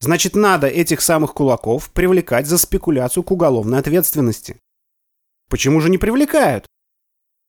Значит, 0.00 0.36
надо 0.36 0.68
этих 0.68 1.00
самых 1.00 1.34
кулаков 1.34 1.90
привлекать 1.90 2.46
за 2.46 2.58
спекуляцию 2.58 3.24
к 3.24 3.30
уголовной 3.32 3.78
ответственности. 3.78 4.60
Почему 5.48 5.80
же 5.80 5.90
не 5.90 5.98
привлекают? 5.98 6.66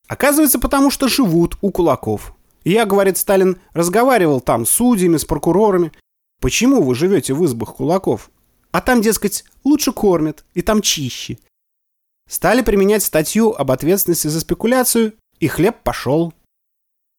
Оказывается, 0.07 0.57
потому 0.57 0.89
что 0.89 1.07
живут 1.07 1.57
у 1.61 1.71
кулаков. 1.71 2.33
Я, 2.63 2.85
говорит 2.85 3.17
Сталин, 3.17 3.59
разговаривал 3.73 4.41
там 4.41 4.65
с 4.65 4.69
судьями, 4.69 5.17
с 5.17 5.25
прокурорами. 5.25 5.91
Почему 6.41 6.81
вы 6.81 6.95
живете 6.95 7.33
в 7.33 7.45
избах 7.45 7.75
кулаков? 7.75 8.31
А 8.71 8.81
там, 8.81 9.01
дескать, 9.01 9.45
лучше 9.63 9.91
кормят, 9.91 10.45
и 10.53 10.61
там 10.61 10.81
чище. 10.81 11.37
Стали 12.27 12.61
применять 12.61 13.03
статью 13.03 13.53
об 13.53 13.71
ответственности 13.71 14.27
за 14.27 14.39
спекуляцию, 14.39 15.13
и 15.39 15.47
хлеб 15.47 15.77
пошел. 15.83 16.33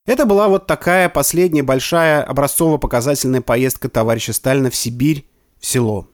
Это 0.07 0.27
была 0.27 0.49
вот 0.49 0.67
такая 0.67 1.09
последняя 1.09 1.63
большая 1.63 2.23
образцово-показательная 2.23 3.43
поездка 3.43 3.89
товарища 3.89 4.33
Сталина 4.33 4.71
в 4.71 4.75
Сибирь, 4.75 5.27
в 5.59 5.67
село. 5.67 6.09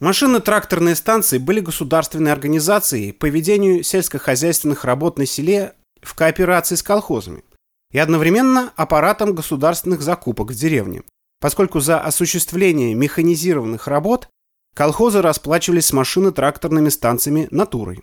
Машины-тракторные 0.00 0.96
станции 0.96 1.38
были 1.38 1.60
государственной 1.60 2.32
организацией 2.32 3.12
по 3.12 3.26
ведению 3.26 3.84
сельскохозяйственных 3.84 4.84
работ 4.84 5.18
на 5.18 5.26
селе 5.26 5.74
в 6.00 6.14
кооперации 6.14 6.74
с 6.74 6.82
колхозами 6.82 7.44
и 7.92 7.98
одновременно 7.98 8.72
аппаратом 8.74 9.34
государственных 9.34 10.02
закупок 10.02 10.50
в 10.50 10.54
деревне, 10.54 11.02
поскольку 11.40 11.78
за 11.80 12.00
осуществление 12.00 12.94
механизированных 12.94 13.86
работ 13.86 14.28
колхозы 14.74 15.22
расплачивались 15.22 15.86
с 15.86 15.92
машино-тракторными 15.92 16.88
станциями 16.88 17.46
натурой. 17.50 18.02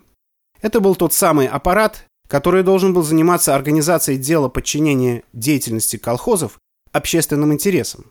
Это 0.62 0.80
был 0.80 0.94
тот 0.94 1.12
самый 1.12 1.48
аппарат, 1.48 2.06
который 2.30 2.62
должен 2.62 2.94
был 2.94 3.02
заниматься 3.02 3.56
организацией 3.56 4.16
дела 4.16 4.48
подчинения 4.48 5.24
деятельности 5.32 5.96
колхозов 5.96 6.60
общественным 6.92 7.52
интересам. 7.52 8.06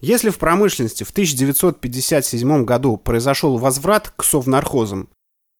Если 0.00 0.30
в 0.30 0.38
промышленности 0.38 1.02
в 1.02 1.10
1957 1.10 2.64
году 2.64 2.96
произошел 2.96 3.58
возврат 3.58 4.12
к 4.14 4.22
совнархозам, 4.22 5.08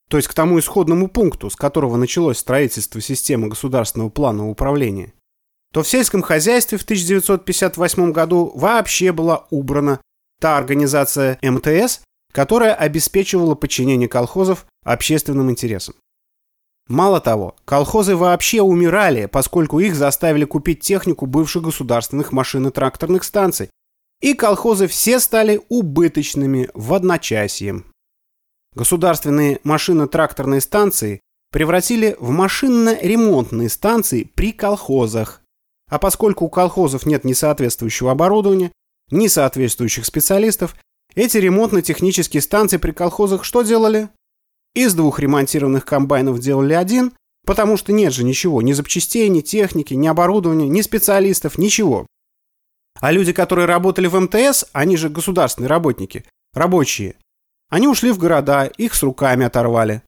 то 0.09 0.15
есть 0.15 0.29
к 0.29 0.33
тому 0.33 0.59
исходному 0.59 1.09
пункту, 1.09 1.49
с 1.49 1.57
которого 1.57 1.97
началось 1.97 2.37
строительство 2.37 3.01
системы 3.01 3.49
государственного 3.49 4.09
плана 4.09 4.49
управления, 4.49 5.11
то 5.73 5.83
в 5.83 5.87
сельском 5.87 6.21
хозяйстве 6.21 6.77
в 6.77 6.83
1958 6.83 8.13
году 8.13 8.53
вообще 8.55 9.11
была 9.11 9.45
убрана 9.49 9.99
та 10.39 10.57
организация 10.57 11.37
МТС, 11.41 11.99
которая 12.31 12.73
обеспечивала 12.73 13.55
подчинение 13.55 14.07
колхозов 14.07 14.65
общественным 14.85 15.51
интересам. 15.51 15.95
Мало 16.87 17.21
того, 17.21 17.55
колхозы 17.65 18.15
вообще 18.15 18.61
умирали, 18.61 19.25
поскольку 19.25 19.79
их 19.79 19.95
заставили 19.95 20.43
купить 20.43 20.81
технику 20.81 21.25
бывших 21.25 21.63
государственных 21.63 22.31
машин 22.31 22.67
и 22.67 22.71
тракторных 22.71 23.23
станций, 23.23 23.69
и 24.21 24.33
колхозы 24.33 24.87
все 24.87 25.19
стали 25.19 25.61
убыточными 25.69 26.69
в 26.73 26.93
одночасье. 26.93 27.83
Государственные 28.75 29.59
машино-тракторные 29.63 30.61
станции 30.61 31.19
превратили 31.51 32.15
в 32.19 32.31
машинно-ремонтные 32.31 33.69
станции 33.69 34.23
при 34.23 34.51
колхозах. 34.51 35.41
А 35.89 35.99
поскольку 35.99 36.45
у 36.45 36.49
колхозов 36.49 37.05
нет 37.05 37.23
ни 37.23 37.33
соответствующего 37.33 38.11
оборудования, 38.11 38.71
ни 39.11 39.27
соответствующих 39.27 40.05
специалистов, 40.05 40.75
эти 41.15 41.37
ремонтно-технические 41.37 42.41
станции 42.41 42.77
при 42.77 42.91
колхозах 42.91 43.43
что 43.43 43.61
делали? 43.61 44.09
Из 44.75 44.93
двух 44.93 45.19
ремонтированных 45.19 45.85
комбайнов 45.85 46.39
делали 46.39 46.73
один, 46.73 47.13
потому 47.45 47.77
что 47.77 47.91
нет 47.91 48.13
же 48.13 48.23
ничего, 48.23 48.61
ни 48.61 48.73
запчастей, 48.73 49.29
ни 49.29 49.41
техники, 49.41 49.93
ни 49.93 50.07
оборудования, 50.07 50.67
ни 50.67 50.81
специалистов, 50.81 51.57
ничего. 51.57 52.07
А 52.99 53.11
люди, 53.11 53.33
которые 53.33 53.65
работали 53.65 54.07
в 54.07 54.19
МТС, 54.19 54.65
они 54.71 54.97
же 54.97 55.09
государственные 55.09 55.69
работники, 55.69 56.25
рабочие, 56.53 57.15
они 57.69 57.87
ушли 57.87 58.11
в 58.11 58.17
города, 58.17 58.65
их 58.65 58.93
с 58.93 59.03
руками 59.03 59.45
оторвали. 59.45 60.03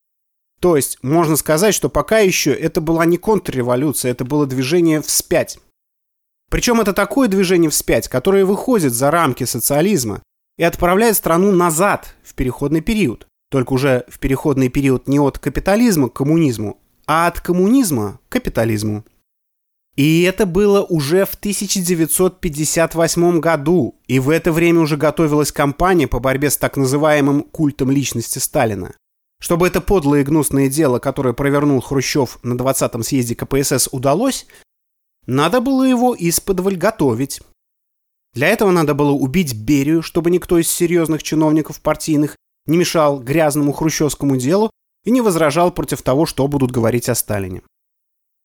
То 0.60 0.76
есть, 0.76 1.00
можно 1.04 1.36
сказать, 1.36 1.74
что 1.74 1.90
пока 1.90 2.20
еще 2.20 2.54
это 2.54 2.80
была 2.80 3.06
не 3.06 3.18
контрреволюция, 3.18 4.12
это 4.12 4.24
было 4.24 4.46
движение 4.46 5.02
вспять. 5.02 5.60
Причем 6.50 6.80
это 6.80 6.94
такое 6.94 7.28
движение 7.28 7.70
вспять, 7.70 8.08
которое 8.08 8.46
выходит 8.46 8.94
за 8.94 9.12
рамки 9.12 9.44
социализма 9.44 10.24
и 10.58 10.64
отправляет 10.64 11.18
страну 11.18 11.52
назад 11.52 12.16
в 12.24 12.34
переходный 12.36 12.82
период. 12.82 13.28
Только 13.50 13.74
уже 13.74 14.06
в 14.08 14.20
переходный 14.20 14.70
период 14.70 15.08
не 15.08 15.20
от 15.20 15.40
капитализма 15.40 16.10
к 16.10 16.14
коммунизму, 16.14 16.80
а 17.06 17.28
от 17.28 17.42
коммунизма 17.42 18.20
к 18.28 18.34
капитализму. 18.34 19.06
И 19.96 20.24
это 20.24 20.46
было 20.46 20.84
уже 20.84 21.26
в 21.26 21.36
1958 21.36 23.40
году, 23.40 23.96
и 24.08 24.20
в 24.20 24.30
это 24.30 24.52
время 24.52 24.82
уже 24.82 24.98
готовилась 24.98 25.54
кампания 25.54 26.08
по 26.08 26.20
борьбе 26.20 26.50
с 26.50 26.58
так 26.58 26.76
называемым 26.76 27.44
культом 27.44 27.92
личности 27.92 28.40
Сталина. 28.40 28.94
Чтобы 29.40 29.68
это 29.68 29.80
подлое 29.80 30.22
и 30.22 30.24
гнусное 30.24 30.70
дело, 30.70 31.00
которое 31.00 31.34
провернул 31.34 31.80
Хрущев 31.80 32.40
на 32.44 32.56
20-м 32.56 33.04
съезде 33.04 33.36
КПСС, 33.36 33.88
удалось, 33.92 34.48
надо 35.28 35.62
было 35.62 35.84
его 35.84 36.16
исподволь 36.18 36.76
готовить. 36.76 37.42
Для 38.34 38.50
этого 38.50 38.72
надо 38.72 38.94
было 38.94 39.12
убить 39.12 39.54
Берию, 39.54 40.02
чтобы 40.02 40.30
никто 40.30 40.58
из 40.58 40.70
серьезных 40.70 41.24
чиновников 41.24 41.80
партийных 41.80 42.36
не 42.66 42.78
мешал 42.78 43.20
грязному 43.20 43.72
хрущевскому 43.72 44.38
делу 44.38 44.72
и 45.04 45.12
не 45.12 45.22
возражал 45.22 45.72
против 45.72 46.02
того, 46.02 46.26
что 46.26 46.48
будут 46.48 46.72
говорить 46.72 47.10
о 47.10 47.16
Сталине. 47.16 47.62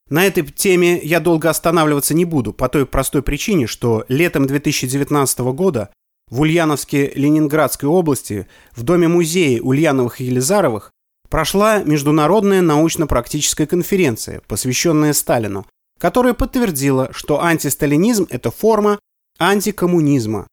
На 0.09 0.27
этой 0.27 0.45
теме 0.45 1.01
я 1.01 1.21
долго 1.21 1.49
останавливаться 1.49 2.15
не 2.15 2.25
буду, 2.25 2.53
по 2.53 2.69
той 2.69 2.85
простой 2.85 3.23
причине, 3.23 3.67
что 3.67 4.05
летом 4.09 4.47
2019 4.47 5.39
года 5.39 5.91
в 6.29 6.41
Ульяновске 6.41 7.13
Ленинградской 7.15 7.89
области 7.89 8.49
в 8.73 8.83
Доме-музее 8.83 9.63
Ульяновых 9.63 10.21
и 10.21 10.25
Елизаровых 10.25 10.91
прошла 11.29 11.83
международная 11.83 12.61
научно-практическая 12.61 13.67
конференция, 13.67 14.43
посвященная 14.49 15.13
Сталину, 15.13 15.67
которая 15.99 16.35
подтвердила, 16.35 17.11
что 17.13 17.43
антисталинизм– 17.43 18.27
это 18.31 18.51
форма 18.51 18.99
антикоммунизма. 19.39 20.49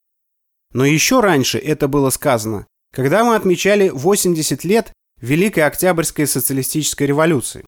Но 0.74 0.86
еще 0.86 1.20
раньше 1.20 1.58
это 1.58 1.88
было 1.88 2.12
сказано, 2.12 2.68
когда 2.94 3.24
мы 3.24 3.36
отмечали 3.36 3.90
80 3.90 4.64
лет 4.64 4.92
Великой 5.22 5.66
Октябрьской 5.66 6.28
социалистической 6.28 7.08
революции. 7.08 7.66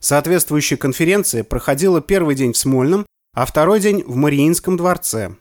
Соответствующая 0.00 0.78
конференция 0.78 1.44
проходила 1.44 2.00
первый 2.00 2.34
день 2.34 2.52
в 2.52 2.56
Смольном, 2.56 3.04
а 3.34 3.44
второй 3.44 3.80
день 3.80 4.02
в 4.04 4.16
Мариинском 4.16 4.76
дворце. 4.76 5.36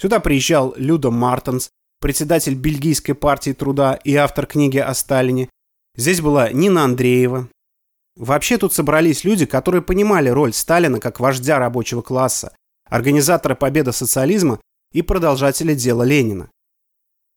Сюда 0.00 0.20
приезжал 0.20 0.74
Люда 0.76 1.10
Мартенс, 1.10 1.70
председатель 2.00 2.54
Бельгийской 2.54 3.14
партии 3.14 3.52
труда 3.52 3.94
и 3.94 4.14
автор 4.14 4.46
книги 4.46 4.78
о 4.78 4.92
Сталине. 4.94 5.48
Здесь 5.96 6.20
была 6.20 6.50
Нина 6.52 6.84
Андреева. 6.84 7.48
Вообще 8.16 8.58
тут 8.58 8.72
собрались 8.72 9.24
люди, 9.24 9.46
которые 9.46 9.82
понимали 9.82 10.28
роль 10.28 10.52
Сталина 10.52 11.00
как 11.00 11.18
вождя 11.18 11.58
рабочего 11.58 12.02
класса, 12.02 12.54
организатора 12.88 13.54
победы 13.54 13.92
социализма 13.92 14.60
и 14.92 15.02
продолжателя 15.02 15.74
дела 15.74 16.02
Ленина. 16.02 16.50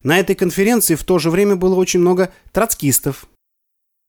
На 0.03 0.19
этой 0.19 0.35
конференции 0.35 0.95
в 0.95 1.03
то 1.03 1.19
же 1.19 1.29
время 1.29 1.55
было 1.55 1.75
очень 1.75 1.99
много 1.99 2.33
троцкистов, 2.51 3.27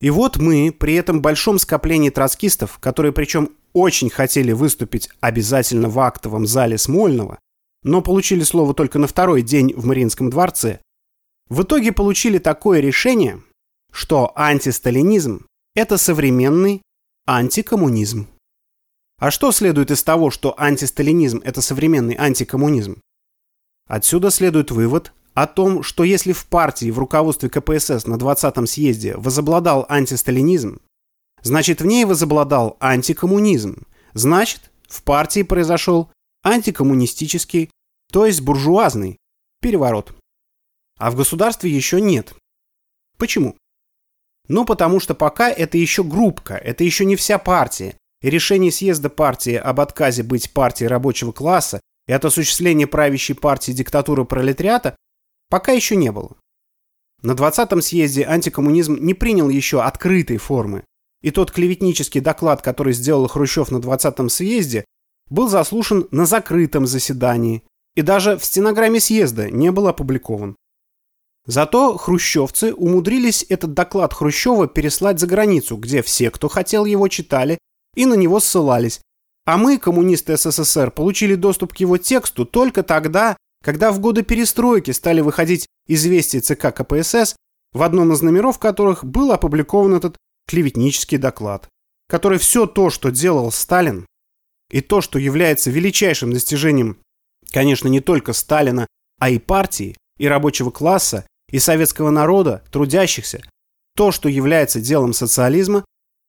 и 0.03 0.11
вот 0.11 0.39
мы, 0.39 0.73
при 0.73 0.95
этом 0.95 1.23
большом 1.23 1.61
скоплении 1.61 2.11
троцкистов, 2.11 2.81
которые 2.81 3.13
причем 3.13 3.51
очень 3.73 4.11
хотели 4.11 4.51
выступить 4.51 5.09
обязательно 5.21 5.89
в 5.89 5.99
актовом 6.01 6.45
зале 6.45 6.77
Смольного, 6.77 7.39
но 7.85 8.03
получили 8.03 8.43
слово 8.43 8.75
только 8.75 8.99
на 8.99 9.07
второй 9.07 9.43
день 9.43 9.73
в 9.77 9.87
Мариинском 9.87 10.29
дворце, 10.29 10.81
в 11.49 11.63
итоге 11.63 11.93
получили 11.93 12.39
такое 12.39 12.81
решение, 12.81 13.43
что 13.93 14.33
антисталинизм– 14.35 15.47
это 15.77 15.99
современный 15.99 16.83
антикоммунизм. 17.25 18.27
А 19.21 19.31
что 19.31 19.53
следует 19.53 19.93
из 19.93 20.03
того, 20.03 20.33
что 20.33 20.59
антисталинизм– 20.61 21.43
это 21.45 21.61
современный 21.61 22.17
антикоммунизм? 22.17 23.01
Отсюда 23.87 24.31
следует 24.31 24.73
вывод 24.73 25.13
о 25.35 25.47
том, 25.47 25.83
что 25.83 26.05
если 26.05 26.33
в 26.33 26.47
партии 26.47 26.91
в 26.91 26.99
руководстве 26.99 27.49
КПСС 27.49 28.07
на 28.07 28.17
20-м 28.17 28.67
съезде 28.67 29.17
возобладал 29.17 29.87
антисталинизм, 29.89 30.81
значит 31.43 31.81
в 31.81 31.87
ней 31.87 32.05
возобладал 32.05 32.77
антикоммунизм, 32.81 33.87
значит 34.13 34.71
в 34.89 35.03
партии 35.03 35.43
произошел 35.43 36.11
антикоммунистический, 36.45 37.71
то 38.13 38.27
есть 38.27 38.43
буржуазный, 38.43 39.19
переворот. 39.61 40.15
А 40.99 41.11
в 41.11 41.17
государстве 41.17 41.71
еще 41.71 42.01
нет. 42.01 42.35
Почему? 43.17 43.57
Ну, 44.49 44.65
потому 44.67 45.01
что 45.01 45.15
пока 45.15 45.51
это 45.51 45.79
еще 45.79 46.05
группка, 46.05 46.55
это 46.55 46.85
еще 46.85 47.05
не 47.05 47.17
вся 47.17 47.39
партия. 47.39 47.97
И 48.21 48.31
решение 48.31 48.71
съезда 48.71 49.09
партии 49.09 49.55
об 49.55 49.81
отказе 49.81 50.23
быть 50.23 50.53
партией 50.53 50.89
рабочего 50.89 51.33
класса 51.33 51.81
и 52.07 52.13
от 52.13 52.25
осуществления 52.25 52.87
правящей 52.87 53.35
партии 53.35 53.73
диктатуры 53.73 54.25
пролетариата 54.25 54.97
пока 55.53 55.73
еще 55.73 55.97
не 55.97 56.11
было. 56.11 56.35
На 57.21 57.33
20-м 57.33 57.83
съезде 57.83 58.25
антикоммунизм 58.25 58.97
не 58.99 59.13
принял 59.13 59.51
еще 59.51 59.83
открытой 59.83 60.39
формы. 60.39 60.83
И 61.21 61.31
тот 61.31 61.53
клеветнический 61.53 62.23
доклад, 62.23 62.63
который 62.63 62.95
сделал 62.95 63.29
Хрущев 63.29 63.71
на 63.71 63.77
20-м 63.77 64.31
съезде, 64.31 64.87
был 65.29 65.51
заслушан 65.51 66.09
на 66.11 66.25
закрытом 66.25 66.87
заседании 66.87 67.65
и 67.95 68.01
даже 68.01 68.39
в 68.39 68.45
стенограмме 68.47 68.99
съезда 68.99 69.51
не 69.51 69.71
был 69.71 69.89
опубликован. 69.89 70.57
Зато 71.45 71.99
хрущевцы 71.99 72.73
умудрились 72.73 73.45
этот 73.47 73.75
доклад 73.75 74.15
Хрущева 74.15 74.69
переслать 74.69 75.21
за 75.21 75.27
границу, 75.27 75.77
где 75.77 76.01
все, 76.03 76.31
кто 76.31 76.49
хотел, 76.49 76.87
его 76.87 77.09
читали 77.09 77.59
и 77.95 78.07
на 78.07 78.15
него 78.15 78.41
ссылались. 78.41 79.03
А 79.45 79.59
мы, 79.59 79.77
коммунисты 79.77 80.39
СССР, 80.39 80.93
получили 80.93 81.35
доступ 81.35 81.75
к 81.75 81.77
его 81.77 81.99
тексту 81.99 82.47
только 82.47 82.83
тогда, 82.83 83.37
когда 83.63 83.93
в 83.93 84.01
годы 84.01 84.23
перестройки 84.23 84.91
стали 84.91 85.21
выходить 85.21 85.67
известия 85.87 86.41
ЦК 86.41 86.75
КПСС, 86.75 87.37
в 87.73 87.83
одном 87.83 88.13
из 88.13 88.21
номеров 88.21 88.59
которых 88.59 89.05
был 89.05 89.33
опубликован 89.33 89.95
этот 89.95 90.17
клеветнический 90.47 91.17
доклад, 91.17 91.69
который 92.09 92.39
все 92.39 92.67
то, 92.67 92.91
что 92.91 93.11
делал 93.11 93.51
Сталин, 93.51 94.07
и 94.71 94.81
то, 94.81 95.01
что 95.01 95.19
является 95.19 95.71
величайшим 95.71 96.33
достижением, 96.33 96.99
конечно, 97.51 97.89
не 97.89 98.01
только 98.01 98.33
Сталина, 98.33 98.87
а 99.19 99.31
и 99.31 99.39
партии, 99.39 99.97
и 100.19 100.27
рабочего 100.27 100.71
класса, 100.71 101.27
и 101.51 101.59
советского 101.59 102.11
народа, 102.11 102.63
трудящихся, 102.71 103.43
то, 103.95 104.11
что 104.11 104.29
является 104.29 104.81
делом 104.81 105.13
социализма, 105.13 105.85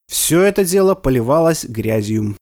все 0.08 0.42
это 0.42 0.66
дело 0.66 0.96
поливалось 0.96 1.64
грязью. 1.64 2.38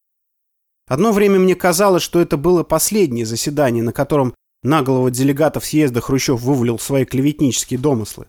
Одно 0.87 1.11
время 1.11 1.39
мне 1.39 1.55
казалось, 1.55 2.03
что 2.03 2.19
это 2.19 2.37
было 2.37 2.63
последнее 2.63 3.25
заседание, 3.25 3.83
на 3.83 3.93
котором 3.93 4.33
наглого 4.63 5.11
делегата 5.11 5.59
в 5.59 5.65
съезда 5.65 6.01
Хрущев 6.01 6.41
вывалил 6.41 6.79
свои 6.79 7.05
клеветнические 7.05 7.79
домыслы. 7.79 8.27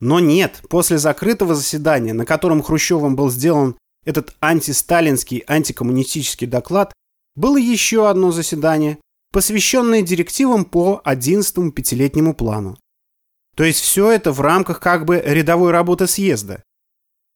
Но 0.00 0.20
нет, 0.20 0.62
после 0.68 0.98
закрытого 0.98 1.54
заседания, 1.54 2.12
на 2.12 2.24
котором 2.24 2.62
Хрущевым 2.62 3.16
был 3.16 3.30
сделан 3.30 3.76
этот 4.04 4.34
антисталинский, 4.40 5.44
антикоммунистический 5.46 6.46
доклад, 6.46 6.92
было 7.34 7.56
еще 7.56 8.08
одно 8.08 8.30
заседание, 8.30 8.98
посвященное 9.32 10.02
директивам 10.02 10.64
по 10.64 11.02
11-му 11.04 11.72
пятилетнему 11.72 12.34
плану. 12.34 12.78
То 13.56 13.64
есть 13.64 13.80
все 13.80 14.10
это 14.12 14.32
в 14.32 14.40
рамках 14.40 14.80
как 14.80 15.04
бы 15.04 15.20
рядовой 15.24 15.72
работы 15.72 16.06
съезда. 16.06 16.62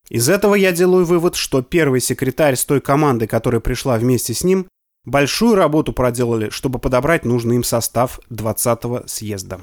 Из 0.09 0.29
этого 0.29 0.55
я 0.55 0.73
делаю 0.73 1.05
вывод, 1.05 1.37
что 1.37 1.63
первый 1.63 2.01
секретарь 2.01 2.57
с 2.57 2.65
той 2.65 2.81
командой, 2.81 3.27
которая 3.27 3.61
пришла 3.61 3.99
вместе 3.99 4.35
с 4.35 4.45
ним, 4.45 4.69
большую 5.05 5.55
работу 5.55 5.93
проделали, 5.93 6.51
чтобы 6.51 6.79
подобрать 6.79 7.25
нужный 7.25 7.57
им 7.57 7.65
состав 7.65 8.21
20-го 8.31 9.07
съезда. 9.07 9.61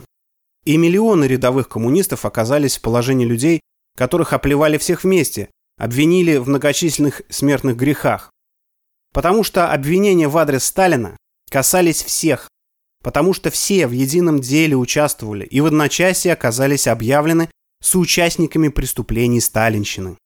И 0.65 0.77
миллионы 0.77 1.25
рядовых 1.25 1.69
коммунистов 1.69 2.25
оказались 2.25 2.77
в 2.77 2.81
положении 2.81 3.25
людей, 3.25 3.61
которых 3.97 4.33
оплевали 4.33 4.77
всех 4.77 5.03
вместе, 5.03 5.49
обвинили 5.77 6.37
в 6.37 6.47
многочисленных 6.47 7.21
смертных 7.29 7.77
грехах. 7.77 8.31
Потому 9.13 9.43
что 9.43 9.71
обвинения 9.71 10.27
в 10.27 10.37
адрес 10.37 10.65
Сталина 10.65 11.17
касались 11.49 12.03
всех, 12.03 12.47
потому 13.03 13.33
что 13.33 13.49
все 13.49 13.87
в 13.87 13.91
едином 13.91 14.41
деле 14.41 14.75
участвовали 14.75 15.45
и 15.45 15.61
в 15.61 15.65
одночасье 15.65 16.33
оказались 16.33 16.87
объявлены 16.87 17.49
соучастниками 17.81 18.67
преступлений 18.67 19.39
сталинщины. 19.39 20.17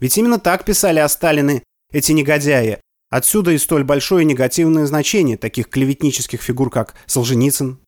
Ведь 0.00 0.16
именно 0.16 0.38
так 0.38 0.64
писали 0.64 1.00
о 1.00 1.08
Сталине 1.08 1.62
эти 1.92 2.12
негодяи. 2.12 2.80
Отсюда 3.10 3.52
и 3.52 3.58
столь 3.58 3.84
большое 3.84 4.24
негативное 4.24 4.86
значение 4.86 5.36
таких 5.36 5.68
клеветнических 5.68 6.42
фигур, 6.42 6.70
как 6.70 6.94
Солженицын. 7.06 7.78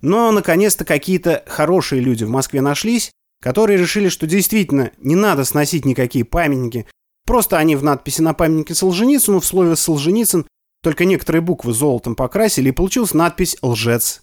Но, 0.00 0.32
наконец-то, 0.32 0.84
какие-то 0.84 1.44
хорошие 1.46 2.00
люди 2.00 2.24
в 2.24 2.30
Москве 2.30 2.60
нашлись, 2.60 3.12
которые 3.40 3.78
решили, 3.78 4.08
что 4.08 4.26
действительно 4.26 4.90
не 4.98 5.14
надо 5.14 5.44
сносить 5.44 5.84
никакие 5.84 6.24
памятники. 6.24 6.86
Просто 7.24 7.58
они 7.58 7.76
в 7.76 7.84
надписи 7.84 8.20
на 8.20 8.34
памятнике 8.34 8.74
Солженицыну 8.74 9.40
в 9.40 9.46
слове 9.46 9.76
«Солженицын» 9.76 10.46
Только 10.82 11.04
некоторые 11.04 11.42
буквы 11.42 11.72
золотом 11.72 12.16
покрасили, 12.16 12.70
и 12.70 12.72
получилась 12.72 13.14
надпись 13.14 13.56
«Лжец». 13.62 14.22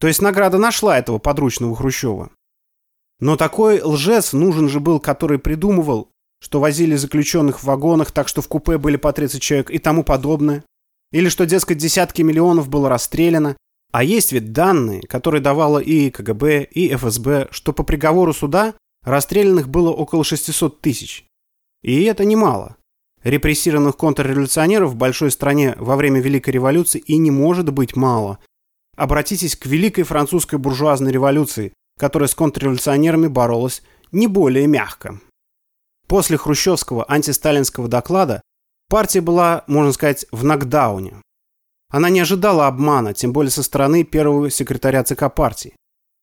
То 0.00 0.08
есть 0.08 0.22
награда 0.22 0.56
нашла 0.56 0.98
этого 0.98 1.18
подручного 1.18 1.76
Хрущева. 1.76 2.30
Но 3.20 3.36
такой 3.36 3.82
лжец 3.82 4.32
нужен 4.32 4.70
же 4.70 4.80
был, 4.80 4.98
который 4.98 5.38
придумывал, 5.38 6.08
что 6.42 6.60
возили 6.60 6.96
заключенных 6.96 7.60
в 7.60 7.64
вагонах, 7.64 8.12
так 8.12 8.28
что 8.28 8.42
в 8.42 8.48
купе 8.48 8.78
были 8.78 8.96
по 8.96 9.12
30 9.12 9.40
человек 9.40 9.70
и 9.70 9.78
тому 9.78 10.04
подобное. 10.04 10.64
Или 11.12 11.28
что, 11.28 11.46
дескать, 11.46 11.78
десятки 11.78 12.22
миллионов 12.22 12.68
было 12.68 12.88
расстреляно. 12.88 13.56
А 13.92 14.04
есть 14.04 14.32
ведь 14.32 14.52
данные, 14.52 15.02
которые 15.02 15.40
давала 15.40 15.78
и 15.78 16.10
КГБ, 16.10 16.64
и 16.64 16.94
ФСБ, 16.94 17.48
что 17.50 17.72
по 17.72 17.82
приговору 17.82 18.32
суда 18.32 18.74
расстрелянных 19.04 19.68
было 19.68 19.90
около 19.90 20.24
600 20.24 20.80
тысяч. 20.80 21.24
И 21.82 22.04
это 22.04 22.24
немало. 22.24 22.76
Репрессированных 23.22 23.96
контрреволюционеров 23.96 24.92
в 24.92 24.96
большой 24.96 25.30
стране 25.30 25.74
во 25.78 25.96
время 25.96 26.20
Великой 26.20 26.50
революции 26.50 27.02
и 27.06 27.16
не 27.18 27.30
может 27.30 27.70
быть 27.72 27.96
мало. 27.96 28.38
Обратитесь 28.96 29.56
к 29.56 29.66
Великой 29.66 30.04
французской 30.04 30.58
буржуазной 30.58 31.12
революции, 31.12 31.72
которая 31.98 32.28
с 32.28 32.34
контрреволюционерами 32.34 33.26
боролась 33.26 33.82
не 34.12 34.26
более 34.26 34.66
мягко. 34.66 35.20
После 36.10 36.36
хрущевского 36.36 37.08
антисталинского 37.08 37.86
доклада 37.86 38.42
партия 38.88 39.20
была, 39.20 39.62
можно 39.68 39.92
сказать, 39.92 40.26
в 40.32 40.42
нокдауне. 40.42 41.14
Она 41.88 42.10
не 42.10 42.18
ожидала 42.18 42.66
обмана, 42.66 43.14
тем 43.14 43.32
более 43.32 43.52
со 43.52 43.62
стороны 43.62 44.02
первого 44.02 44.50
секретаря 44.50 45.04
ЦК 45.04 45.32
партии. 45.32 45.72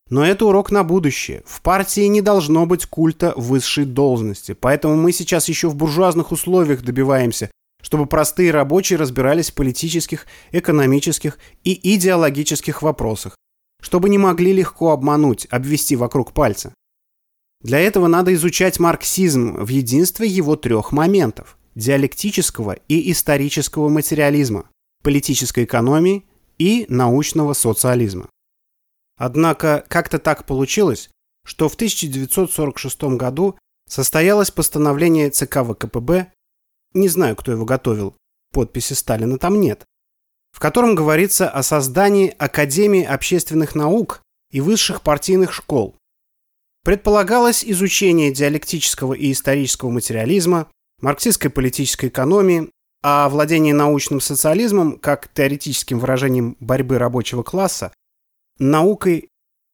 Но 0.10 0.26
это 0.26 0.46
урок 0.46 0.72
на 0.72 0.84
будущее. 0.84 1.42
В 1.46 1.62
партии 1.62 2.02
не 2.02 2.20
должно 2.20 2.66
быть 2.66 2.86
культа 2.86 3.32
высшей 3.38 3.86
должности, 3.86 4.52
поэтому 4.52 4.98
мы 4.98 5.14
сейчас 5.14 5.48
еще 5.48 5.70
в 5.70 5.76
буржуазных 5.78 6.34
условиях 6.34 6.82
добиваемся, 6.82 7.50
чтобы 7.82 8.08
простые 8.08 8.52
рабочие 8.52 9.00
разбирались 9.00 9.52
в 9.52 9.56
политических, 9.56 10.26
экономических 10.52 11.40
и 11.64 11.96
идеологических 11.96 12.82
вопросах, 12.82 13.38
чтобы 13.82 14.10
не 14.10 14.18
могли 14.18 14.52
легко 14.52 14.92
обмануть, 14.92 15.48
обвести 15.50 15.96
вокруг 15.96 16.34
пальца. 16.34 16.74
Для 17.62 17.80
этого 17.80 18.08
надо 18.08 18.34
изучать 18.36 18.80
марксизм 18.80 19.64
в 19.64 19.70
единстве 19.70 20.28
его 20.28 20.56
трех 20.56 20.92
моментов– 20.92 21.58
диалектического 21.76 22.74
и 22.88 23.12
исторического 23.12 23.90
материализма, 23.90 24.70
политической 25.04 25.64
экономии 25.64 26.26
и 26.60 26.86
научного 26.90 27.54
социализма. 27.54 28.30
Однако 29.18 29.84
как-то 29.88 30.20
так 30.20 30.46
получилось, 30.46 31.10
что 31.46 31.70
в 31.70 31.76
1946 31.76 33.04
году 33.16 33.58
состоялось 33.90 34.52
постановление 34.52 35.32
ЦК 35.32 35.64
ВКПБ, 35.64 36.32
не 36.94 37.10
знаю, 37.10 37.36
кто 37.36 37.52
его 37.52 37.66
готовил, 37.66 38.16
подписи 38.52 38.94
Сталина 38.94 39.38
там 39.38 39.60
нет, 39.60 39.86
в 40.52 40.60
котором 40.60 40.94
говорится 40.94 41.50
о 41.50 41.64
создании 41.64 42.34
Академии 42.38 43.04
общественных 43.04 43.76
наук 43.76 44.22
и 44.52 44.62
высших 44.62 45.02
партийных 45.02 45.54
школ. 45.54 45.96
Предполагалось 46.88 47.66
изучение 47.66 48.32
диалектического 48.32 49.14
и 49.14 49.34
исторического 49.34 49.90
материализма, 49.90 50.70
марксистской 51.02 51.52
политической 51.52 52.06
экономии, 52.06 52.70
а 53.04 53.28
владение 53.28 53.74
научным 53.74 54.22
социализмом 54.22 54.98
как 54.98 55.28
теоретическим 55.28 56.00
выражением 56.00 56.56
борьбы 56.62 56.98
рабочего 56.98 57.44
класса 57.44 57.92
наукой 58.58 59.28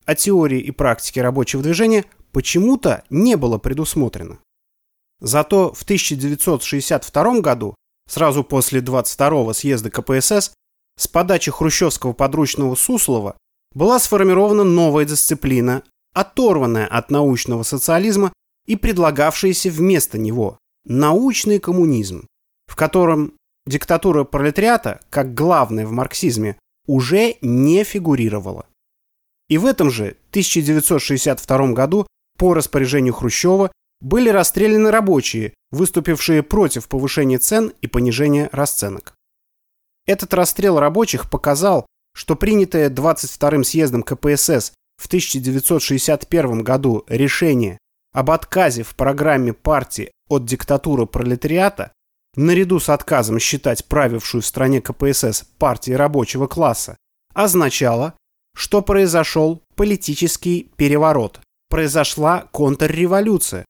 о 0.08 0.16
теории 0.16 0.60
и 0.60 0.72
практике 0.72 1.22
рабочего 1.22 1.62
движения 1.62 2.06
почему-то 2.32 3.04
не 3.12 3.38
было 3.38 3.60
предусмотрено. 3.60 4.40
Зато 5.20 5.72
в 5.72 5.84
1962 5.84 7.42
году, 7.42 7.76
сразу 8.10 8.44
после 8.44 8.80
22-го 8.80 9.54
съезда 9.54 9.92
КПСС, 9.92 10.52
с 10.98 11.08
подачи 11.08 11.52
хрущевского 11.52 12.14
подручного 12.14 12.74
Суслова 12.74 13.38
была 13.76 14.00
сформирована 14.00 14.64
новая 14.64 15.06
дисциплина, 15.06 15.84
оторванная 16.14 16.88
от 16.88 17.12
научного 17.12 17.64
социализма 17.64 18.32
и 18.66 18.76
предлагавшаяся 18.76 19.70
вместо 19.70 20.18
него 20.18 20.58
научный 20.86 21.60
коммунизм, 21.60 22.28
в 22.68 22.76
котором 22.76 23.34
диктатура 23.66 24.24
пролетариата, 24.24 25.00
как 25.10 25.34
главная 25.34 25.86
в 25.86 25.92
марксизме, 25.92 26.58
уже 26.86 27.38
не 27.42 27.84
фигурировала. 27.84 28.66
И 29.50 29.58
в 29.58 29.66
этом 29.66 29.90
же 29.90 30.18
1962 30.32 31.74
году 31.74 32.08
по 32.38 32.54
распоряжению 32.54 33.14
Хрущева 33.14 33.72
были 34.02 34.30
расстреляны 34.30 34.92
рабочие, 34.92 35.54
выступившие 35.72 36.44
против 36.44 36.88
повышения 36.88 37.38
цен 37.38 37.74
и 37.82 37.88
понижения 37.88 38.50
расценок. 38.52 39.14
Этот 40.06 40.34
расстрел 40.34 40.80
рабочих 40.80 41.30
показал, 41.30 41.86
что 42.14 42.36
принятое 42.36 42.90
22-м 42.90 43.64
съездом 43.64 44.04
КПСС 44.04 44.74
в 44.98 45.08
1961 45.08 46.64
году 46.64 47.04
решение 47.08 47.78
об 48.14 48.32
отказе 48.32 48.84
в 48.84 48.96
программе 48.96 49.54
партии 49.54 50.12
от 50.30 50.46
диктатуры 50.46 51.06
пролетариата, 51.06 51.92
наряду 52.36 52.80
с 52.80 52.90
отказом 52.90 53.40
считать 53.40 53.86
правившую 53.86 54.42
в 54.42 54.46
стране 54.46 54.82
КПСС 54.82 55.44
партией 55.58 55.98
рабочего 55.98 56.48
класса, 56.48 56.98
означало, 57.34 58.14
что 58.56 58.82
произошел 58.82 59.62
политический 59.76 60.72
переворот, 60.76 61.42
произошла 61.70 62.48
контрреволюция, 62.52 63.66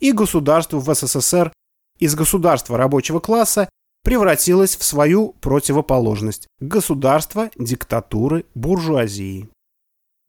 и 0.00 0.12
государство 0.12 0.78
в 0.78 0.92
СССР 0.92 1.52
из 1.98 2.14
государства 2.16 2.76
рабочего 2.76 3.20
класса 3.20 3.68
превратилось 4.02 4.76
в 4.76 4.82
свою 4.82 5.34
противоположность– 5.40 6.48
государство 6.60 7.50
диктатуры 7.56 8.44
буржуазии. 8.54 9.48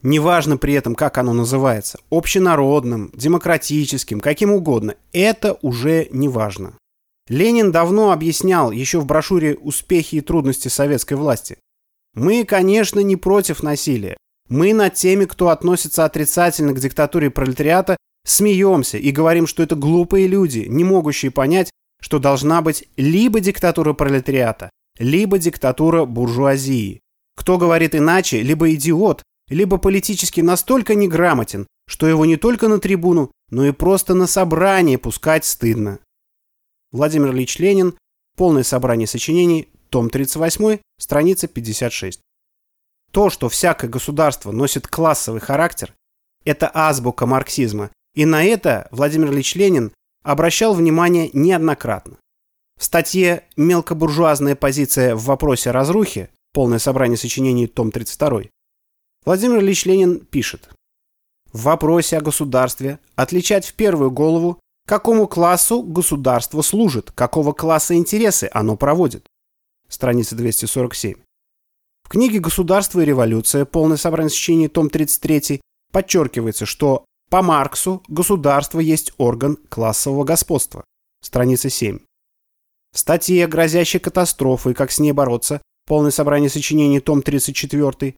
Неважно 0.04 0.58
при 0.58 0.74
этом, 0.74 0.96
как 0.96 1.18
оно 1.18 1.34
называется– 1.34 2.00
общенародным, 2.10 3.12
демократическим, 3.14 4.20
каким 4.20 4.52
угодно– 4.52 4.96
это 5.14 5.58
уже 5.62 6.08
не 6.12 6.30
важно. 6.30 6.74
Ленин 7.28 7.72
давно 7.72 8.12
объяснял 8.12 8.72
еще 8.72 9.00
в 9.00 9.06
брошюре 9.06 9.56
«Успехи 9.56 10.16
и 10.16 10.22
трудности 10.22 10.68
советской 10.68 11.16
власти». 11.16 11.58
Мы, 12.14 12.46
конечно, 12.46 13.00
не 13.00 13.16
против 13.16 13.64
насилия. 13.64 14.16
Мы 14.48 14.74
над 14.74 14.94
теми, 14.94 15.26
кто 15.26 15.50
относится 15.50 16.06
отрицательно 16.06 16.74
к 16.74 16.80
диктатуре 16.80 17.32
пролетариата, 17.32 17.98
смеемся 18.26 18.98
и 18.98 19.12
говорим, 19.12 19.48
что 19.48 19.64
это 19.64 19.76
глупые 19.76 20.28
люди, 20.28 20.66
не 20.68 20.84
могущие 20.84 21.32
понять, 21.32 21.72
что 22.00 22.20
должна 22.20 22.62
быть 22.62 22.88
либо 22.96 23.40
диктатура 23.40 23.94
пролетариата, 23.94 24.70
либо 25.00 25.40
диктатура 25.40 26.06
буржуазии. 26.06 27.02
Кто 27.36 27.58
говорит 27.58 27.96
иначе, 27.96 28.44
либо 28.44 28.72
идиот, 28.74 29.24
либо 29.50 29.78
политически 29.78 30.42
настолько 30.42 30.96
неграмотен, 30.96 31.68
что 31.88 32.08
его 32.08 32.26
не 32.26 32.38
только 32.38 32.68
на 32.68 32.80
трибуну, 32.80 33.32
но 33.50 33.66
и 33.66 33.72
просто 33.72 34.14
на 34.14 34.28
собрание 34.28 34.98
пускать 34.98 35.46
стыдно. 35.46 36.00
Владимир 36.92 37.32
Ильич 37.32 37.60
Ленин, 37.60 37.96
полное 38.36 38.64
собрание 38.64 39.08
сочинений, 39.08 39.70
том 39.90 40.10
38, 40.10 40.80
страница 40.98 41.48
56. 41.48 42.22
То, 43.12 43.30
что 43.30 43.50
всякое 43.50 43.90
государство 43.90 44.52
носит 44.52 44.88
классовый 44.88 45.42
характер, 45.42 45.94
это 46.44 46.70
азбука 46.74 47.26
марксизма, 47.26 47.92
и 48.14 48.26
на 48.26 48.44
это 48.44 48.88
Владимир 48.92 49.32
Ильич 49.32 49.56
Ленин 49.56 49.92
обращал 50.24 50.74
внимание 50.74 51.30
неоднократно. 51.34 52.18
В 52.78 52.84
статье 52.84 53.46
«Мелкобуржуазная 53.56 54.56
позиция 54.56 55.16
в 55.16 55.24
вопросе 55.26 55.72
разрухи» 55.72 56.30
полное 56.54 56.80
собрание 56.80 57.18
сочинений, 57.18 57.68
том 57.68 57.92
32, 57.92 58.44
Владимир 59.26 59.58
Ильич 59.58 59.86
Ленин 59.86 60.20
пишет. 60.20 60.70
В 61.52 61.64
вопросе 61.64 62.20
о 62.20 62.22
государстве 62.22 63.00
отличать 63.16 63.66
в 63.66 63.74
первую 63.74 64.12
голову, 64.12 64.60
какому 64.88 65.28
классу 65.28 65.82
государство 65.82 66.62
служит, 66.62 67.10
какого 67.12 67.52
класса 67.52 67.96
интересы 67.96 68.48
оно 68.54 68.78
проводит. 68.78 69.26
Страница 69.90 70.36
247. 70.36 71.16
В 72.04 72.10
книге 72.10 72.38
«Государство 72.38 73.00
и 73.00 73.06
революция», 73.06 73.66
полное 73.66 73.98
собрание 73.98 74.30
сочинений, 74.30 74.68
том 74.68 74.92
33, 74.92 75.62
подчеркивается, 75.92 76.68
что 76.68 77.06
по 77.32 77.42
Марксу 77.42 78.04
государство 78.08 78.80
есть 78.80 79.12
орган 79.18 79.58
классового 79.70 80.24
господства. 80.24 80.84
Страница 81.24 81.72
7. 81.72 81.98
В 82.94 83.00
статье 83.00 83.48
«Грозящей 83.48 84.00
катастрофой. 84.00 84.76
Как 84.76 84.92
с 84.92 85.00
ней 85.00 85.14
бороться» 85.14 85.64
полное 85.88 86.12
собрание 86.12 86.50
сочинений, 86.52 87.00
том 87.00 87.24
34, 87.24 88.16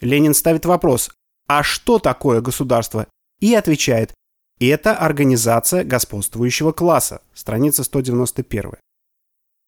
Ленин 0.00 0.34
ставит 0.34 0.66
вопрос 0.66 1.10
«А 1.46 1.62
что 1.62 1.98
такое 1.98 2.40
государство?» 2.40 3.06
и 3.40 3.54
отвечает 3.54 4.14
«Это 4.60 4.96
организация 4.96 5.84
господствующего 5.84 6.72
класса». 6.72 7.22
Страница 7.34 7.84
191. 7.84 8.72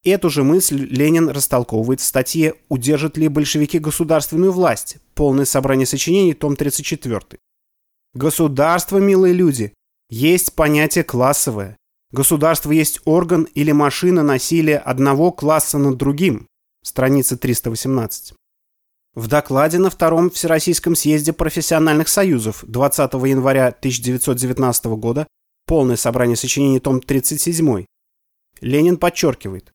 Эту 0.05 0.31
же 0.31 0.45
мысль 0.45 0.87
Ленин 0.89 1.29
растолковывает 1.29 2.01
в 2.01 2.05
статье 2.05 2.55
«Удержат 2.69 3.17
ли 3.17 3.29
большевики 3.29 3.79
государственную 3.79 4.53
власть?» 4.53 4.99
Полное 5.15 5.45
собрание 5.45 5.87
сочинений, 5.87 6.35
том 6.35 6.55
34. 6.55 7.41
Государство, 8.15 8.99
милые 8.99 9.35
люди, 9.35 9.75
есть 10.09 10.55
понятие 10.55 11.03
классовое. 11.03 11.77
Государство 12.13 12.71
есть 12.71 13.01
орган 13.05 13.49
или 13.55 13.73
машина 13.73 14.23
насилия 14.23 14.79
одного 14.79 15.33
класса 15.33 15.79
над 15.79 15.97
другим. 15.97 16.47
Страница 16.85 17.37
318. 17.37 18.35
В 19.17 19.29
докладе 19.29 19.79
на 19.79 19.89
Втором 19.89 20.29
Всероссийском 20.29 20.95
съезде 20.95 21.33
профессиональных 21.33 22.07
союзов 22.09 22.63
20 22.67 23.15
января 23.15 23.69
1919 23.69 24.85
года 24.99 25.27
полное 25.67 25.97
собрание 25.97 26.37
сочинений 26.37 26.81
том 26.81 27.01
37 27.01 27.87
Ленин 28.61 28.99
подчеркивает. 28.99 29.73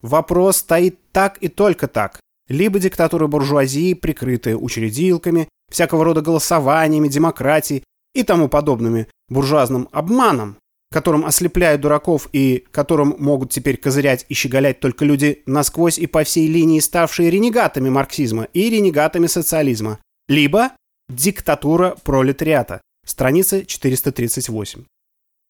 Вопрос 0.00 0.56
стоит 0.56 0.98
так 1.12 1.38
и 1.38 1.46
только 1.46 1.86
так. 1.86 2.18
Либо 2.48 2.80
диктатура 2.80 3.28
буржуазии, 3.28 3.94
прикрытая 3.94 4.56
учредилками, 4.56 5.48
всякого 5.70 6.04
рода 6.04 6.20
голосованиями, 6.20 7.06
демократией 7.06 7.84
и 8.16 8.24
тому 8.24 8.48
подобными 8.48 9.06
буржуазным 9.28 9.88
обманом, 9.92 10.56
которым 10.92 11.24
ослепляют 11.24 11.80
дураков 11.80 12.28
и 12.32 12.64
которым 12.70 13.16
могут 13.18 13.50
теперь 13.50 13.76
козырять 13.76 14.26
и 14.28 14.34
щеголять 14.34 14.80
только 14.80 15.04
люди 15.04 15.42
насквозь 15.46 15.98
и 15.98 16.06
по 16.06 16.22
всей 16.22 16.46
линии 16.46 16.80
ставшие 16.80 17.30
ренегатами 17.30 17.88
марксизма 17.88 18.44
и 18.52 18.70
ренегатами 18.70 19.26
социализма, 19.26 19.98
либо 20.28 20.72
диктатура 21.08 21.96
пролетариата, 22.04 22.80
страница 23.04 23.64
438. 23.64 24.84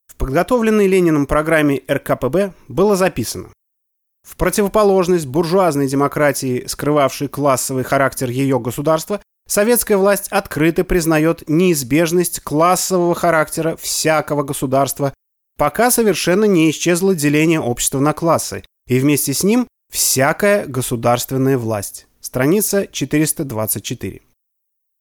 В 0.07 0.17
подготовленной 0.17 0.87
Лениным 0.87 1.27
программе 1.27 1.83
РКПБ 1.89 2.53
было 2.69 2.97
записано 2.97 3.51
в 4.23 4.37
противоположность 4.37 5.27
буржуазной 5.27 5.89
демократии, 5.89 6.65
скрывавшей 6.67 7.29
классовый 7.29 7.85
характер 7.85 8.31
ее 8.31 8.61
государства, 8.61 9.21
советская 9.49 9.99
власть 9.99 10.29
открыто 10.29 10.85
признает 10.85 11.49
неизбежность 11.49 12.41
классового 12.41 13.15
характера 13.15 13.77
всякого 13.77 14.43
государства, 14.43 15.13
пока 15.63 15.93
совершенно 15.93 16.45
не 16.47 16.69
исчезло 16.71 17.15
деление 17.15 17.61
общества 17.61 18.01
на 18.01 18.13
классы, 18.13 18.65
и 18.89 18.99
вместе 18.99 19.33
с 19.33 19.45
ним 19.45 19.69
всякая 19.93 20.67
государственная 20.67 21.57
власть. 21.57 22.09
Страница 22.21 22.89
424. 22.89 24.23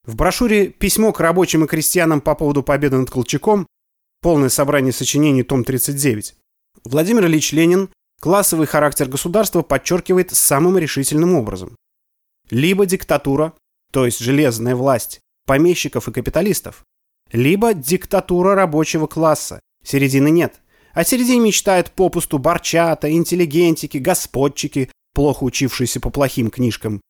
В 0.06 0.16
брошюре 0.16 0.68
«Письмо 0.68 1.14
к 1.14 1.20
рабочим 1.20 1.64
и 1.64 1.68
крестьянам 1.68 2.22
по 2.22 2.36
поводу 2.36 2.62
победы 2.62 2.98
над 2.98 3.10
Колчаком» 3.10 3.66
полное 4.22 4.50
собрание 4.50 4.94
сочинений, 4.94 5.42
том 5.42 5.64
39, 5.64 6.36
Владимир 6.84 7.26
Ильич 7.26 7.54
Ленин 7.54 7.90
классовый 8.20 8.68
характер 8.68 9.10
государства 9.10 9.64
подчеркивает 9.64 10.30
самым 10.30 10.78
решительным 10.78 11.34
образом. 11.34 11.76
Либо 12.52 12.86
диктатура, 12.86 13.54
то 13.92 14.06
есть 14.06 14.20
железная 14.20 14.76
власть, 14.76 15.22
помещиков 15.48 16.08
и 16.08 16.12
капиталистов, 16.12 16.84
либо 17.32 17.74
диктатура 17.74 18.54
рабочего 18.54 19.08
класса, 19.08 19.60
середины 19.84 20.30
нет. 20.30 20.62
О 20.94 21.04
середине 21.04 21.40
мечтают 21.40 21.92
попусту 21.92 22.38
барчата, 22.38 23.12
интеллигентики, 23.12 23.98
господчики, 23.98 24.90
плохо 25.14 25.44
учившиеся 25.44 26.00
по 26.00 26.10
плохим 26.10 26.50
книжкам. 26.50 27.02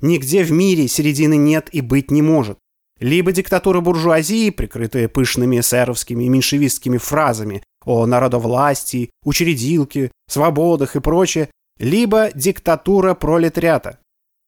Нигде 0.00 0.44
в 0.44 0.52
мире 0.52 0.88
середины 0.88 1.36
нет 1.36 1.68
и 1.72 1.80
быть 1.80 2.10
не 2.10 2.22
может. 2.22 2.58
Либо 2.98 3.32
диктатура 3.32 3.80
буржуазии, 3.80 4.50
прикрытая 4.50 5.08
пышными 5.08 5.60
эсеровскими 5.60 6.24
и 6.24 6.28
меньшевистскими 6.28 6.98
фразами 6.98 7.62
о 7.84 8.06
народовластии, 8.06 9.10
учредилке, 9.24 10.10
свободах 10.28 10.96
и 10.96 11.00
прочее, 11.00 11.50
либо 11.78 12.30
диктатура 12.34 13.14
пролетариата. 13.14 13.98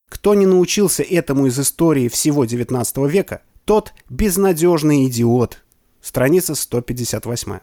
Кто 0.08 0.34
не 0.34 0.46
научился 0.46 1.02
этому 1.02 1.46
из 1.46 1.58
истории 1.58 2.08
всего 2.08 2.44
XIX 2.44 3.08
века, 3.08 3.42
тот 3.64 3.92
безнадежный 4.08 5.06
идиот. 5.06 5.62
Страница 6.00 6.54
158. 6.54 7.60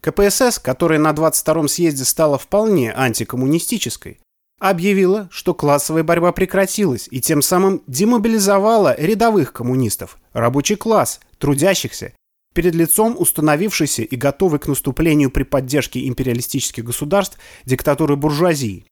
КПСС, 0.00 0.58
которая 0.58 0.98
на 0.98 1.12
22-м 1.12 1.68
съезде 1.68 2.04
стала 2.04 2.38
вполне 2.38 2.92
антикоммунистической, 2.92 4.20
объявила, 4.58 5.28
что 5.30 5.54
классовая 5.54 6.02
борьба 6.02 6.32
прекратилась 6.32 7.08
и 7.10 7.20
тем 7.20 7.42
самым 7.42 7.82
демобилизовала 7.86 8.94
рядовых 8.98 9.52
коммунистов, 9.52 10.18
рабочий 10.32 10.76
класс, 10.76 11.20
трудящихся, 11.38 12.12
перед 12.54 12.74
лицом 12.74 13.16
установившейся 13.18 14.02
и 14.02 14.16
готовой 14.16 14.58
к 14.58 14.66
наступлению 14.66 15.30
при 15.30 15.42
поддержке 15.42 16.06
империалистических 16.08 16.84
государств 16.84 17.38
диктатуры 17.64 18.16
буржуазии. 18.16 18.86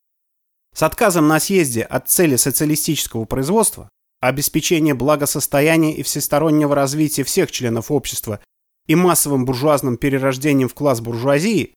С 0.75 0.83
отказом 0.83 1.29
на 1.29 1.41
съезде 1.41 1.83
от 1.83 2.09
цели 2.09 2.37
социалистического 2.37 3.25
производства, 3.25 3.89
обеспечения 4.29 4.95
благосостояния 4.95 5.95
и 5.95 6.03
всестороннего 6.03 6.75
развития 6.75 7.25
всех 7.25 7.51
членов 7.51 7.91
общества 7.91 8.41
и 8.87 8.95
массовым 8.95 9.45
буржуазным 9.45 9.97
перерождением 9.97 10.69
в 10.69 10.75
класс 10.75 11.01
буржуазии, 11.01 11.75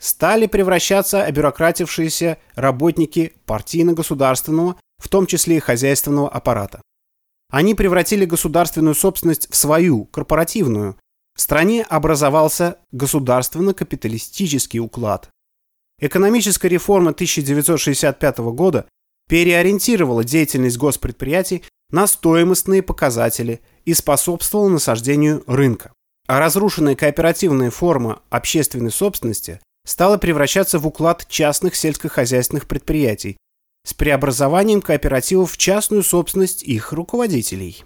стали 0.00 0.46
превращаться 0.46 1.22
обюрократившиеся 1.22 2.38
работники 2.54 3.34
партийно-государственного, 3.46 4.76
в 4.98 5.08
том 5.08 5.26
числе 5.26 5.56
и 5.56 5.60
хозяйственного 5.60 6.28
аппарата. 6.28 6.80
Они 7.50 7.74
превратили 7.74 8.24
государственную 8.24 8.94
собственность 8.94 9.50
в 9.50 9.56
свою, 9.56 10.06
корпоративную, 10.06 10.96
в 11.36 11.40
стране 11.40 11.82
образовался 11.82 12.78
государственно-капиталистический 12.92 14.80
уклад. 14.80 15.30
Экономическая 16.00 16.68
реформа 16.68 17.10
1965 17.10 18.38
года 18.38 18.86
переориентировала 19.28 20.24
деятельность 20.24 20.76
госпредприятий 20.76 21.64
на 21.90 22.06
стоимостные 22.06 22.82
показатели 22.82 23.60
и 23.84 23.94
способствовала 23.94 24.68
насаждению 24.68 25.42
рынка. 25.46 25.92
А 26.26 26.40
разрушенная 26.40 26.94
кооперативная 26.94 27.70
форма 27.70 28.22
общественной 28.30 28.90
собственности 28.90 29.60
стала 29.86 30.16
превращаться 30.16 30.78
в 30.78 30.86
уклад 30.86 31.26
частных 31.28 31.76
сельскохозяйственных 31.76 32.66
предприятий 32.66 33.36
с 33.86 33.92
преобразованием 33.92 34.80
кооперативов 34.80 35.52
в 35.52 35.58
частную 35.58 36.02
собственность 36.02 36.62
их 36.62 36.92
руководителей. 36.92 37.84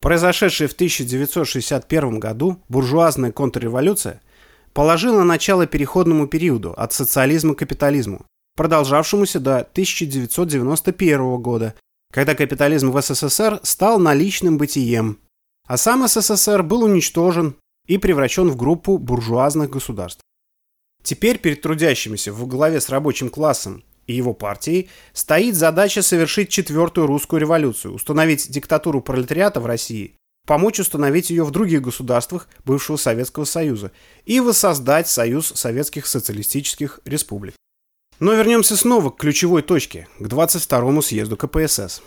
Произошедшая 0.00 0.68
в 0.68 0.72
1961 0.72 2.20
году 2.20 2.62
буржуазная 2.68 3.32
контрреволюция 3.32 4.20
положила 4.72 5.24
начало 5.24 5.66
переходному 5.66 6.28
периоду 6.28 6.72
от 6.72 6.92
социализма 6.92 7.56
к 7.56 7.58
капитализму, 7.58 8.24
продолжавшемуся 8.54 9.40
до 9.40 9.58
1991 9.58 11.36
года, 11.38 11.74
когда 12.12 12.34
капитализм 12.34 12.90
в 12.90 13.00
СССР 13.00 13.60
стал 13.62 13.98
наличным 13.98 14.58
бытием, 14.58 15.18
а 15.66 15.76
сам 15.76 16.06
СССР 16.08 16.62
был 16.62 16.84
уничтожен 16.84 17.56
и 17.86 17.98
превращен 17.98 18.48
в 18.50 18.56
группу 18.56 18.98
буржуазных 18.98 19.70
государств. 19.70 20.22
Теперь 21.02 21.38
перед 21.38 21.62
трудящимися 21.62 22.32
в 22.32 22.46
главе 22.46 22.80
с 22.80 22.88
рабочим 22.88 23.30
классом 23.30 23.84
и 24.06 24.14
его 24.14 24.34
партией 24.34 24.90
стоит 25.12 25.54
задача 25.54 26.02
совершить 26.02 26.48
четвертую 26.48 27.06
русскую 27.06 27.40
революцию, 27.40 27.94
установить 27.94 28.50
диктатуру 28.50 29.00
пролетариата 29.00 29.60
в 29.60 29.66
России, 29.66 30.16
помочь 30.46 30.80
установить 30.80 31.30
ее 31.30 31.44
в 31.44 31.50
других 31.50 31.82
государствах 31.82 32.48
бывшего 32.64 32.96
Советского 32.96 33.44
Союза 33.44 33.92
и 34.24 34.40
воссоздать 34.40 35.08
Союз 35.08 35.52
Советских 35.54 36.06
Социалистических 36.06 37.00
Республик. 37.04 37.54
Но 38.20 38.32
вернемся 38.32 38.76
снова 38.76 39.10
к 39.10 39.18
ключевой 39.18 39.62
точке, 39.62 40.08
к 40.18 40.26
22-му 40.26 41.02
съезду 41.02 41.36
КПСС. 41.36 42.02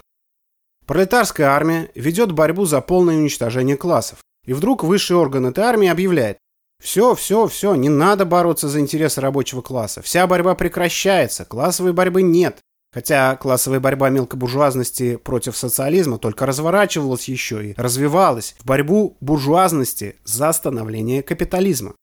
Пролетарская 0.85 1.47
армия 1.47 1.89
ведет 1.95 2.31
борьбу 2.33 2.65
за 2.65 2.81
полное 2.81 3.17
уничтожение 3.17 3.77
классов. 3.77 4.19
И 4.45 4.53
вдруг 4.53 4.83
высший 4.83 5.15
орган 5.15 5.45
этой 5.45 5.63
армии 5.63 5.87
объявляет, 5.87 6.37
все, 6.81 7.13
все, 7.13 7.47
все, 7.47 7.75
не 7.75 7.89
надо 7.89 8.25
бороться 8.25 8.67
за 8.67 8.79
интересы 8.79 9.21
рабочего 9.21 9.61
класса. 9.61 10.01
Вся 10.01 10.25
борьба 10.25 10.55
прекращается, 10.55 11.45
классовой 11.45 11.93
борьбы 11.93 12.23
нет. 12.23 12.59
Хотя 12.91 13.37
классовая 13.37 13.79
борьба 13.79 14.09
мелкобуржуазности 14.09 15.15
против 15.15 15.55
социализма 15.55 16.17
только 16.17 16.45
разворачивалась 16.45 17.29
еще 17.29 17.69
и 17.69 17.73
развивалась 17.77 18.55
в 18.59 18.65
борьбу 18.65 19.15
буржуазности 19.21 20.17
за 20.25 20.51
становление 20.51 21.23
капитализма. 21.23 21.95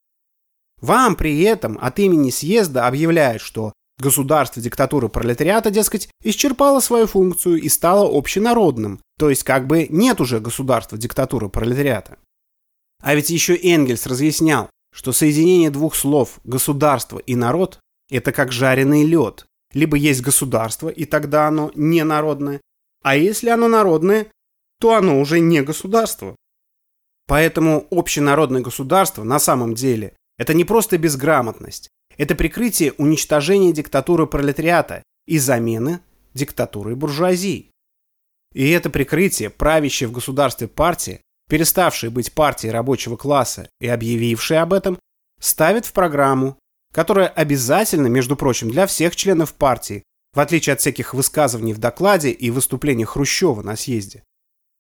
Вам 0.81 1.17
при 1.17 1.43
этом 1.43 1.77
от 1.83 1.99
имени 1.99 2.31
съезда 2.31 2.87
объявляют, 2.87 3.43
что 3.43 3.73
государство 3.99 4.63
диктатуры 4.63 5.09
пролетариата, 5.09 5.71
дескать, 5.71 6.09
исчерпало 6.23 6.81
свою 6.81 7.07
функцию 7.07 7.61
и 7.61 7.69
стало 7.69 8.09
общенародным, 8.17 9.01
то 9.19 9.31
есть 9.31 9.43
как 9.43 9.67
бы 9.67 9.87
нет 9.91 10.21
уже 10.21 10.41
государства 10.41 10.97
диктатуры 10.97 11.49
пролетариата. 11.49 12.19
А 13.03 13.15
ведь 13.15 13.31
еще 13.31 13.57
Энгельс 13.57 14.07
разъяснял, 14.07 14.71
что 14.93 15.13
соединение 15.13 15.71
двух 15.71 15.95
слов 15.95 16.41
«государство» 16.45 17.19
и 17.19 17.37
«народ»– 17.37 17.79
это 18.11 18.33
как 18.33 18.53
жареный 18.53 19.05
лед. 19.05 19.47
Либо 19.73 19.97
есть 19.97 20.23
государство, 20.23 20.89
и 20.89 21.05
тогда 21.05 21.47
оно 21.47 21.71
не 21.75 22.03
народное, 22.03 22.61
а 23.03 23.17
если 23.17 23.51
оно 23.51 23.69
народное, 23.69 24.29
то 24.81 24.95
оно 24.95 25.21
уже 25.21 25.41
не 25.41 25.63
государство. 25.63 26.35
Поэтому 27.27 27.87
общенародное 27.91 28.63
государство 28.63 29.25
на 29.25 29.39
самом 29.39 29.75
деле– 29.75 30.17
это 30.39 30.55
не 30.55 30.65
просто 30.65 30.97
безграмотность, 30.99 31.91
это 32.19 32.35
прикрытие 32.35 32.93
уничтожения 32.99 33.73
диктатуры 33.73 34.27
пролетариата 34.27 35.03
и 35.27 35.39
замены 35.39 36.01
диктатурой 36.35 36.95
буржуазии. 36.95 37.71
И 38.55 38.69
это 38.69 38.91
прикрытие 38.91 39.49
правящей 39.49 40.07
в 40.07 40.13
государстве 40.13 40.69
партии 40.69 41.23
переставшие 41.49 42.11
быть 42.11 42.33
партией 42.33 42.73
рабочего 42.73 43.17
класса 43.17 43.69
и 43.81 43.89
объявившие 43.89 44.61
об 44.61 44.73
этом, 44.73 44.99
ставит 45.41 45.87
в 45.87 45.93
программу, 45.93 46.59
которая 46.93 47.29
обязательно, 47.29 48.07
между 48.07 48.37
прочим, 48.37 48.71
для 48.71 48.87
всех 48.87 49.17
членов 49.17 49.55
партии, 49.55 50.05
в 50.35 50.41
отличие 50.41 50.75
от 50.75 50.81
всяких 50.81 51.15
высказываний 51.15 51.73
в 51.73 51.79
докладе 51.79 52.31
и 52.31 52.51
выступлений 52.51 53.05
Хрущева 53.05 53.63
на 53.63 53.77
съезде. 53.77 54.23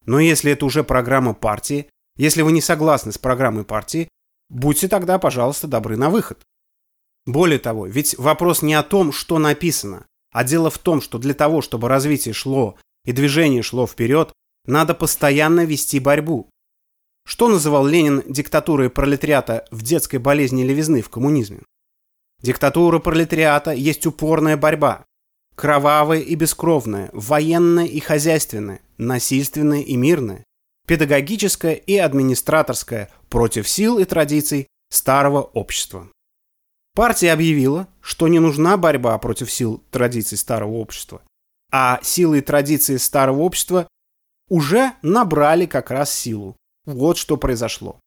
Но 0.05 0.21
если 0.21 0.53
это 0.53 0.65
уже 0.67 0.85
программа 0.85 1.35
партии, 1.35 1.89
если 2.17 2.43
вы 2.43 2.53
не 2.53 2.61
согласны 2.61 3.13
с 3.13 3.19
программой 3.19 3.65
партии, 3.65 4.09
будьте 4.49 4.89
тогда, 4.89 5.19
пожалуйста, 5.19 5.67
добры 5.67 5.97
на 5.97 6.11
выход. 6.11 6.39
Более 7.29 7.59
того, 7.59 7.87
ведь 7.87 8.17
вопрос 8.17 8.63
не 8.63 8.73
о 8.73 8.83
том, 8.83 9.13
что 9.13 9.39
написано, 9.39 10.07
а 10.33 10.45
дело 10.45 10.71
в 10.71 10.79
том, 10.79 11.03
что 11.03 11.19
для 11.19 11.35
того, 11.35 11.61
чтобы 11.61 11.87
развитие 11.87 12.33
шло 12.33 12.77
и 13.05 13.13
движение 13.13 13.61
шло 13.61 13.87
вперед, 13.87 14.33
надо 14.65 14.95
постоянно 14.95 15.67
вести 15.67 16.01
борьбу. 16.01 16.49
Что 17.27 17.49
называл 17.49 17.87
Ленин 17.87 18.23
диктатурой 18.27 18.89
пролетариата 18.89 19.67
в 19.71 19.83
детской 19.83 20.17
болезни 20.17 20.63
левизны 20.63 21.03
в 21.03 21.11
коммунизме? 21.11 21.61
Диктатура 22.41 22.99
пролетариата 22.99 23.73
есть 23.73 24.07
упорная 24.07 24.57
борьба. 24.57 25.05
Кровавая 25.55 26.21
и 26.21 26.35
бескровная, 26.35 27.11
военная 27.13 27.85
и 27.85 28.01
хозяйственная, 28.01 28.81
насильственная 28.97 29.83
и 29.83 29.97
мирная, 29.97 30.45
педагогическая 30.87 31.75
и 31.75 31.95
администраторская 31.99 33.11
против 33.29 33.69
сил 33.69 33.99
и 33.99 34.07
традиций 34.07 34.67
старого 34.91 35.43
общества. 35.43 36.09
Партия 36.99 37.33
объявила, 37.33 37.87
что 38.01 38.27
не 38.27 38.41
нужна 38.41 38.77
борьба 38.77 39.17
против 39.19 39.53
сил 39.53 39.81
традиций 39.93 40.37
старого 40.37 40.73
общества, 40.73 41.23
а 41.71 42.01
силы 42.03 42.39
и 42.39 42.41
традиции 42.41 42.97
старого 42.97 43.43
общества 43.43 43.87
уже 44.49 44.95
набрали 45.03 45.67
как 45.67 45.93
раз 45.93 46.13
силу, 46.13 46.57
вот 46.87 47.17
что 47.17 47.37
произошло. 47.37 48.01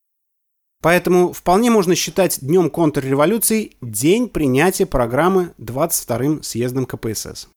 Поэтому 0.81 1.31
вполне 1.31 1.71
можно 1.71 1.95
считать 1.95 2.41
днем 2.41 2.69
контрреволюции 2.69 3.77
день 3.79 4.27
принятия 4.27 4.85
программы 4.85 5.53
22-м 5.57 6.43
съездом 6.43 6.85
КПСС. 6.85 7.47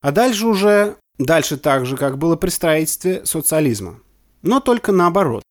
А 0.00 0.10
дальше 0.10 0.46
уже, 0.46 0.96
дальше 1.18 1.58
так 1.58 1.84
же, 1.84 1.98
как 1.98 2.16
было 2.16 2.34
при 2.36 2.48
строительстве 2.48 3.26
социализма. 3.26 4.00
Но 4.40 4.60
только 4.60 4.90
наоборот. 4.90 5.42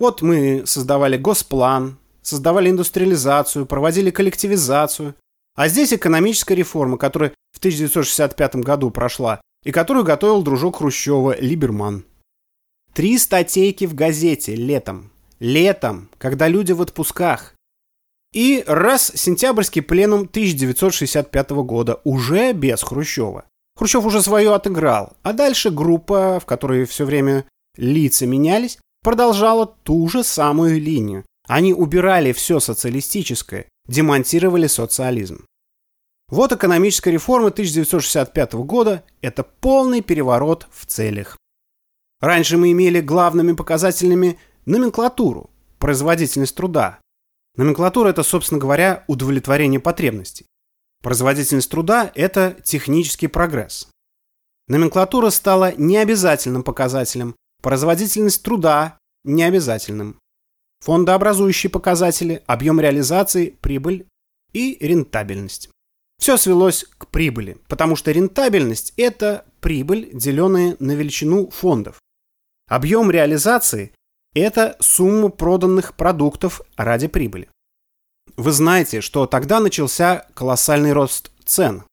Вот 0.00 0.22
мы 0.22 0.64
создавали 0.66 1.16
госплан, 1.16 1.98
создавали 2.22 2.70
индустриализацию, 2.70 3.66
проводили 3.66 4.10
коллективизацию. 4.10 5.14
А 5.54 5.68
здесь 5.68 5.92
экономическая 5.92 6.54
реформа, 6.54 6.98
которая 6.98 7.32
в 7.52 7.58
1965 7.58 8.56
году 8.56 8.90
прошла 8.90 9.40
и 9.64 9.72
которую 9.72 10.04
готовил 10.04 10.42
дружок 10.42 10.76
Хрущева 10.76 11.38
Либерман. 11.40 12.04
Три 12.94 13.18
статейки 13.18 13.84
в 13.86 13.94
газете 13.94 14.54
летом. 14.54 15.10
Летом, 15.40 16.08
когда 16.18 16.48
люди 16.48 16.72
в 16.72 16.82
отпусках. 16.82 17.54
И 18.32 18.62
раз 18.66 19.12
сентябрьский 19.14 19.82
пленум 19.82 20.22
1965 20.22 21.50
года, 21.50 22.00
уже 22.04 22.52
без 22.52 22.82
Хрущева. 22.82 23.44
Хрущев 23.76 24.04
уже 24.04 24.20
свое 24.22 24.54
отыграл, 24.54 25.16
а 25.22 25.32
дальше 25.32 25.70
группа, 25.70 26.40
в 26.40 26.46
которой 26.46 26.84
все 26.84 27.04
время 27.04 27.44
лица 27.76 28.26
менялись, 28.26 28.78
продолжала 29.02 29.66
ту 29.66 30.08
же 30.08 30.24
самую 30.24 30.80
линию. 30.80 31.24
Они 31.48 31.72
убирали 31.72 32.32
все 32.32 32.60
социалистическое, 32.60 33.68
демонтировали 33.86 34.66
социализм. 34.66 35.46
Вот 36.28 36.52
экономическая 36.52 37.10
реформа 37.10 37.48
1965 37.48 38.52
года– 38.52 39.02
это 39.22 39.42
полный 39.42 40.02
переворот 40.02 40.68
в 40.70 40.84
целях. 40.84 41.38
Раньше 42.20 42.58
мы 42.58 42.72
имели 42.72 43.00
главными 43.00 43.52
показателями 43.52 44.38
номенклатуру, 44.66 45.48
производительность 45.78 46.54
труда. 46.54 47.00
Номенклатура– 47.56 48.08
это, 48.10 48.22
собственно 48.22 48.60
говоря, 48.60 49.04
удовлетворение 49.06 49.80
потребностей. 49.80 50.44
Производительность 51.02 51.70
труда– 51.70 52.12
это 52.14 52.58
технический 52.62 53.26
прогресс. 53.26 53.88
Номенклатура 54.66 55.30
стала 55.30 55.72
необязательным 55.74 56.62
показателем, 56.62 57.36
производительность 57.62 58.42
труда– 58.42 58.98
необязательным. 59.24 60.20
Фондообразующие 60.80 61.70
показатели, 61.70 62.42
объем 62.46 62.80
реализации, 62.80 63.56
прибыль 63.60 64.06
и 64.52 64.76
рентабельность. 64.80 65.70
Все 66.18 66.36
свелось 66.36 66.84
к 66.98 67.06
прибыли, 67.08 67.58
потому 67.68 67.96
что 67.96 68.10
рентабельность– 68.10 68.92
это 68.96 69.44
прибыль, 69.60 70.10
деленная 70.12 70.76
на 70.78 70.92
величину 70.92 71.48
фондов. 71.50 72.00
Объем 72.68 73.10
реализации– 73.10 73.92
это 74.34 74.76
сумма 74.80 75.30
проданных 75.30 75.94
продуктов 75.94 76.60
ради 76.76 77.06
прибыли. 77.06 77.48
Вы 78.36 78.52
знаете, 78.52 79.00
что 79.00 79.26
тогда 79.26 79.60
начался 79.60 80.26
колоссальный 80.34 80.92
рост 80.92 81.30
цен. 81.44 81.84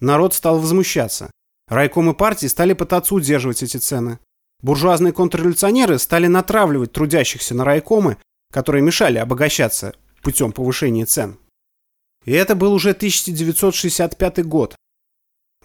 Народ 0.00 0.34
стал 0.34 0.58
возмущаться. 0.58 1.30
Райкомы 1.68 2.14
партии 2.14 2.46
стали 2.46 2.72
пытаться 2.72 3.14
удерживать 3.14 3.62
эти 3.62 3.76
цены. 3.76 4.18
Буржуазные 4.62 5.12
контрреволюционеры 5.12 5.98
стали 5.98 6.26
натравливать 6.26 6.92
трудящихся 6.92 7.54
на 7.54 7.64
райкомы, 7.64 8.16
которые 8.52 8.82
мешали 8.82 9.18
обогащаться 9.18 9.94
путем 10.22 10.52
повышения 10.52 11.04
цен. 11.04 11.38
И 12.24 12.32
это 12.32 12.54
был 12.54 12.72
уже 12.72 12.90
1965 12.90 14.44
год. 14.46 14.74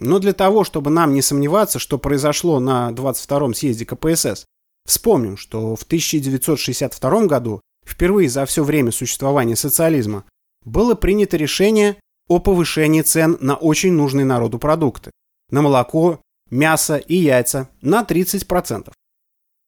Но 0.00 0.18
для 0.18 0.32
того, 0.32 0.64
чтобы 0.64 0.90
нам 0.90 1.14
не 1.14 1.22
сомневаться, 1.22 1.78
что 1.78 1.98
произошло 1.98 2.60
на 2.60 2.90
22-м 2.90 3.54
съезде 3.54 3.84
КПСС, 3.84 4.44
вспомним, 4.86 5.36
что 5.36 5.76
в 5.76 5.82
1962 5.82 7.26
году, 7.26 7.60
впервые 7.84 8.28
за 8.28 8.46
все 8.46 8.64
время 8.64 8.92
существования 8.92 9.56
социализма, 9.56 10.24
было 10.64 10.94
принято 10.94 11.36
решение 11.36 11.96
о 12.28 12.38
повышении 12.38 13.02
цен 13.02 13.36
на 13.40 13.56
очень 13.56 13.92
нужные 13.92 14.24
народу 14.24 14.58
продукты. 14.58 15.10
На 15.50 15.62
молоко, 15.62 16.20
мясо 16.52 16.98
и 16.98 17.16
яйца 17.16 17.68
на 17.80 18.02
30%. 18.02 18.92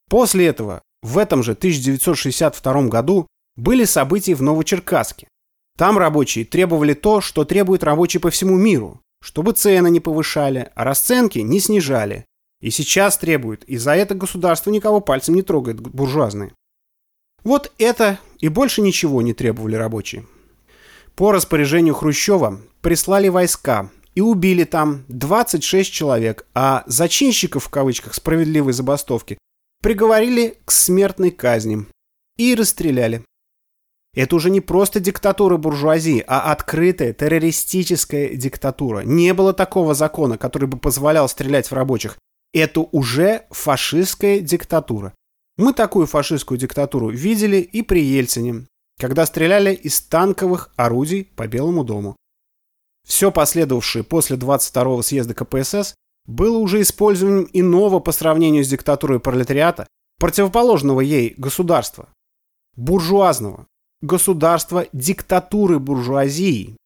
После 0.08 0.46
этого, 0.46 0.82
в 1.02 1.18
этом 1.18 1.42
же 1.42 1.52
1962 1.52 2.82
году, 2.88 3.26
были 3.56 3.84
события 3.84 4.34
в 4.34 4.42
Новочеркасске. 4.42 5.26
Там 5.76 5.98
рабочие 5.98 6.44
требовали 6.44 6.94
то, 6.94 7.20
что 7.20 7.44
требуют 7.44 7.82
рабочие 7.82 8.20
по 8.20 8.30
всему 8.30 8.56
миру, 8.56 9.00
чтобы 9.20 9.52
цены 9.52 9.90
не 9.90 10.00
повышали, 10.00 10.70
а 10.74 10.84
расценки 10.84 11.40
не 11.40 11.58
снижали. 11.58 12.26
И 12.60 12.70
сейчас 12.70 13.18
требуют, 13.18 13.64
и 13.64 13.76
за 13.76 13.94
это 13.94 14.14
государство 14.14 14.70
никого 14.70 15.00
пальцем 15.00 15.34
не 15.34 15.42
трогает 15.42 15.80
буржуазные. 15.80 16.52
Вот 17.42 17.72
это 17.78 18.18
и 18.38 18.48
больше 18.48 18.82
ничего 18.82 19.20
не 19.22 19.34
требовали 19.34 19.74
рабочие. 19.74 20.26
По 21.16 21.32
распоряжению 21.32 21.94
Хрущева 21.94 22.60
прислали 22.80 23.28
войска 23.28 23.90
и 24.14 24.20
убили 24.20 24.64
там 24.64 25.04
26 25.08 25.92
человек, 25.92 26.46
а 26.54 26.84
зачинщиков 26.86 27.64
в 27.64 27.68
кавычках 27.68 28.14
справедливой 28.14 28.72
забастовки 28.72 29.38
приговорили 29.82 30.58
к 30.64 30.70
смертной 30.70 31.30
казни 31.30 31.86
и 32.36 32.54
расстреляли. 32.54 33.24
Это 34.14 34.36
уже 34.36 34.50
не 34.50 34.60
просто 34.60 35.00
диктатура 35.00 35.56
буржуазии, 35.56 36.22
а 36.26 36.52
открытая 36.52 37.12
террористическая 37.12 38.28
диктатура. 38.36 39.00
Не 39.00 39.34
было 39.34 39.52
такого 39.52 39.94
закона, 39.94 40.38
который 40.38 40.68
бы 40.68 40.78
позволял 40.78 41.28
стрелять 41.28 41.68
в 41.68 41.72
рабочих. 41.72 42.16
Это 42.52 42.80
уже 42.80 43.46
фашистская 43.50 44.38
диктатура. 44.38 45.12
Мы 45.56 45.72
такую 45.72 46.06
фашистскую 46.06 46.58
диктатуру 46.58 47.10
видели 47.10 47.56
и 47.56 47.82
при 47.82 48.04
Ельцине, 48.04 48.66
когда 49.00 49.26
стреляли 49.26 49.74
из 49.74 50.00
танковых 50.00 50.72
орудий 50.76 51.24
по 51.36 51.48
Белому 51.48 51.82
дому. 51.82 52.16
Все 53.06 53.30
последовавшее 53.30 54.02
после 54.02 54.36
22-го 54.36 55.02
съезда 55.02 55.34
КПСС 55.34 55.94
было 56.26 56.58
уже 56.58 56.80
использованием 56.80 57.48
иного 57.52 58.00
по 58.00 58.12
сравнению 58.12 58.64
с 58.64 58.68
диктатурой 58.68 59.20
пролетариата, 59.20 59.86
противоположного 60.18 61.00
ей 61.00 61.34
государства. 61.36 62.08
Буржуазного, 62.76 63.66
государства 64.00 64.86
диктатуры 64.92 65.78
буржуазии. 65.78 66.76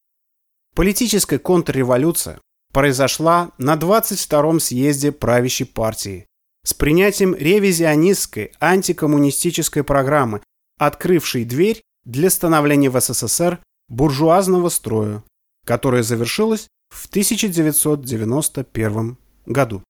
Политическая 0.75 1.39
контрреволюция 1.39 2.41
произошла 2.73 3.53
на 3.59 3.75
22-м 3.75 4.61
съезде 4.61 5.13
правящей 5.13 5.67
партии 5.67 6.27
с 6.65 6.75
принятием 6.75 7.35
ревизионистской 7.35 8.53
антикоммунистической 8.61 9.83
программы, 9.85 10.43
открывшей 10.79 11.45
дверь 11.45 11.81
для 12.05 12.29
становления 12.29 12.91
в 12.91 13.01
СССР 13.01 13.61
буржуазного 13.89 14.69
строя, 14.69 15.23
которая 15.69 16.03
завершилась 16.03 16.69
в 16.89 17.07
1991 17.09 19.19
году. 19.45 19.83